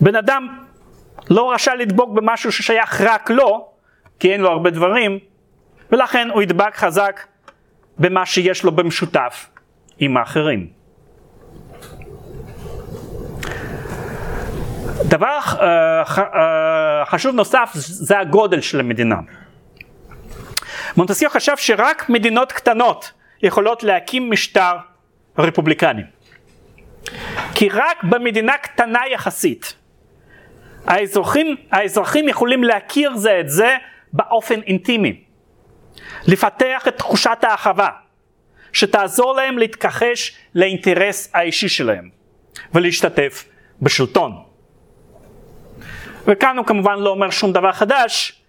בן 0.00 0.16
אדם 0.16 0.58
לא 1.30 1.52
רשאי 1.52 1.76
לדבוק 1.76 2.10
במשהו 2.10 2.52
ששייך 2.52 3.00
רק 3.00 3.30
לו, 3.30 3.68
כי 4.18 4.32
אין 4.32 4.40
לו 4.40 4.50
הרבה 4.50 4.70
דברים, 4.70 5.18
ולכן 5.92 6.28
הוא 6.30 6.42
ידבק 6.42 6.76
חזק 6.76 7.20
במה 7.98 8.26
שיש 8.26 8.64
לו 8.64 8.72
במשותף 8.72 9.50
עם 9.98 10.16
האחרים. 10.16 10.80
דבר 15.08 15.38
uh, 15.44 15.58
uh, 16.08 16.20
חשוב 17.06 17.34
נוסף 17.34 17.70
זה 17.74 18.18
הגודל 18.18 18.60
של 18.60 18.80
המדינה. 18.80 19.16
מונטסיו 20.96 21.30
חשב 21.30 21.56
שרק 21.56 22.08
מדינות 22.08 22.52
קטנות 22.52 23.12
יכולות 23.42 23.82
להקים 23.82 24.30
משטר 24.30 24.76
רפובליקני. 25.38 26.02
כי 27.54 27.68
רק 27.68 28.04
במדינה 28.04 28.58
קטנה 28.58 29.00
יחסית 29.12 29.74
האזרחים, 30.86 31.56
האזרחים 31.70 32.28
יכולים 32.28 32.64
להכיר 32.64 33.16
זה 33.16 33.40
את 33.40 33.48
זה 33.48 33.76
באופן 34.12 34.60
אינטימי. 34.62 35.24
לפתח 36.26 36.88
את 36.88 36.96
תחושת 36.96 37.38
האחווה, 37.42 37.90
שתעזור 38.72 39.34
להם 39.34 39.58
להתכחש 39.58 40.36
לאינטרס 40.54 41.30
האישי 41.34 41.68
שלהם 41.68 42.10
ולהשתתף 42.74 43.44
בשלטון. 43.82 44.42
וכאן 46.26 46.56
הוא 46.58 46.66
כמובן 46.66 46.98
לא 46.98 47.10
אומר 47.10 47.30
שום 47.30 47.52
דבר 47.52 47.72
חדש, 47.72 48.39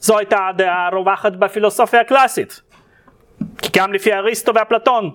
זו 0.00 0.18
הייתה 0.18 0.48
הדעה 0.48 0.86
הרווחת 0.86 1.32
בפילוסופיה 1.32 2.00
הקלאסית. 2.00 2.60
כי 3.58 3.68
גם 3.76 3.92
לפי 3.92 4.14
אריסטו 4.14 4.54
ואפלטון, 4.54 5.10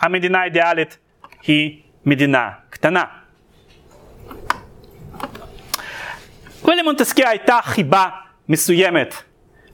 המדינה 0.00 0.40
האידיאלית 0.40 0.98
היא 1.42 1.82
מדינה 2.04 2.50
קטנה. 2.70 3.04
ולמונטסקיה 6.64 7.28
הייתה 7.28 7.58
חיבה 7.62 8.08
מסוימת 8.48 9.14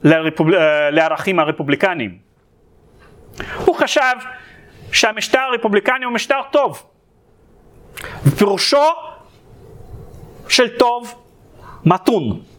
לרפוב... 0.03 0.53
אה, 0.53 0.89
לערכים 0.89 1.39
הרפובליקניים. 1.39 2.17
הוא 3.65 3.75
חשב 3.75 4.15
שהמשטר 4.91 5.39
הרפובליקני 5.39 6.05
הוא 6.05 6.13
משטר 6.13 6.41
טוב. 6.51 6.83
ופירושו 8.25 8.87
של 10.49 10.77
טוב 10.77 11.23
מתון. 11.85 12.52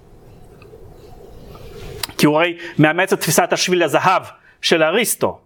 כי 2.24 2.28
הוא 2.28 2.36
הרי 2.36 2.56
מאמץ 2.78 3.12
את 3.12 3.20
תפיסת 3.20 3.52
השביל 3.52 3.82
הזהב 3.82 4.22
של 4.62 4.82
אריסטו. 4.82 5.40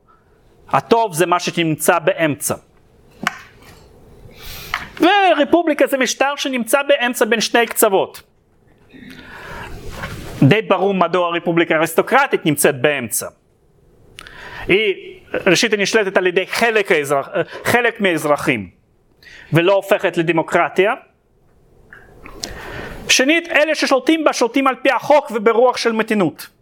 הטוב 0.69 1.15
זה 1.15 1.27
מה 1.27 1.41
שנמצא 1.41 1.99
באמצע. 1.99 2.55
ורפובליקה 5.01 5.87
זה 5.87 5.99
משטר 5.99 6.37
שנמצא 6.37 6.83
באמצע 6.83 7.25
בין 7.25 7.41
שני 7.41 7.67
קצוות. 7.67 8.23
די 10.43 10.63
ברור 10.63 10.95
מדוע 10.95 11.27
הרפובליקה 11.27 11.75
האריסטוקרטית 11.75 12.47
נמצאת 12.47 12.81
באמצע. 12.81 13.27
היא 14.69 14.95
ראשית 15.47 15.73
היא 15.73 15.81
נשלטת 15.81 16.17
על 16.17 16.27
ידי 16.27 16.47
חלק, 16.47 16.93
האזרח, 16.93 17.29
חלק 17.65 18.01
מהאזרחים 18.01 18.71
ולא 19.53 19.73
הופכת 19.73 20.17
לדמוקרטיה. 20.17 20.95
שנית, 23.09 23.49
אלה 23.49 23.75
ששולטים 23.75 24.25
בה 24.25 24.33
שולטים 24.33 24.67
על 24.67 24.75
פי 24.83 24.91
החוק 24.91 25.31
וברוח 25.35 25.77
של 25.77 25.93
מתינות. 25.93 26.58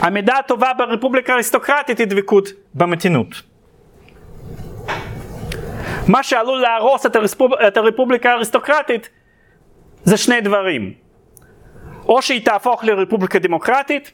המידה 0.00 0.38
הטובה 0.38 0.72
ברפובליקה 0.72 1.32
האריסטוקרטית 1.32 1.98
היא 1.98 2.06
דבקות 2.06 2.48
במתינות. 2.74 3.42
מה 6.08 6.22
שעלול 6.22 6.60
להרוס 6.60 7.06
את, 7.06 7.16
הרפוב... 7.16 7.52
את 7.54 7.76
הרפובליקה 7.76 8.30
האריסטוקרטית 8.30 9.08
זה 10.04 10.16
שני 10.16 10.40
דברים. 10.40 10.94
או 12.08 12.22
שהיא 12.22 12.44
תהפוך 12.44 12.84
לרפובליקה 12.84 13.38
דמוקרטית, 13.38 14.12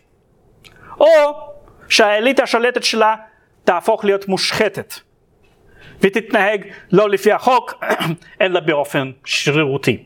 או 1.01 1.07
שהאליטה 1.89 2.43
השלטת 2.43 2.83
שלה 2.83 3.15
תהפוך 3.65 4.05
להיות 4.05 4.29
מושחתת 4.29 4.95
ותתנהג 6.01 6.65
לא 6.93 7.11
לפי 7.11 7.33
החוק 7.33 7.85
אלא 8.41 8.61
באופן 8.61 9.11
שרירותי. 9.25 10.05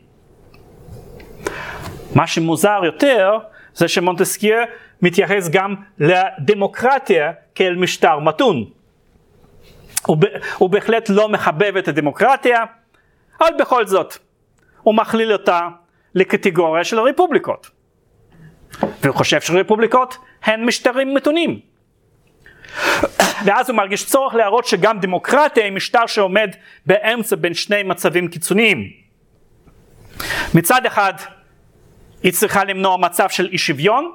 מה 2.15 2.27
שמוזר 2.27 2.79
יותר 2.83 3.37
זה 3.73 3.87
שמונטסקייה 3.87 4.63
מתייחס 5.01 5.49
גם 5.49 5.75
לדמוקרטיה 5.99 7.31
כאל 7.55 7.75
משטר 7.75 8.19
מתון. 8.19 8.65
הוא, 10.57 10.69
בהחלט 10.69 11.09
לא 11.09 11.29
מחבב 11.29 11.77
את 11.77 11.87
הדמוקרטיה, 11.87 12.63
אבל 13.39 13.49
בכל 13.59 13.87
זאת 13.87 14.17
הוא 14.81 14.95
מכליל 14.95 15.33
אותה 15.33 15.67
לקטגוריה 16.15 16.83
של 16.83 16.99
הרפובליקות. 16.99 17.69
והוא 19.01 19.15
חושב 19.15 19.41
שרפובליקות 19.41 20.17
הן 20.43 20.65
משטרים 20.65 21.13
מתונים. 21.13 21.59
ואז 23.45 23.69
הוא 23.69 23.77
מרגיש 23.77 24.05
צורך 24.05 24.35
להראות 24.35 24.65
שגם 24.65 24.99
דמוקרטיה 24.99 25.63
היא 25.63 25.71
משטר 25.71 26.05
שעומד 26.05 26.49
באמצע 26.85 27.35
בין 27.35 27.53
שני 27.53 27.83
מצבים 27.83 28.27
קיצוניים. 28.27 28.89
מצד 30.53 30.85
אחד 30.85 31.13
היא 32.23 32.33
צריכה 32.33 32.63
למנוע 32.63 32.97
מצב 32.97 33.29
של 33.29 33.49
אי 33.51 33.57
שוויון, 33.57 34.11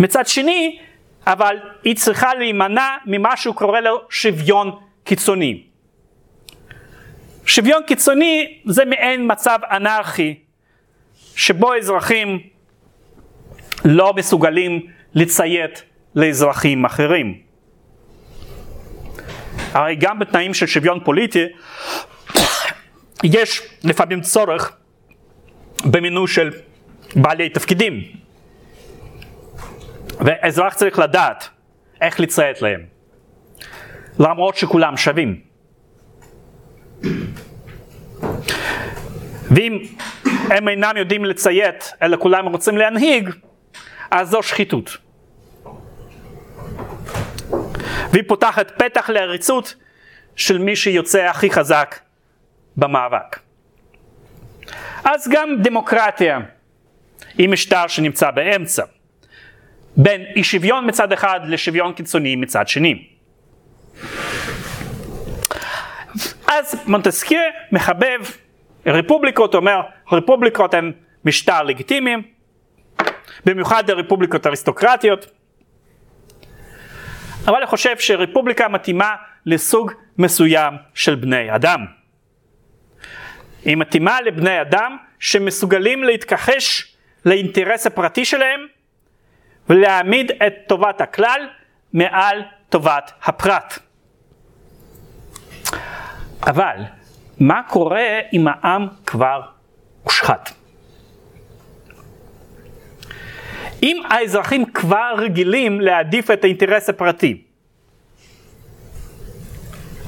מצד 0.00 0.26
שני 0.26 0.78
אבל 1.26 1.56
היא 1.84 1.96
צריכה 1.96 2.34
להימנע 2.34 2.96
ממה 3.06 3.36
שהוא 3.36 3.54
קורא 3.54 3.80
לו 3.80 4.00
שוויון 4.10 4.70
קיצוני. 5.04 5.62
שוויון 7.46 7.82
קיצוני 7.86 8.60
זה 8.64 8.84
מעין 8.84 9.32
מצב 9.32 9.58
אנרכי 9.70 10.34
שבו 11.36 11.74
אזרחים 11.74 12.38
לא 13.84 14.12
מסוגלים 14.16 14.86
לציית 15.14 15.82
לאזרחים 16.14 16.84
אחרים. 16.84 17.40
הרי 19.72 19.96
גם 19.96 20.18
בתנאים 20.18 20.54
של 20.54 20.66
שוויון 20.66 21.00
פוליטי 21.04 21.44
יש 23.24 23.62
לפעמים 23.84 24.20
צורך 24.20 24.76
במינוי 25.84 26.28
של 26.28 26.50
בעלי 27.16 27.48
תפקידים 27.48 28.02
ואזרח 30.20 30.74
צריך 30.74 30.98
לדעת 30.98 31.48
איך 32.00 32.20
לציית 32.20 32.62
להם. 32.62 32.80
למרות 34.18 34.56
שכולם 34.56 34.96
שווים. 34.96 35.40
ואם 39.50 39.78
הם 40.24 40.68
אינם 40.68 40.96
יודעים 40.96 41.24
לציית 41.24 41.92
אלא 42.02 42.16
כולם 42.16 42.46
רוצים 42.46 42.76
להנהיג 42.76 43.30
אז 44.10 44.28
זו 44.28 44.42
שחיתות. 44.42 44.96
והיא 48.12 48.24
פותחת 48.26 48.82
פתח 48.82 49.10
לעריצות 49.10 49.74
של 50.36 50.58
מי 50.58 50.76
שיוצא 50.76 51.18
הכי 51.22 51.50
חזק 51.50 51.98
במאבק. 52.76 53.38
אז 55.04 55.28
גם 55.32 55.56
דמוקרטיה 55.62 56.38
היא 57.38 57.48
משטר 57.48 57.86
שנמצא 57.86 58.30
באמצע, 58.30 58.82
בין 60.02 60.24
אי 60.36 60.44
שוויון 60.44 60.88
מצד 60.88 61.12
אחד 61.12 61.40
לשוויון 61.44 61.92
קיצוני 61.92 62.36
מצד 62.36 62.68
שני. 62.68 63.06
אז 66.48 66.82
מונטסקיה 66.86 67.40
מחבב 67.72 68.20
רפובליקות, 68.86 69.54
אומר 69.54 69.80
רפובליקות 70.12 70.74
הן 70.74 70.92
משטר 71.24 71.62
לגיטימי, 71.62 72.16
במיוחד 73.44 73.90
הרפובליקות 73.90 74.46
אריסטוקרטיות, 74.46 75.26
אבל 77.46 77.56
אני 77.56 77.66
חושב 77.66 77.98
שרפובליקה 77.98 78.68
מתאימה 78.68 79.14
לסוג 79.46 79.92
מסוים 80.18 80.74
של 80.94 81.14
בני 81.14 81.54
אדם. 81.54 81.84
היא 83.64 83.76
מתאימה 83.76 84.20
לבני 84.20 84.60
אדם 84.60 84.96
שמסוגלים 85.18 86.04
להתכחש 86.04 86.96
לאינטרס 87.24 87.86
הפרטי 87.86 88.24
שלהם 88.24 88.60
ולהעמיד 89.70 90.32
את 90.46 90.54
טובת 90.66 91.00
הכלל 91.00 91.48
מעל 91.92 92.42
טובת 92.68 93.12
הפרט. 93.24 93.78
אבל 96.42 96.76
מה 97.40 97.62
קורה 97.68 98.20
אם 98.32 98.46
העם 98.48 98.88
כבר 99.06 99.40
הושחת? 100.02 100.50
אם 103.82 104.02
האזרחים 104.10 104.64
כבר 104.72 105.14
רגילים 105.18 105.80
להעדיף 105.80 106.30
את 106.30 106.44
האינטרס 106.44 106.88
הפרטי, 106.88 107.42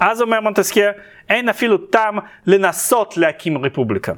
אז 0.01 0.23
אומר 0.23 0.41
מונטסקייה, 0.41 0.91
אין 1.29 1.49
אפילו 1.49 1.79
טעם 1.79 2.19
לנסות 2.47 3.17
להקים 3.17 3.65
רפובליקה. 3.65 4.13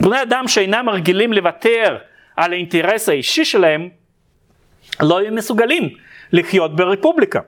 בני 0.00 0.22
אדם 0.22 0.48
שאינם 0.48 0.88
רגילים 0.88 1.32
לוותר 1.32 1.98
על 2.36 2.52
האינטרס 2.52 3.08
האישי 3.08 3.44
שלהם, 3.44 3.88
לא 5.00 5.22
יהיו 5.22 5.34
מסוגלים 5.34 5.88
לחיות 6.32 6.76
ברפובליקה. 6.76 7.40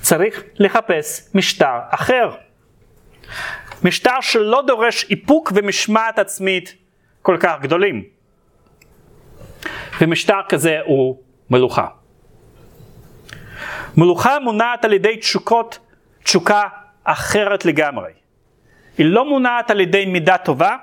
צריך 0.00 0.42
לחפש 0.58 1.34
משטר 1.34 1.78
אחר. 1.90 2.30
משטר 3.82 4.20
שלא 4.20 4.62
דורש 4.66 5.10
איפוק 5.10 5.52
ומשמעת 5.54 6.18
עצמית 6.18 6.74
כל 7.22 7.36
כך 7.40 7.56
גדולים. 7.60 8.04
ומשטר 10.00 10.40
כזה 10.48 10.80
הוא 10.84 11.18
מלוכה. 11.50 11.86
מלוכה 13.96 14.38
מונעת 14.38 14.84
על 14.84 14.92
ידי 14.92 15.16
תשוקות, 15.16 15.78
תשוקה 16.22 16.62
אחרת 17.04 17.64
לגמרי. 17.64 18.10
היא 18.98 19.06
לא 19.06 19.24
מונעת 19.24 19.70
על 19.70 19.80
ידי 19.80 20.06
מידה 20.06 20.38
טובה, 20.38 20.76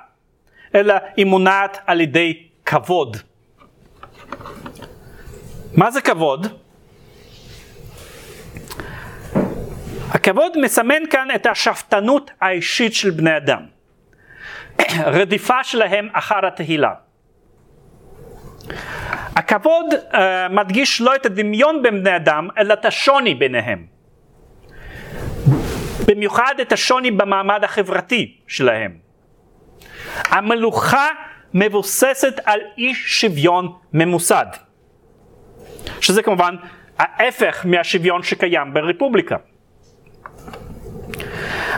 אלא 0.74 0.94
היא 1.16 1.26
מונעת 1.26 1.78
על 1.86 2.00
ידי 2.00 2.46
כבוד. 2.64 3.16
מה 5.76 5.90
זה 5.90 6.00
כבוד? 6.00 6.46
הכבוד 10.10 10.58
מסמן 10.58 11.06
כאן 11.10 11.28
את 11.34 11.46
השאפתנות 11.46 12.30
האישית 12.40 12.94
של 12.94 13.10
בני 13.10 13.36
אדם. 13.36 13.60
רדיפה 15.06 15.64
שלהם 15.64 16.08
אחר 16.12 16.46
התהילה. 16.46 16.94
הכבוד 19.36 19.86
uh, 19.92 20.16
מדגיש 20.50 21.00
לא 21.00 21.14
את 21.14 21.26
הדמיון 21.26 21.82
בין 21.82 22.00
בני 22.00 22.16
אדם, 22.16 22.48
אלא 22.58 22.74
את 22.74 22.84
השוני 22.84 23.34
ביניהם. 23.34 23.86
במיוחד 26.06 26.54
את 26.60 26.72
השוני 26.72 27.10
במעמד 27.10 27.64
החברתי 27.64 28.36
שלהם. 28.46 28.96
המלוכה 30.24 31.08
מבוססת 31.54 32.40
על 32.44 32.60
אי 32.78 32.94
שוויון 32.94 33.72
ממוסד, 33.92 34.46
שזה 36.00 36.22
כמובן 36.22 36.56
ההפך 36.98 37.66
מהשוויון 37.68 38.22
שקיים 38.22 38.74
ברפובליקה. 38.74 39.36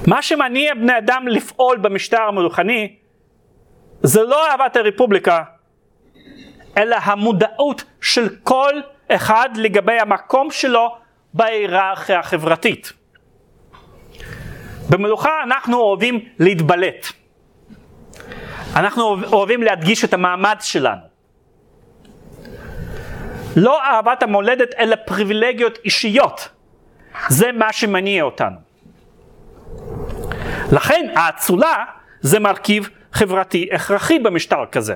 מה 0.06 0.22
שמניע 0.22 0.74
בני 0.74 0.98
אדם 0.98 1.28
לפעול 1.28 1.76
במשטר 1.76 2.22
המלוכני 2.22 2.96
זה 4.02 4.22
לא 4.22 4.50
אהבת 4.50 4.76
הרפובליקה, 4.76 5.42
אלא 6.76 6.96
המודעות 7.02 7.84
של 8.00 8.28
כל 8.42 8.72
אחד 9.08 9.48
לגבי 9.56 10.00
המקום 10.00 10.50
שלו 10.50 10.96
בהיררכיה 11.34 12.18
החברתית. 12.18 12.92
במלוכה 14.90 15.42
אנחנו 15.42 15.80
אוהבים 15.80 16.20
להתבלט. 16.38 17.06
אנחנו 18.76 19.16
אוהבים 19.32 19.62
להדגיש 19.62 20.04
את 20.04 20.14
המעמד 20.14 20.56
שלנו. 20.60 21.15
לא 23.56 23.82
אהבת 23.82 24.22
המולדת 24.22 24.74
אלא 24.78 24.96
פריבילגיות 25.06 25.78
אישיות. 25.84 26.48
זה 27.28 27.52
מה 27.52 27.72
שמניע 27.72 28.22
אותנו. 28.22 28.56
לכן 30.72 31.06
האצולה 31.14 31.84
זה 32.20 32.38
מרכיב 32.38 32.88
חברתי 33.12 33.68
הכרחי 33.72 34.18
במשטר 34.18 34.66
כזה. 34.72 34.94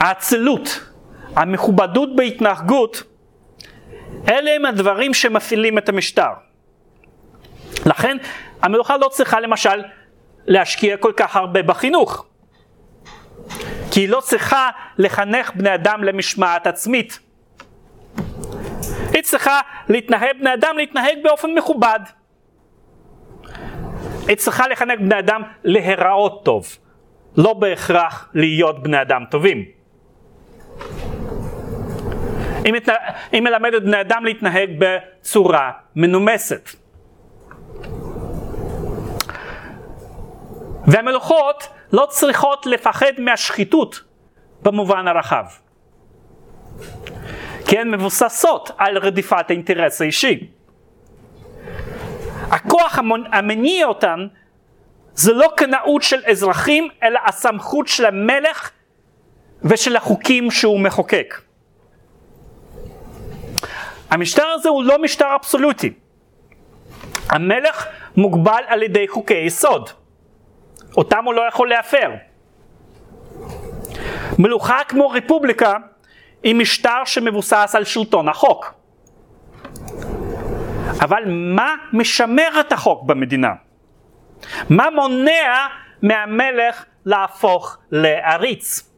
האצילות, 0.00 0.90
המכובדות 1.36 2.16
בהתנהגות, 2.16 3.02
אלה 4.28 4.50
הם 4.54 4.66
הדברים 4.66 5.14
שמפעילים 5.14 5.78
את 5.78 5.88
המשטר. 5.88 6.30
לכן 7.86 8.16
המלוכה 8.62 8.96
לא 8.96 9.08
צריכה 9.08 9.40
למשל 9.40 9.82
להשקיע 10.46 10.96
כל 10.96 11.12
כך 11.16 11.36
הרבה 11.36 11.62
בחינוך. 11.62 12.26
כי 13.92 14.00
היא 14.00 14.08
לא 14.08 14.20
צריכה 14.20 14.70
לחנך 14.98 15.50
בני 15.54 15.74
אדם 15.74 16.04
למשמעת 16.04 16.66
עצמית. 16.66 17.18
היא 19.12 19.22
צריכה 19.22 19.60
להתנהג 19.88 20.38
בני 20.40 20.54
אדם 20.54 20.74
להתנהג 20.76 21.18
באופן 21.22 21.50
מכובד. 21.50 22.00
היא 24.28 24.36
צריכה 24.36 24.68
לחנך 24.68 25.00
בני 25.00 25.18
אדם 25.18 25.42
להיראות 25.64 26.44
טוב, 26.44 26.66
לא 27.36 27.52
בהכרח 27.52 28.28
להיות 28.34 28.82
בני 28.82 29.02
אדם 29.02 29.24
טובים. 29.30 29.64
היא, 32.64 32.72
מת... 32.72 32.88
היא 33.32 33.40
מלמדת 33.40 33.82
בני 33.82 34.00
אדם 34.00 34.24
להתנהג 34.24 34.70
בצורה 34.78 35.70
מנומסת. 35.96 36.68
והמלוכות 40.86 41.68
לא 41.92 42.06
צריכות 42.10 42.66
לפחד 42.66 43.12
מהשחיתות 43.18 44.00
במובן 44.62 45.08
הרחב. 45.08 45.44
כי 47.66 47.78
הן 47.78 47.90
מבוססות 47.90 48.70
על 48.78 48.98
רדיפת 48.98 49.44
האינטרס 49.48 50.00
האישי. 50.00 50.46
הכוח 52.50 52.98
המניע 53.32 53.86
אותן 53.86 54.26
זה 55.14 55.32
לא 55.32 55.48
קנאות 55.56 56.02
של 56.02 56.20
אזרחים, 56.30 56.88
אלא 57.02 57.20
הסמכות 57.26 57.88
של 57.88 58.06
המלך 58.06 58.70
ושל 59.62 59.96
החוקים 59.96 60.50
שהוא 60.50 60.80
מחוקק. 60.80 61.40
המשטר 64.10 64.46
הזה 64.46 64.68
הוא 64.68 64.84
לא 64.84 65.02
משטר 65.02 65.34
אבסולוטי. 65.34 65.92
המלך 67.28 67.86
מוגבל 68.16 68.62
על 68.66 68.82
ידי 68.82 69.08
חוקי 69.08 69.34
יסוד. 69.34 69.90
אותם 70.96 71.24
הוא 71.24 71.34
לא 71.34 71.42
יכול 71.48 71.68
להפר. 71.68 72.10
מלוכה 74.38 74.78
כמו 74.88 75.10
רפובליקה 75.10 75.74
היא 76.42 76.54
משטר 76.54 77.04
שמבוסס 77.04 77.72
על 77.74 77.84
שלטון 77.84 78.28
החוק. 78.28 78.74
אבל 81.00 81.22
מה 81.26 81.74
משמר 81.92 82.60
את 82.60 82.72
החוק 82.72 83.02
במדינה? 83.02 83.52
מה 84.70 84.90
מונע 84.90 85.66
מהמלך 86.02 86.84
להפוך 87.04 87.78
לעריץ? 87.90 88.90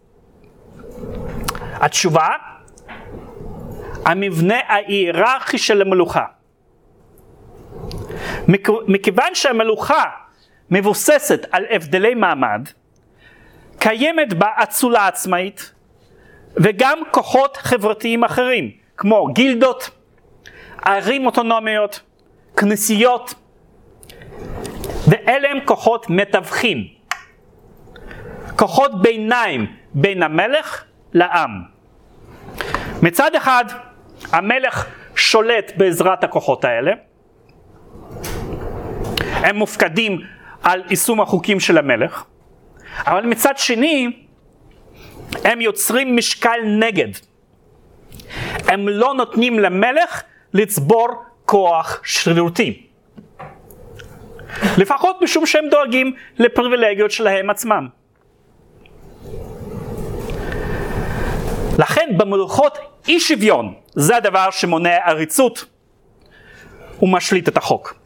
התשובה, 1.74 2.28
המבנה 4.06 4.58
ההיררכי 4.68 5.58
של 5.58 5.82
המלוכה. 5.82 6.24
מכיוון 8.88 9.34
שהמלוכה 9.34 10.04
מבוססת 10.70 11.46
על 11.50 11.64
הבדלי 11.70 12.14
מעמד, 12.14 12.68
קיימת 13.78 14.32
בה 14.32 14.48
אצולה 14.62 15.06
עצמאית 15.06 15.72
וגם 16.56 16.98
כוחות 17.10 17.56
חברתיים 17.56 18.24
אחרים, 18.24 18.70
כמו 18.96 19.26
גילדות, 19.32 19.90
ערים 20.84 21.26
אוטונומיות, 21.26 22.00
כנסיות, 22.56 23.34
ואלה 25.08 25.50
הם 25.50 25.58
כוחות 25.64 26.10
מתווכים, 26.10 26.78
כוחות 28.56 29.02
ביניים 29.02 29.66
בין 29.94 30.22
המלך 30.22 30.84
לעם. 31.12 31.50
מצד 33.02 33.34
אחד, 33.34 33.64
המלך 34.32 34.86
שולט 35.16 35.72
בעזרת 35.76 36.24
הכוחות 36.24 36.64
האלה, 36.64 36.92
הם 39.20 39.56
מופקדים 39.56 40.20
על 40.64 40.82
יישום 40.90 41.20
החוקים 41.20 41.60
של 41.60 41.78
המלך, 41.78 42.24
אבל 43.06 43.26
מצד 43.26 43.58
שני, 43.58 44.26
הם 45.44 45.60
יוצרים 45.60 46.16
משקל 46.16 46.58
נגד. 46.78 47.08
הם 48.68 48.88
לא 48.88 49.14
נותנים 49.14 49.58
למלך 49.58 50.22
לצבור 50.54 51.08
כוח 51.44 52.00
שרירותי. 52.04 52.86
לפחות 54.78 55.22
משום 55.22 55.46
שהם 55.46 55.64
דואגים 55.70 56.14
לפריבילגיות 56.38 57.10
שלהם 57.10 57.50
עצמם. 57.50 57.88
לכן 61.78 62.10
במלוכות 62.16 62.78
אי 63.08 63.20
שוויון 63.20 63.74
זה 63.94 64.16
הדבר 64.16 64.50
שמונע 64.50 64.96
עריצות 65.04 65.64
ומשליט 67.02 67.48
את 67.48 67.56
החוק. 67.56 68.03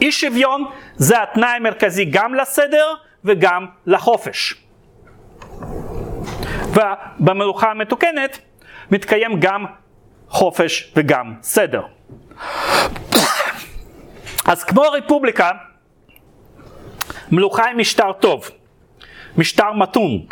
אי 0.00 0.12
שוויון 0.12 0.64
זה 0.96 1.22
התנאי 1.22 1.48
המרכזי 1.48 2.04
גם 2.04 2.34
לסדר 2.34 2.94
וגם 3.24 3.66
לחופש. 3.86 4.54
ובמלוכה 6.70 7.70
המתוקנת 7.70 8.38
מתקיים 8.90 9.40
גם 9.40 9.64
חופש 10.28 10.92
וגם 10.96 11.34
סדר. 11.42 11.82
אז 14.46 14.64
כמו 14.64 14.84
הרפובליקה, 14.84 15.50
מלוכה 17.32 17.66
היא 17.66 17.76
משטר 17.76 18.12
טוב, 18.12 18.50
משטר 19.36 19.72
מתון. 19.72 20.26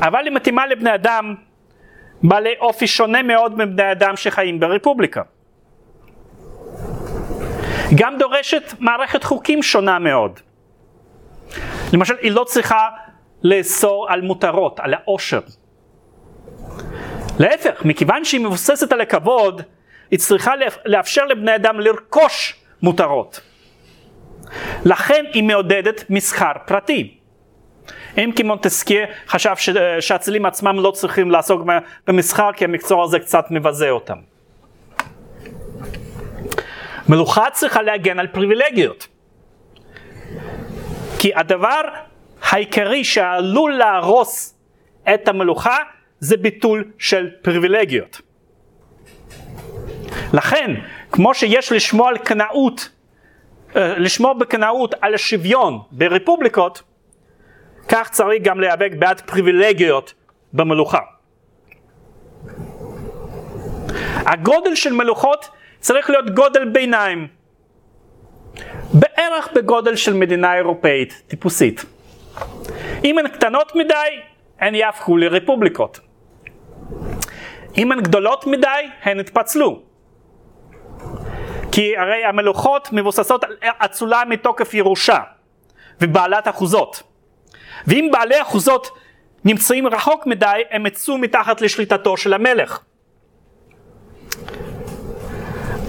אבל 0.00 0.24
היא 0.24 0.32
מתאימה 0.32 0.66
לבני 0.66 0.94
אדם 0.94 1.34
בעלי 2.22 2.54
אופי 2.60 2.86
שונה 2.86 3.22
מאוד 3.22 3.58
מבני 3.58 3.92
אדם 3.92 4.16
שחיים 4.16 4.60
ברפובליקה. 4.60 5.22
גם 7.94 8.18
דורשת 8.18 8.72
מערכת 8.78 9.24
חוקים 9.24 9.62
שונה 9.62 9.98
מאוד. 9.98 10.40
למשל, 11.92 12.14
היא 12.20 12.32
לא 12.32 12.44
צריכה 12.44 12.88
לאסור 13.42 14.06
על 14.10 14.20
מותרות, 14.20 14.80
על 14.80 14.94
העושר. 14.94 15.40
להפך, 17.38 17.84
מכיוון 17.84 18.24
שהיא 18.24 18.40
מבוססת 18.40 18.92
על 18.92 19.00
הכבוד, 19.00 19.62
היא 20.10 20.18
צריכה 20.18 20.52
לאפשר 20.84 21.24
לבני 21.24 21.54
אדם 21.54 21.80
לרכוש 21.80 22.54
מותרות. 22.82 23.40
לכן 24.84 25.24
היא 25.32 25.42
מעודדת 25.42 26.04
מסחר 26.10 26.52
פרטי. 26.66 27.18
אם 28.18 28.32
כי 28.36 28.42
מונטסקיה 28.42 29.06
חשב 29.28 29.54
שהאצילים 30.00 30.46
עצמם 30.46 30.76
לא 30.80 30.90
צריכים 30.90 31.30
לעסוק 31.30 31.62
במסחר 32.06 32.52
כי 32.52 32.64
המקצוע 32.64 33.04
הזה 33.04 33.18
קצת 33.18 33.44
מבזה 33.50 33.90
אותם. 33.90 34.18
מלוכה 37.08 37.50
צריכה 37.52 37.82
להגן 37.82 38.18
על 38.18 38.26
פריבילגיות. 38.26 39.08
כי 41.18 41.34
הדבר 41.34 41.80
העיקרי 42.42 43.04
שעלול 43.04 43.74
להרוס 43.74 44.54
את 45.14 45.28
המלוכה 45.28 45.76
זה 46.20 46.36
ביטול 46.36 46.84
של 46.98 47.30
פריבילגיות. 47.42 48.20
לכן, 50.32 50.70
כמו 51.12 51.34
שיש 51.34 51.72
לשמור 51.72 52.08
על 52.08 52.18
קנאות, 52.18 52.88
אה, 53.76 53.98
לשמור 53.98 54.34
בקנאות 54.34 54.94
על 55.00 55.14
השוויון 55.14 55.78
ברפובליקות, 55.90 56.82
כך 57.88 58.10
צריך 58.10 58.42
גם 58.42 58.60
להיאבק 58.60 58.90
בעד 58.98 59.20
פריבילגיות 59.20 60.14
במלוכה. 60.52 60.98
הגודל 64.26 64.74
של 64.74 64.92
מלוכות 64.92 65.50
צריך 65.86 66.10
להיות 66.10 66.30
גודל 66.30 66.64
ביניים, 66.64 67.28
בערך 68.92 69.48
בגודל 69.54 69.96
של 69.96 70.14
מדינה 70.14 70.54
אירופאית 70.54 71.22
טיפוסית. 71.26 71.84
אם 73.04 73.18
הן 73.18 73.28
קטנות 73.28 73.74
מדי, 73.74 74.20
הן 74.60 74.74
יהפכו 74.74 75.16
לרפובליקות. 75.16 76.00
אם 77.78 77.92
הן 77.92 78.00
גדולות 78.00 78.46
מדי, 78.46 78.68
הן 79.02 79.20
יתפצלו. 79.20 79.82
כי 81.72 81.96
הרי 81.96 82.24
המלוכות 82.24 82.88
מבוססות 82.92 83.44
על 83.44 83.56
אצולה 83.62 84.22
מתוקף 84.28 84.74
ירושה 84.74 85.18
ובעלת 86.00 86.48
אחוזות. 86.48 87.02
ואם 87.86 88.08
בעלי 88.12 88.42
אחוזות 88.42 88.88
נמצאים 89.44 89.86
רחוק 89.86 90.26
מדי, 90.26 90.62
הם 90.70 90.86
יצאו 90.86 91.18
מתחת 91.18 91.60
לשליטתו 91.60 92.16
של 92.16 92.34
המלך. 92.34 92.80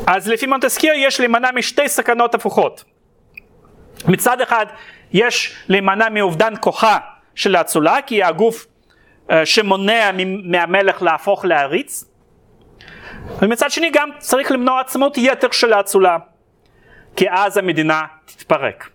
אז 0.08 0.28
לפי 0.28 0.46
מונטסקיר 0.46 0.94
יש 0.96 1.20
להימנע 1.20 1.52
משתי 1.52 1.90
סכנות 1.90 2.36
הפוכות. 2.36 2.84
מצד 4.08 4.42
אחד 4.42 4.66
יש 5.12 5.56
להימנע 5.68 6.10
מאובדן 6.10 6.54
כוחה 6.60 6.98
של 7.36 7.56
האצולה, 7.56 8.02
כי 8.06 8.16
היא 8.16 8.26
הגוף 8.26 8.66
uh, 9.28 9.34
שמונע 9.46 10.12
מהמלך 10.44 11.02
להפוך 11.02 11.46
לעריץ. 11.46 12.06
ומצד 13.42 13.72
שני 13.72 13.90
גם 13.94 14.10
צריך 14.20 14.52
למנוע 14.52 14.80
עצמות 14.80 15.18
יתר 15.18 15.52
של 15.52 15.74
האצולה, 15.74 16.18
כי 17.16 17.26
אז 17.30 17.58
המדינה 17.58 18.02
תתפרק. 18.26 18.90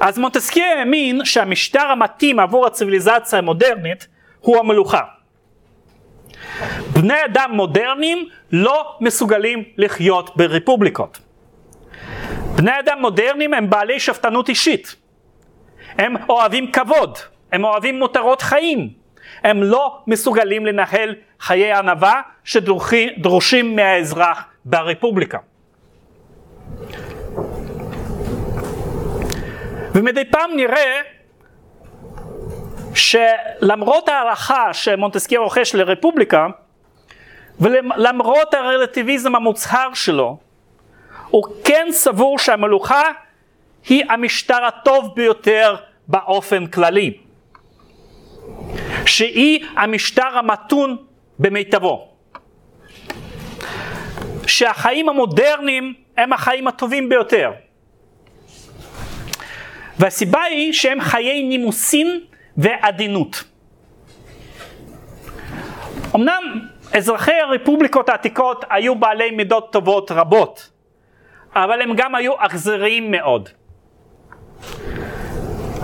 אז 0.00 0.18
מונטסקיה 0.18 0.78
האמין 0.78 1.24
שהמשטר 1.24 1.86
המתאים 1.86 2.40
עבור 2.40 2.66
הציוויליזציה 2.66 3.38
המודרנית 3.38 4.06
הוא 4.40 4.58
המלוכה. 4.58 5.15
בני 6.96 7.24
אדם 7.24 7.50
מודרניים 7.52 8.28
לא 8.52 8.96
מסוגלים 9.00 9.64
לחיות 9.76 10.36
ברפובליקות. 10.36 11.18
בני 12.56 12.78
אדם 12.78 12.98
מודרניים 13.00 13.54
הם 13.54 13.70
בעלי 13.70 14.00
שפטנות 14.00 14.48
אישית. 14.48 14.96
הם 15.98 16.14
אוהבים 16.28 16.72
כבוד, 16.72 17.18
הם 17.52 17.64
אוהבים 17.64 17.98
מותרות 17.98 18.42
חיים. 18.42 18.88
הם 19.42 19.62
לא 19.62 19.98
מסוגלים 20.06 20.66
לנהל 20.66 21.14
חיי 21.40 21.72
ענווה 21.72 22.20
שדרושים 22.44 23.76
מהאזרח 23.76 24.44
ברפובליקה. 24.64 25.38
ומדי 29.94 30.24
פעם 30.30 30.50
נראה 30.56 31.00
שלמרות 32.94 34.08
ההערכה 34.08 34.74
שמונטסקייה 34.74 35.40
רוכש 35.40 35.74
לרפובליקה, 35.74 36.46
ולמרות 37.60 38.54
הרלטיביזם 38.54 39.34
המוצהר 39.34 39.94
שלו, 39.94 40.38
הוא 41.28 41.44
כן 41.64 41.86
סבור 41.90 42.38
שהמלוכה 42.38 43.02
היא 43.88 44.04
המשטר 44.08 44.64
הטוב 44.64 45.12
ביותר 45.16 45.76
באופן 46.08 46.66
כללי. 46.66 47.16
שהיא 49.06 49.64
המשטר 49.76 50.38
המתון 50.38 50.96
במיטבו. 51.38 52.08
שהחיים 54.46 55.08
המודרניים 55.08 55.94
הם 56.16 56.32
החיים 56.32 56.68
הטובים 56.68 57.08
ביותר. 57.08 57.52
והסיבה 59.98 60.42
היא 60.42 60.72
שהם 60.72 61.00
חיי 61.00 61.42
נימוסין 61.42 62.20
ועדינות. 62.56 63.44
אמנם 66.14 66.68
אזרחי 66.92 67.32
הרפובליקות 67.32 68.08
העתיקות 68.08 68.64
היו 68.70 68.94
בעלי 68.94 69.30
מידות 69.30 69.72
טובות 69.72 70.10
רבות, 70.10 70.70
אבל 71.54 71.82
הם 71.82 71.92
גם 71.96 72.14
היו 72.14 72.32
אכזריים 72.38 73.10
מאוד. 73.10 73.48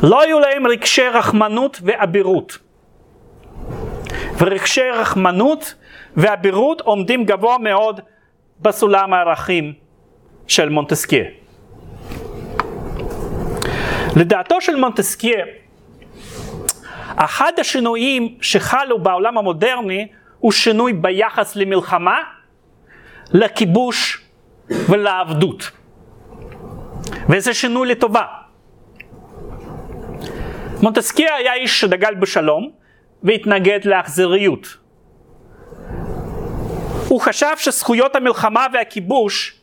לא 0.03 0.21
היו 0.21 0.41
להם 0.41 0.67
רגשי 0.67 1.09
רחמנות 1.09 1.81
ואבירות. 1.83 2.59
ורגשי 4.39 4.91
רחמנות 4.91 5.75
ואבירות 6.17 6.81
עומדים 6.81 7.25
גבוה 7.25 7.59
מאוד 7.59 8.01
בסולם 8.61 9.13
הערכים 9.13 9.73
של 10.47 10.69
מונטסקיה. 10.69 11.25
לדעתו 14.17 14.61
של 14.61 14.77
מונטסקיה, 14.77 15.45
אחד 17.17 17.53
השינויים 17.59 18.37
שחלו 18.41 18.99
בעולם 18.99 19.39
המודרני 19.39 20.09
הוא 20.43 20.53
שינוי 20.53 20.93
ביחס 20.93 21.57
למלחמה, 21.57 22.19
לכיבוש 23.33 24.27
ולעבדות. 24.69 25.71
וזה 27.29 27.55
שינוי 27.55 27.89
לטובה. 27.89 28.25
מונטסקיה 30.83 31.35
היה 31.35 31.55
איש 31.55 31.81
שדגל 31.81 32.15
בשלום 32.15 32.71
והתנגד 33.23 33.85
לאכזריות. 33.85 34.67
הוא 37.09 37.21
חשב 37.21 37.57
שזכויות 37.57 38.17
המלחמה 38.17 38.67
והכיבוש 38.73 39.61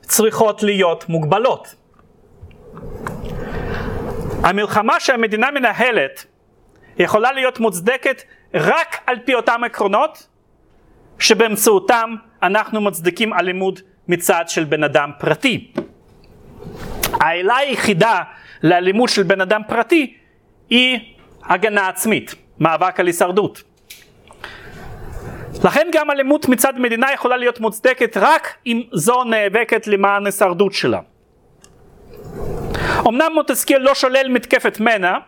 צריכות 0.00 0.62
להיות 0.62 1.08
מוגבלות. 1.08 1.74
המלחמה 4.42 5.00
שהמדינה 5.00 5.50
מנהלת 5.50 6.26
יכולה 6.98 7.32
להיות 7.32 7.60
מוצדקת 7.60 8.22
רק 8.54 8.96
על 9.06 9.16
פי 9.24 9.34
אותם 9.34 9.64
עקרונות 9.64 10.26
שבאמצעותם 11.18 12.14
אנחנו 12.42 12.80
מצדיקים 12.80 13.34
אלימות 13.34 13.80
מצד 14.08 14.44
של 14.48 14.64
בן 14.64 14.84
אדם 14.84 15.10
פרטי. 15.18 15.72
העילה 17.20 17.56
היחידה 17.56 18.20
לאלימות 18.62 19.08
של 19.08 19.22
בן 19.22 19.40
אדם 19.40 19.60
פרטי 19.68 20.14
היא 20.70 20.98
הגנה 21.44 21.88
עצמית, 21.88 22.34
מאבק 22.58 23.00
על 23.00 23.06
הישרדות. 23.06 23.62
לכן 25.64 25.88
גם 25.92 26.10
אלימות 26.10 26.48
מצד 26.48 26.78
מדינה 26.78 27.12
יכולה 27.12 27.36
להיות 27.36 27.60
מוצדקת 27.60 28.16
רק 28.16 28.54
אם 28.66 28.82
זו 28.92 29.24
נאבקת 29.24 29.86
למען 29.86 30.26
הישרדות 30.26 30.72
שלה. 30.72 31.00
אמנם 33.08 33.32
מוטסקיה 33.34 33.78
לא 33.78 33.94
שולל 33.94 34.28
מתקפת 34.28 34.80
מנע, 34.80 35.18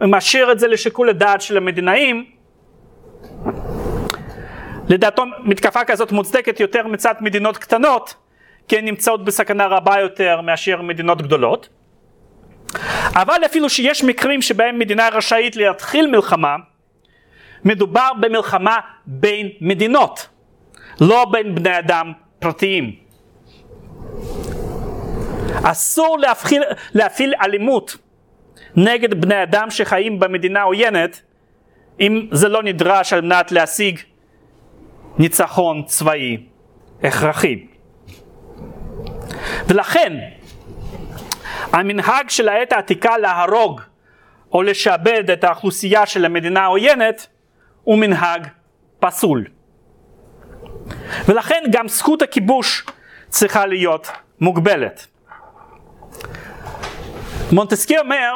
ומשאיר 0.00 0.52
את 0.52 0.58
זה 0.58 0.68
לשיקול 0.68 1.08
הדעת 1.08 1.40
של 1.40 1.56
המדינאים, 1.56 2.35
לדעתו 4.88 5.24
מתקפה 5.44 5.84
כזאת 5.84 6.12
מוצדקת 6.12 6.60
יותר 6.60 6.86
מצד 6.86 7.14
מדינות 7.20 7.58
קטנות, 7.58 8.14
כי 8.68 8.78
הן 8.78 8.84
נמצאות 8.84 9.24
בסכנה 9.24 9.66
רבה 9.66 10.00
יותר 10.00 10.40
מאשר 10.40 10.82
מדינות 10.82 11.22
גדולות. 11.22 11.68
אבל 13.14 13.40
אפילו 13.46 13.68
שיש 13.70 14.04
מקרים 14.04 14.42
שבהם 14.42 14.78
מדינה 14.78 15.08
רשאית 15.08 15.56
להתחיל 15.56 16.06
מלחמה, 16.06 16.56
מדובר 17.64 18.08
במלחמה 18.20 18.76
בין 19.06 19.48
מדינות, 19.60 20.28
לא 21.00 21.26
בין 21.32 21.54
בני 21.54 21.78
אדם 21.78 22.12
פרטיים. 22.38 22.92
אסור 25.62 26.18
להפחיל, 26.18 26.62
להפעיל 26.94 27.34
אלימות 27.42 27.96
נגד 28.76 29.20
בני 29.20 29.42
אדם 29.42 29.70
שחיים 29.70 30.20
במדינה 30.20 30.62
עוינת 30.62 31.22
אם 32.00 32.28
זה 32.32 32.48
לא 32.48 32.62
נדרש 32.62 33.12
על 33.12 33.20
מנת 33.20 33.52
להשיג 33.52 34.00
ניצחון 35.18 35.82
צבאי 35.86 36.46
הכרחי. 37.02 37.66
ולכן 39.68 40.12
המנהג 41.72 42.28
של 42.28 42.48
העת 42.48 42.72
העתיקה 42.72 43.18
להרוג 43.18 43.80
או 44.52 44.62
לשעבד 44.62 45.30
את 45.30 45.44
האוכלוסייה 45.44 46.06
של 46.06 46.24
המדינה 46.24 46.60
העוינת 46.60 47.26
הוא 47.84 47.98
מנהג 47.98 48.46
פסול. 48.98 49.44
ולכן 51.28 51.62
גם 51.70 51.88
זכות 51.88 52.22
הכיבוש 52.22 52.86
צריכה 53.28 53.66
להיות 53.66 54.10
מוגבלת. 54.40 55.06
מונטסקי 57.52 57.98
אומר 57.98 58.34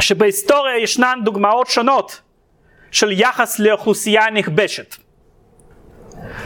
שבהיסטוריה 0.00 0.78
ישנן 0.78 1.18
דוגמאות 1.24 1.66
שונות 1.66 2.20
של 2.90 3.12
יחס 3.12 3.58
לאוכלוסייה 3.58 4.30
נכבשת. 4.30 4.96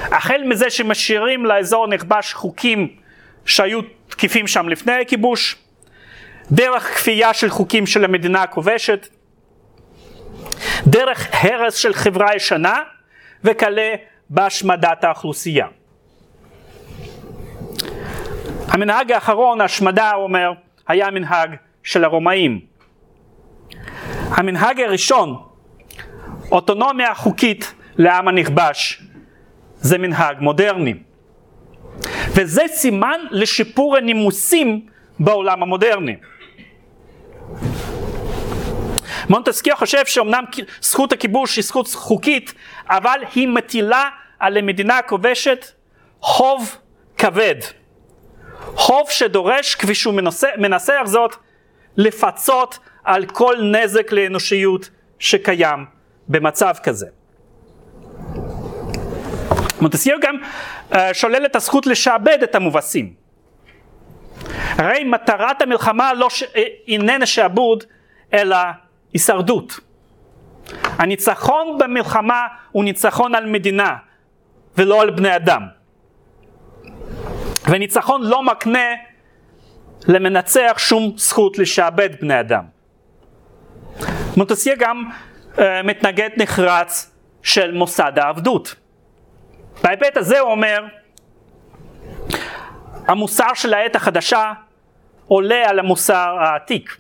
החל 0.05 0.43
מזה 0.45 0.71
שמשאירים 0.71 1.47
לאזור 1.47 1.87
נכבש 1.87 2.33
חוקים 2.33 2.97
שהיו 3.45 3.81
תקפים 4.09 4.47
שם 4.47 4.69
לפני 4.69 4.93
הכיבוש, 4.93 5.57
דרך 6.53 6.95
כפייה 6.95 7.35
של 7.35 7.51
חוקים 7.51 7.87
של 7.87 8.05
המדינה 8.05 8.43
הכובשת, 8.43 9.09
דרך 10.87 11.29
הרס 11.33 11.75
של 11.75 11.95
חברה 11.95 12.37
ישנה 12.37 12.83
וכלה 13.45 13.95
בהשמדת 14.31 15.05
האוכלוסייה. 15.05 15.67
המנהג 18.69 19.13
האחרון, 19.13 19.61
השמדה, 19.61 20.13
אומר, 20.15 20.53
היה 20.89 21.11
מנהג 21.11 21.55
של 21.83 22.05
הרומאים. 22.05 22.61
המנהג 24.31 24.81
הראשון, 24.81 25.37
אוטונומיה 26.53 27.15
חוקית 27.15 27.75
לעם 27.97 28.29
הנכבש, 28.29 29.03
זה 29.77 29.99
מנהג 29.99 30.37
מודרני. 30.41 30.95
וזה 32.31 32.63
סימן 32.69 33.21
לשיפור 33.31 33.97
הנימוסים 33.97 34.87
בעולם 35.21 35.63
המודרני. 35.63 36.17
מונטסקיה 39.29 39.77
חושב 39.77 40.07
שאומנם 40.07 40.45
זכות 40.81 41.13
הכיבוש 41.13 41.57
היא 41.57 41.65
זכות 41.65 41.89
חוקית, 41.89 42.55
אבל 42.87 43.21
היא 43.35 43.49
מטילה 43.49 44.09
על 44.39 44.57
המדינה 44.57 44.99
הכובשת 44.99 45.67
חוב 46.21 46.77
כבד. 47.19 47.55
חוב 48.75 49.11
שדורש, 49.11 49.75
כפי 49.75 49.95
שהוא 49.95 50.15
מנסח 50.57 51.01
זאת, 51.05 51.35
לפצות 51.97 52.79
על 53.09 53.27
כל 53.27 53.57
נזק 53.63 54.13
לאנושיות 54.13 54.91
שקיים 55.19 55.85
במצב 56.29 56.75
כזה. 56.83 57.07
מונטסקיה 59.81 60.15
גם 60.21 60.37
uh, 60.91 60.97
שולל 61.13 61.47
את 61.47 61.57
הזכות 61.57 61.87
לשעבד 61.87 62.39
את 62.43 62.55
המובסים. 62.55 63.15
הרי 64.55 65.05
מטרת 65.05 65.63
המלחמה 65.63 66.15
לא 66.15 66.31
ש... 66.31 66.43
איננה 66.89 67.27
שעבוד, 67.27 67.85
אלא 68.33 68.57
הישרדות. 69.13 69.81
הניצחון 70.85 71.79
במלחמה 71.79 72.47
הוא 72.73 72.85
ניצחון 72.85 73.35
על 73.35 73.47
מדינה 73.47 73.97
ולא 74.77 75.03
על 75.03 75.11
בני 75.11 75.37
אדם. 75.37 75.63
וניצחון 77.71 78.23
לא 78.23 78.43
מקנה 78.43 78.89
למנצח 80.09 80.75
שום 80.79 81.13
זכות 81.17 81.59
לשעבד 81.59 82.11
בני 82.21 82.41
אדם. 82.41 82.78
מוטסיה 84.39 84.75
גם 84.79 85.05
uh, 85.55 85.61
מתנגד 85.85 86.31
נחרץ 86.37 87.15
של 87.43 87.73
מוסד 87.73 88.13
העבדות. 88.17 88.75
בהיבט 89.83 90.17
הזה 90.17 90.39
הוא 90.39 90.51
אומר, 90.51 90.85
המוסר 93.07 93.55
של 93.55 93.75
העת 93.75 93.97
החדשה 93.97 94.53
עולה 95.27 95.69
על 95.69 95.79
המוסר 95.79 96.37
העתיק. 96.41 96.97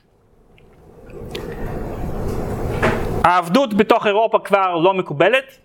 העבדות 3.24 3.74
בתוך 3.74 4.06
אירופה 4.06 4.38
כבר 4.44 4.74
לא 4.76 4.94
מקובלת, 4.94 5.58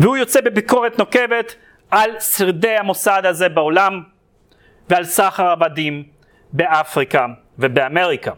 והוא 0.00 0.16
יוצא 0.16 0.40
בביקורת 0.40 0.98
נוקבת 0.98 1.54
על 1.90 2.20
שרידי 2.20 2.76
המוסד 2.76 3.22
הזה 3.24 3.48
בעולם 3.48 4.02
ועל 4.88 5.04
סחר 5.04 5.46
עבדים 5.46 6.04
באפריקה 6.52 7.26
ובאמריקה. 7.58 8.32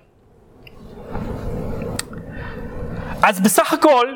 אז 3.22 3.40
בסך 3.40 3.72
הכל 3.72 4.14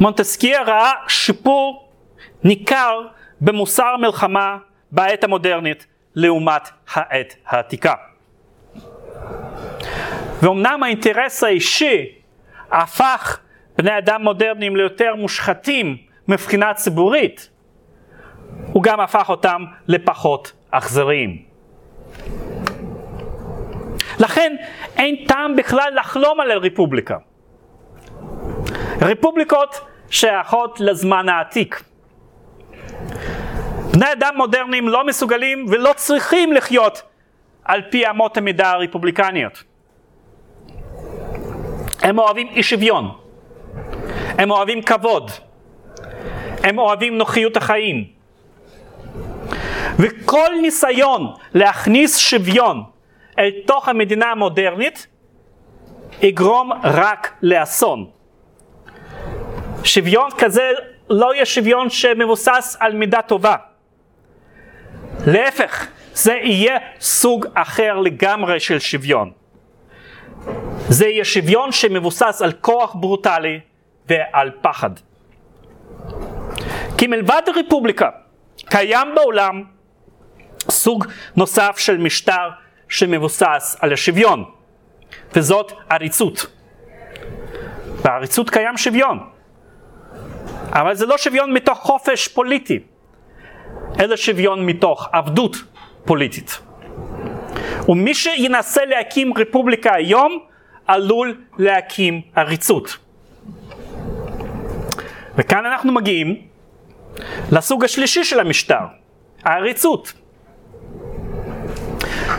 מונטסקיה 0.00 0.62
ראה 0.62 0.92
שיפור 1.08 1.88
ניכר 2.44 3.00
במוסר 3.40 3.86
המלחמה 3.86 4.56
בעת 4.90 5.24
המודרנית 5.24 5.86
לעומת 6.14 6.68
העת 6.94 7.36
העתיקה. 7.46 7.94
ואומנם 10.42 10.82
האינטרס 10.82 11.44
האישי 11.44 12.04
הפך 12.72 13.40
בני 13.78 13.98
אדם 13.98 14.22
מודרניים 14.22 14.76
ליותר 14.76 15.14
מושחתים 15.14 15.96
מבחינה 16.28 16.74
ציבורית, 16.74 17.50
הוא 18.72 18.82
גם 18.82 19.00
הפך 19.00 19.28
אותם 19.28 19.64
לפחות 19.88 20.52
אכזריים. 20.70 21.42
לכן 24.18 24.56
אין 24.96 25.24
טעם 25.28 25.56
בכלל 25.56 25.92
לחלום 25.96 26.40
על 26.40 26.50
הרפובליקה. 26.50 27.16
רפובליקות 29.00 29.80
שייכות 30.10 30.80
לזמן 30.80 31.28
העתיק. 31.28 31.82
בני 33.92 34.12
אדם 34.12 34.34
מודרניים 34.36 34.88
לא 34.88 35.06
מסוגלים 35.06 35.66
ולא 35.68 35.92
צריכים 35.96 36.52
לחיות 36.52 37.02
על 37.64 37.82
פי 37.90 38.10
אמות 38.10 38.36
המידה 38.36 38.70
הרפובליקניות. 38.70 39.62
הם 42.02 42.18
אוהבים 42.18 42.48
אי 42.48 42.62
שוויון, 42.62 43.10
הם 44.38 44.50
אוהבים 44.50 44.82
כבוד, 44.82 45.30
הם 46.62 46.78
אוהבים 46.78 47.18
נוחיות 47.18 47.56
החיים. 47.56 48.04
וכל 49.98 50.48
ניסיון 50.62 51.32
להכניס 51.54 52.16
שוויון 52.16 52.82
אל 53.38 53.50
תוך 53.66 53.88
המדינה 53.88 54.26
המודרנית 54.26 55.06
יגרום 56.22 56.72
רק 56.84 57.32
לאסון. 57.42 58.15
שוויון 59.84 60.30
כזה 60.38 60.70
לא 61.10 61.34
יהיה 61.34 61.46
שוויון 61.46 61.90
שמבוסס 61.90 62.76
על 62.80 62.92
מידה 62.92 63.22
טובה. 63.22 63.56
להפך, 65.26 65.86
זה 66.14 66.32
יהיה 66.32 66.76
סוג 67.00 67.46
אחר 67.54 67.98
לגמרי 68.00 68.60
של 68.60 68.78
שוויון. 68.78 69.30
זה 70.88 71.06
יהיה 71.06 71.24
שוויון 71.24 71.72
שמבוסס 71.72 72.42
על 72.42 72.52
כוח 72.52 72.94
ברוטלי 72.94 73.60
ועל 74.08 74.50
פחד. 74.60 74.90
כי 76.98 77.06
מלבד 77.06 77.42
הרפובליקה, 77.46 78.10
קיים 78.64 79.08
בעולם 79.14 79.62
סוג 80.70 81.06
נוסף 81.36 81.78
של 81.78 81.98
משטר 81.98 82.48
שמבוסס 82.88 83.76
על 83.80 83.92
השוויון, 83.92 84.44
וזאת 85.32 85.72
עריצות. 85.90 86.46
בעריצות 88.02 88.50
קיים 88.50 88.76
שוויון, 88.76 89.18
אבל 90.80 90.94
זה 90.94 91.06
לא 91.06 91.18
שוויון 91.18 91.52
מתוך 91.52 91.78
חופש 91.78 92.28
פוליטי, 92.28 92.78
אלא 94.00 94.16
שוויון 94.16 94.66
מתוך 94.66 95.08
עבדות 95.12 95.56
פוליטית. 96.04 96.58
ומי 97.88 98.14
שינסה 98.14 98.84
להקים 98.84 99.32
רפובליקה 99.38 99.94
היום, 99.94 100.38
עלול 100.86 101.40
להקים 101.58 102.20
עריצות. 102.36 102.96
וכאן 105.36 105.66
אנחנו 105.66 105.92
מגיעים 105.92 106.36
לסוג 107.52 107.84
השלישי 107.84 108.24
של 108.24 108.40
המשטר, 108.40 108.84
העריצות. 109.44 110.12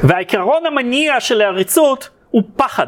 והעיקרון 0.04 0.66
המניע 0.66 1.20
של 1.20 1.42
העריצות 1.42 2.10
הוא 2.32 2.44
פחד. 2.56 2.88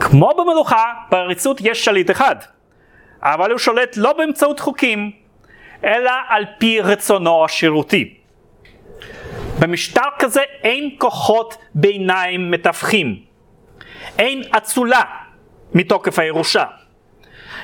כמו 0.00 0.30
במלוכה, 0.38 0.84
בעריצות 1.10 1.60
יש 1.60 1.84
שליט 1.84 2.10
אחד, 2.10 2.36
אבל 3.22 3.50
הוא 3.50 3.58
שולט 3.58 3.96
לא 3.96 4.12
באמצעות 4.12 4.60
חוקים, 4.60 5.10
אלא 5.84 6.10
על 6.28 6.44
פי 6.58 6.80
רצונו 6.80 7.44
השירותי. 7.44 8.14
במשטר 9.58 10.08
כזה 10.18 10.40
אין 10.62 10.90
כוחות 10.98 11.56
ביניים 11.74 12.50
מתווכים, 12.50 13.22
אין 14.18 14.42
אצולה 14.56 15.02
מתוקף 15.74 16.18
הירושה. 16.18 16.64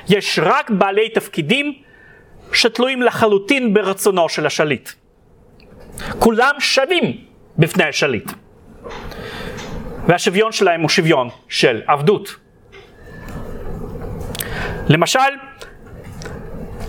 יש 0.09 0.39
רק 0.43 0.69
בעלי 0.69 1.09
תפקידים 1.09 1.73
שתלויים 2.53 3.01
לחלוטין 3.01 3.73
ברצונו 3.73 4.29
של 4.29 4.45
השליט. 4.45 4.89
כולם 6.19 6.55
שווים 6.59 7.25
בפני 7.57 7.83
השליט. 7.83 8.31
והשוויון 10.07 10.51
שלהם 10.51 10.81
הוא 10.81 10.89
שוויון 10.89 11.29
של 11.49 11.81
עבדות. 11.87 12.35
למשל, 14.89 15.19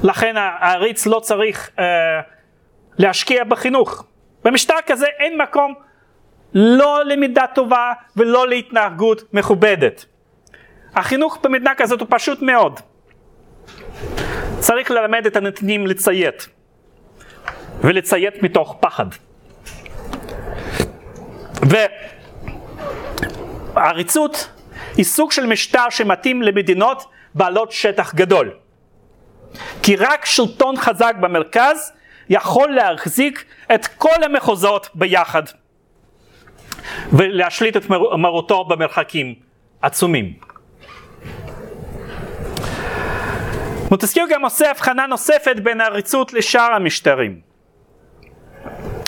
לכן 0.02 0.36
העריץ 0.36 1.06
לא 1.06 1.20
צריך 1.20 1.70
אה, 1.78 1.84
להשקיע 2.98 3.44
בחינוך. 3.44 4.04
במשטר 4.44 4.74
כזה 4.86 5.06
אין 5.18 5.42
מקום 5.42 5.74
לא 6.54 7.04
למידה 7.04 7.44
טובה 7.54 7.92
ולא 8.16 8.48
להתנהגות 8.48 9.22
מכובדת. 9.32 10.04
החינוך 10.94 11.38
במדינה 11.42 11.74
כזאת 11.76 12.00
הוא 12.00 12.08
פשוט 12.10 12.42
מאוד. 12.42 12.80
צריך 14.58 14.90
ללמד 14.90 15.26
את 15.26 15.36
הנתינים 15.36 15.86
לציית, 15.86 16.48
ולציית 17.80 18.42
מתוך 18.42 18.76
פחד. 18.80 19.06
ועריצות 23.74 24.50
היא 24.96 25.04
סוג 25.04 25.32
של 25.32 25.46
משטר 25.46 25.90
שמתאים 25.90 26.42
למדינות 26.42 27.04
בעלות 27.34 27.72
שטח 27.72 28.14
גדול. 28.14 28.50
כי 29.82 29.96
רק 29.96 30.24
שלטון 30.24 30.76
חזק 30.76 31.14
במרכז 31.20 31.92
יכול 32.28 32.70
להחזיק 32.70 33.44
את 33.74 33.86
כל 33.86 34.22
המחוזות 34.24 34.88
ביחד 34.94 35.42
ולהשליט 37.12 37.76
את 37.76 37.90
מרותו 38.18 38.64
במרחקים 38.64 39.34
עצומים. 39.82 40.32
מוטסקיו 43.90 44.24
גם 44.30 44.44
עושה 44.44 44.70
הבחנה 44.70 45.06
נוספת 45.06 45.56
בין 45.62 45.80
העריצות 45.80 46.32
לשאר 46.32 46.72
המשטרים. 46.72 47.40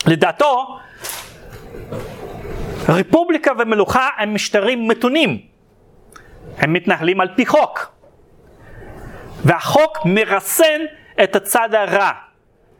לדעתו, 0.06 0.78
רפובליקה 2.88 3.52
ומלוכה 3.58 4.08
הם 4.18 4.34
משטרים 4.34 4.88
מתונים. 4.88 5.38
הם 6.58 6.72
מתנהלים 6.72 7.20
על 7.20 7.28
פי 7.36 7.46
חוק. 7.46 7.99
והחוק 9.44 9.98
מרסן 10.04 10.80
את 11.22 11.36
הצד 11.36 11.74
הרע 11.74 12.10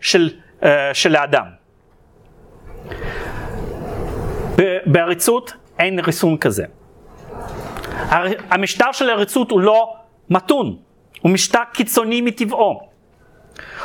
של, 0.01 0.31
uh, 0.61 0.65
של 0.93 1.17
האדם. 1.17 1.47
בעריצות 4.87 5.53
אין 5.79 5.99
ריסון 5.99 6.39
כזה. 6.39 6.65
המשטר 8.51 8.93
של 8.93 9.11
העריצות 9.11 9.51
הוא 9.51 9.61
לא 9.61 9.95
מתון, 10.31 10.77
הוא 11.21 11.31
משטר 11.31 11.63
קיצוני 11.73 12.21
מטבעו. 12.21 12.91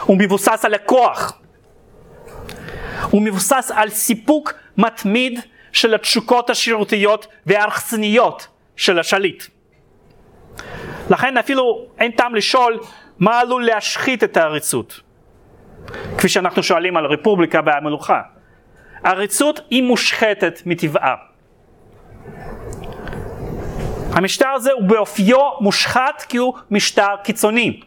הוא 0.01 0.17
מבוסס 0.19 0.65
על 0.65 0.73
הכוח. 0.73 1.41
הוא 3.11 3.21
מבוסס 3.21 3.71
על 3.75 3.89
סיפוק 3.89 4.53
מתמיד 4.77 5.39
של 5.71 5.93
התשוקות 5.93 6.49
השירותיות 6.49 7.27
וההרסניות 7.45 8.47
של 8.75 8.99
השליט. 8.99 9.43
לכן 11.09 11.37
אפילו 11.37 11.85
אין 11.99 12.11
טעם 12.11 12.35
לשאול 12.35 12.79
מה 13.19 13.39
עלול 13.39 13.65
להשחית 13.65 14.23
את 14.23 14.37
העריצות. 14.37 15.01
כפי 16.17 16.29
שאנחנו 16.29 16.63
שואלים 16.63 16.97
על 16.97 17.05
הרפובליקה 17.05 17.59
והמלוכה. 17.65 18.21
העריצות 19.03 19.59
היא 19.69 19.83
מושחתת 19.83 20.61
מטבעה. 20.65 21.15
המשטר 24.11 24.49
הזה 24.49 24.71
הוא 24.71 24.83
באופיו 24.83 25.37
מושחת 25.59 26.25
כי 26.29 26.37
הוא 26.37 26.53
משטר 26.71 27.15
קיצוני. 27.23 27.79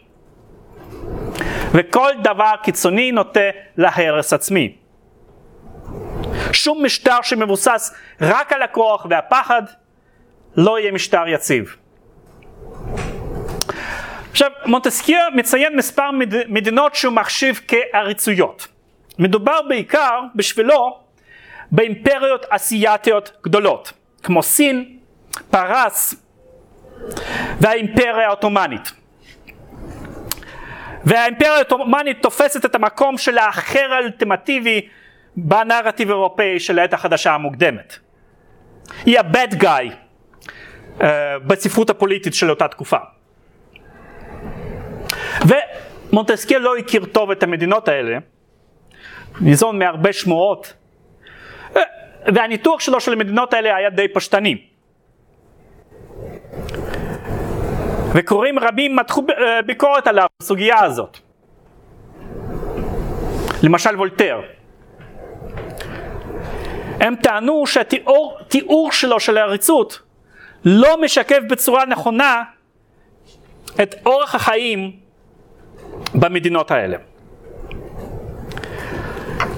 וכל 1.72 2.10
דבר 2.22 2.52
קיצוני 2.62 3.12
נוטה 3.12 3.40
להרס 3.76 4.32
עצמי. 4.32 4.76
שום 6.52 6.84
משטר 6.84 7.18
שמבוסס 7.22 7.94
רק 8.20 8.52
על 8.52 8.62
הכוח 8.62 9.06
והפחד 9.10 9.62
לא 10.56 10.78
יהיה 10.78 10.92
משטר 10.92 11.28
יציב. 11.28 11.76
עכשיו, 14.38 14.50
מונטסקייה 14.66 15.24
מציין 15.34 15.76
מספר 15.76 16.10
מד... 16.10 16.48
מדינות 16.48 16.94
שהוא 16.94 17.12
מחשיב 17.12 17.60
כעריצויות. 17.68 18.68
מדובר 19.18 19.62
בעיקר, 19.68 20.20
בשבילו, 20.34 20.98
באימפריות 21.72 22.46
אסיאתיות 22.48 23.32
גדולות, 23.44 23.92
כמו 24.22 24.42
סין, 24.42 24.98
פרס 25.50 26.14
והאימפריה 27.60 28.26
העות'מאנית. 28.26 28.92
והאימפריה 31.04 31.54
העות'מאנית 31.54 32.22
תופסת 32.22 32.64
את 32.64 32.74
המקום 32.74 33.18
של 33.18 33.38
האחר 33.38 33.92
האלטימטיבי 33.92 34.88
בנרטיב 35.36 36.10
האירופאי 36.10 36.60
של 36.60 36.78
העת 36.78 36.92
החדשה 36.92 37.34
המוקדמת. 37.34 37.96
היא 39.04 39.18
ה-bad 39.18 39.54
guy 39.62 39.92
אה, 41.02 41.38
בספרות 41.38 41.90
הפוליטית 41.90 42.34
של 42.34 42.50
אותה 42.50 42.68
תקופה. 42.68 43.17
ומונטסקיה 45.46 46.58
לא 46.58 46.76
הכיר 46.76 47.04
טוב 47.04 47.30
את 47.30 47.42
המדינות 47.42 47.88
האלה, 47.88 48.18
ניזון 49.40 49.78
מהרבה 49.78 50.12
שמועות, 50.12 50.72
אה, 51.76 51.82
והניתוח 52.26 52.80
שלו 52.80 53.00
של 53.00 53.12
המדינות 53.12 53.54
האלה 53.54 53.76
היה 53.76 53.90
די 53.90 54.08
פשטני. 54.08 54.62
וקוראים 58.14 58.58
רבים 58.58 58.96
מתחו 58.96 59.26
אה, 59.30 59.62
ביקורת 59.62 60.06
עליו 60.06 60.26
בסוגיה 60.42 60.84
הזאת. 60.84 61.18
למשל 63.62 63.96
וולטר. 63.96 64.40
הם 67.00 67.16
טענו 67.16 67.66
שהתיאור 67.66 68.92
שלו 68.92 69.20
של 69.20 69.36
העריצות 69.36 70.02
לא 70.64 71.00
משקף 71.00 71.38
בצורה 71.50 71.86
נכונה 71.86 72.42
את 73.82 73.94
אורח 74.06 74.34
החיים 74.34 74.96
במדינות 76.14 76.70
האלה. 76.70 76.96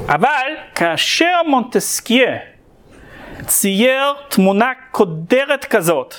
אבל 0.09 0.52
כאשר 0.74 1.40
מונטסקיה 1.47 2.36
צייר 3.47 4.14
תמונה 4.28 4.72
קודרת 4.90 5.64
כזאת 5.64 6.14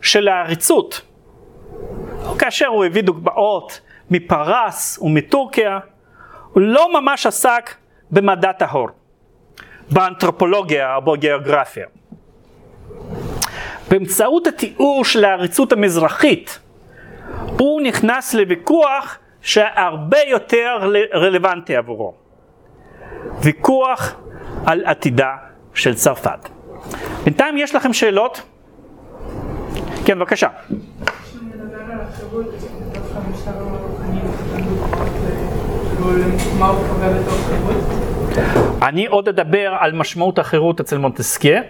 של 0.00 0.28
העריצות, 0.28 1.00
כאשר 2.38 2.66
הוא 2.66 2.84
הביא 2.84 3.02
דוגמאות 3.02 3.80
מפרס 4.10 4.98
ומטורקיה, 5.02 5.78
הוא 6.52 6.62
לא 6.62 7.00
ממש 7.00 7.26
עסק 7.26 7.74
במדע 8.10 8.52
טהור, 8.52 8.88
באנתרופולוגיה 9.90 10.96
או 10.96 11.02
בגיאוגרפיה. 11.02 11.86
באמצעות 13.90 14.46
התיאור 14.46 15.04
של 15.04 15.24
העריצות 15.24 15.72
המזרחית, 15.72 16.58
הוא 17.58 17.80
נכנס 17.80 18.34
לוויכוח 18.34 19.18
שהרבה 19.44 20.18
יותר 20.28 20.78
רלוונטי 21.14 21.76
עבורו. 21.76 22.14
ויכוח 23.42 24.14
על 24.66 24.84
עתידה 24.84 25.32
של 25.74 25.94
צרפת. 25.94 26.48
בינתיים 27.24 27.58
יש 27.58 27.74
לכם 27.74 27.92
שאלות? 27.92 28.42
כן, 30.04 30.18
בבקשה. 30.18 30.48
אני 38.82 39.06
עוד 39.06 39.28
אדבר 39.28 39.74
על 39.78 39.92
משמעות 39.92 40.38
החירות 40.38 40.80
אצל 40.80 40.98
מונטסקיה. 40.98 41.62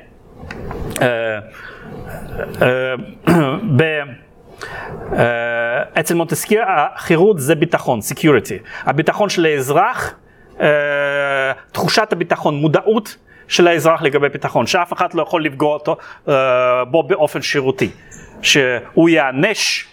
אה, 5.13 6.01
אצל 6.01 6.15
מונטסקיה 6.15 6.65
החירות 6.69 7.39
זה 7.39 7.55
ביטחון, 7.55 8.01
security. 8.13 8.87
הביטחון 8.87 9.29
של 9.29 9.47
האזרח, 9.47 10.15
תחושת 11.73 12.13
הביטחון, 12.13 12.55
מודעות 12.55 13.17
של 13.49 13.69
האזרח 13.69 14.03
לגבי 14.03 14.29
ביטחון, 14.29 14.67
שאף 14.67 14.93
אחד 14.93 15.15
לא 15.15 15.23
יכול 15.23 15.45
לפגוע 15.45 15.75
אותו, 15.75 15.97
בו 16.91 17.03
באופן 17.03 17.43
שירותי. 17.43 17.91
שהוא 18.43 19.09
ייענש, 19.09 19.87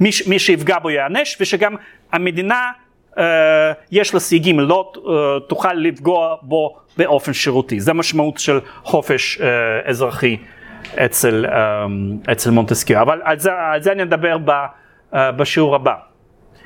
מי 0.00 0.38
שיפגע 0.38 0.78
בו 0.78 0.90
ייענש, 0.90 1.36
ושגם 1.40 1.74
המדינה 2.12 2.70
אה, 3.18 3.72
יש 3.92 4.14
לה 4.14 4.20
סייגים, 4.20 4.60
לא 4.60 4.92
אה, 4.96 5.40
תוכל 5.48 5.72
לפגוע 5.72 6.36
בו 6.42 6.76
באופן 6.96 7.32
שירותי. 7.32 7.80
זה 7.80 7.90
המשמעות 7.90 8.38
של 8.38 8.60
חופש 8.82 9.40
אה, 9.40 9.46
אזרחי 9.84 10.36
אצל, 11.04 11.46
אצל 12.32 12.50
מונטסקיו. 12.50 13.02
אבל 13.02 13.20
על 13.24 13.38
זה, 13.38 13.50
על 13.72 13.82
זה 13.82 13.92
אני 13.92 14.02
אדבר 14.02 14.36
ב, 14.44 14.52
בשיעור 15.12 15.74
הבא. 15.74 15.94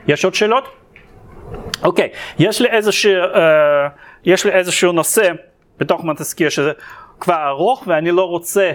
יש 0.09 0.25
עוד 0.25 0.35
שאלות? 0.35 0.69
אוקיי, 1.83 2.09
יש 2.39 2.61
לי 2.61 2.69
איזשהו, 2.69 3.13
יש 4.25 4.45
לי 4.45 4.53
איזשהו 4.53 4.93
נושא 4.93 5.33
בתוך 5.79 6.05
מונטסקיו 6.05 6.51
שזה 6.51 6.73
כבר 7.21 7.49
ארוך 7.49 7.85
ואני 7.87 8.11
לא 8.11 8.29
רוצה 8.29 8.73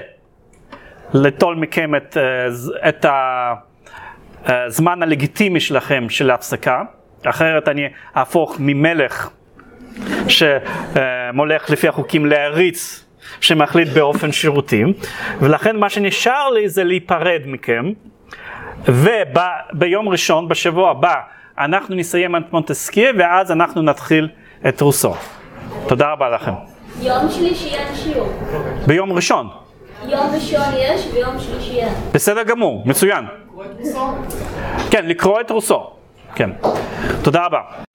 לטול 1.13 1.55
מכם 1.55 1.95
את, 1.95 2.17
את 2.89 3.05
הזמן 4.45 5.03
הלגיטימי 5.03 5.59
שלכם 5.59 6.09
של 6.09 6.29
ההפסקה. 6.31 6.83
אחרת 7.25 7.67
אני 7.67 7.89
אהפוך 8.17 8.55
ממלך 8.59 9.29
שמולך 10.27 11.69
לפי 11.69 11.87
החוקים 11.87 12.25
להריץ 12.25 13.05
שמחליט 13.39 13.87
באופן 13.87 14.31
שירותים 14.31 14.93
ולכן 15.39 15.77
מה 15.77 15.89
שנשאר 15.89 16.49
לי 16.49 16.69
זה 16.69 16.83
להיפרד 16.83 17.41
מכם 17.45 17.91
וביום 18.85 20.09
ראשון 20.09 20.47
בשבוע 20.47 20.91
הבא 20.91 21.13
אנחנו 21.57 21.95
נסיים 21.95 22.35
את 22.35 22.53
מונטסקיה 22.53 23.11
ואז 23.19 23.51
אנחנו 23.51 23.81
נתחיל 23.81 24.29
את 24.67 24.81
רוסו. 24.81 25.13
תודה 25.87 26.11
רבה 26.11 26.29
לכם. 26.29 26.51
יום 27.01 27.29
שלישי 27.29 27.75
אין 27.75 27.95
שיעור. 27.95 28.29
ביום 28.87 29.13
ראשון. 29.13 29.49
יום 30.05 30.27
ראשון 30.33 30.73
יש 30.77 31.07
ויום 31.13 31.39
שלישי 31.39 31.79
אין. 31.79 31.93
בסדר 32.13 32.43
גמור, 32.43 32.83
מצוין. 32.85 33.25
כן, 34.91 35.05
לקרוא 35.05 35.41
את 35.41 35.51
רוסו. 35.51 35.89
כן. 36.35 36.49
תודה 37.21 37.45
רבה. 37.45 37.90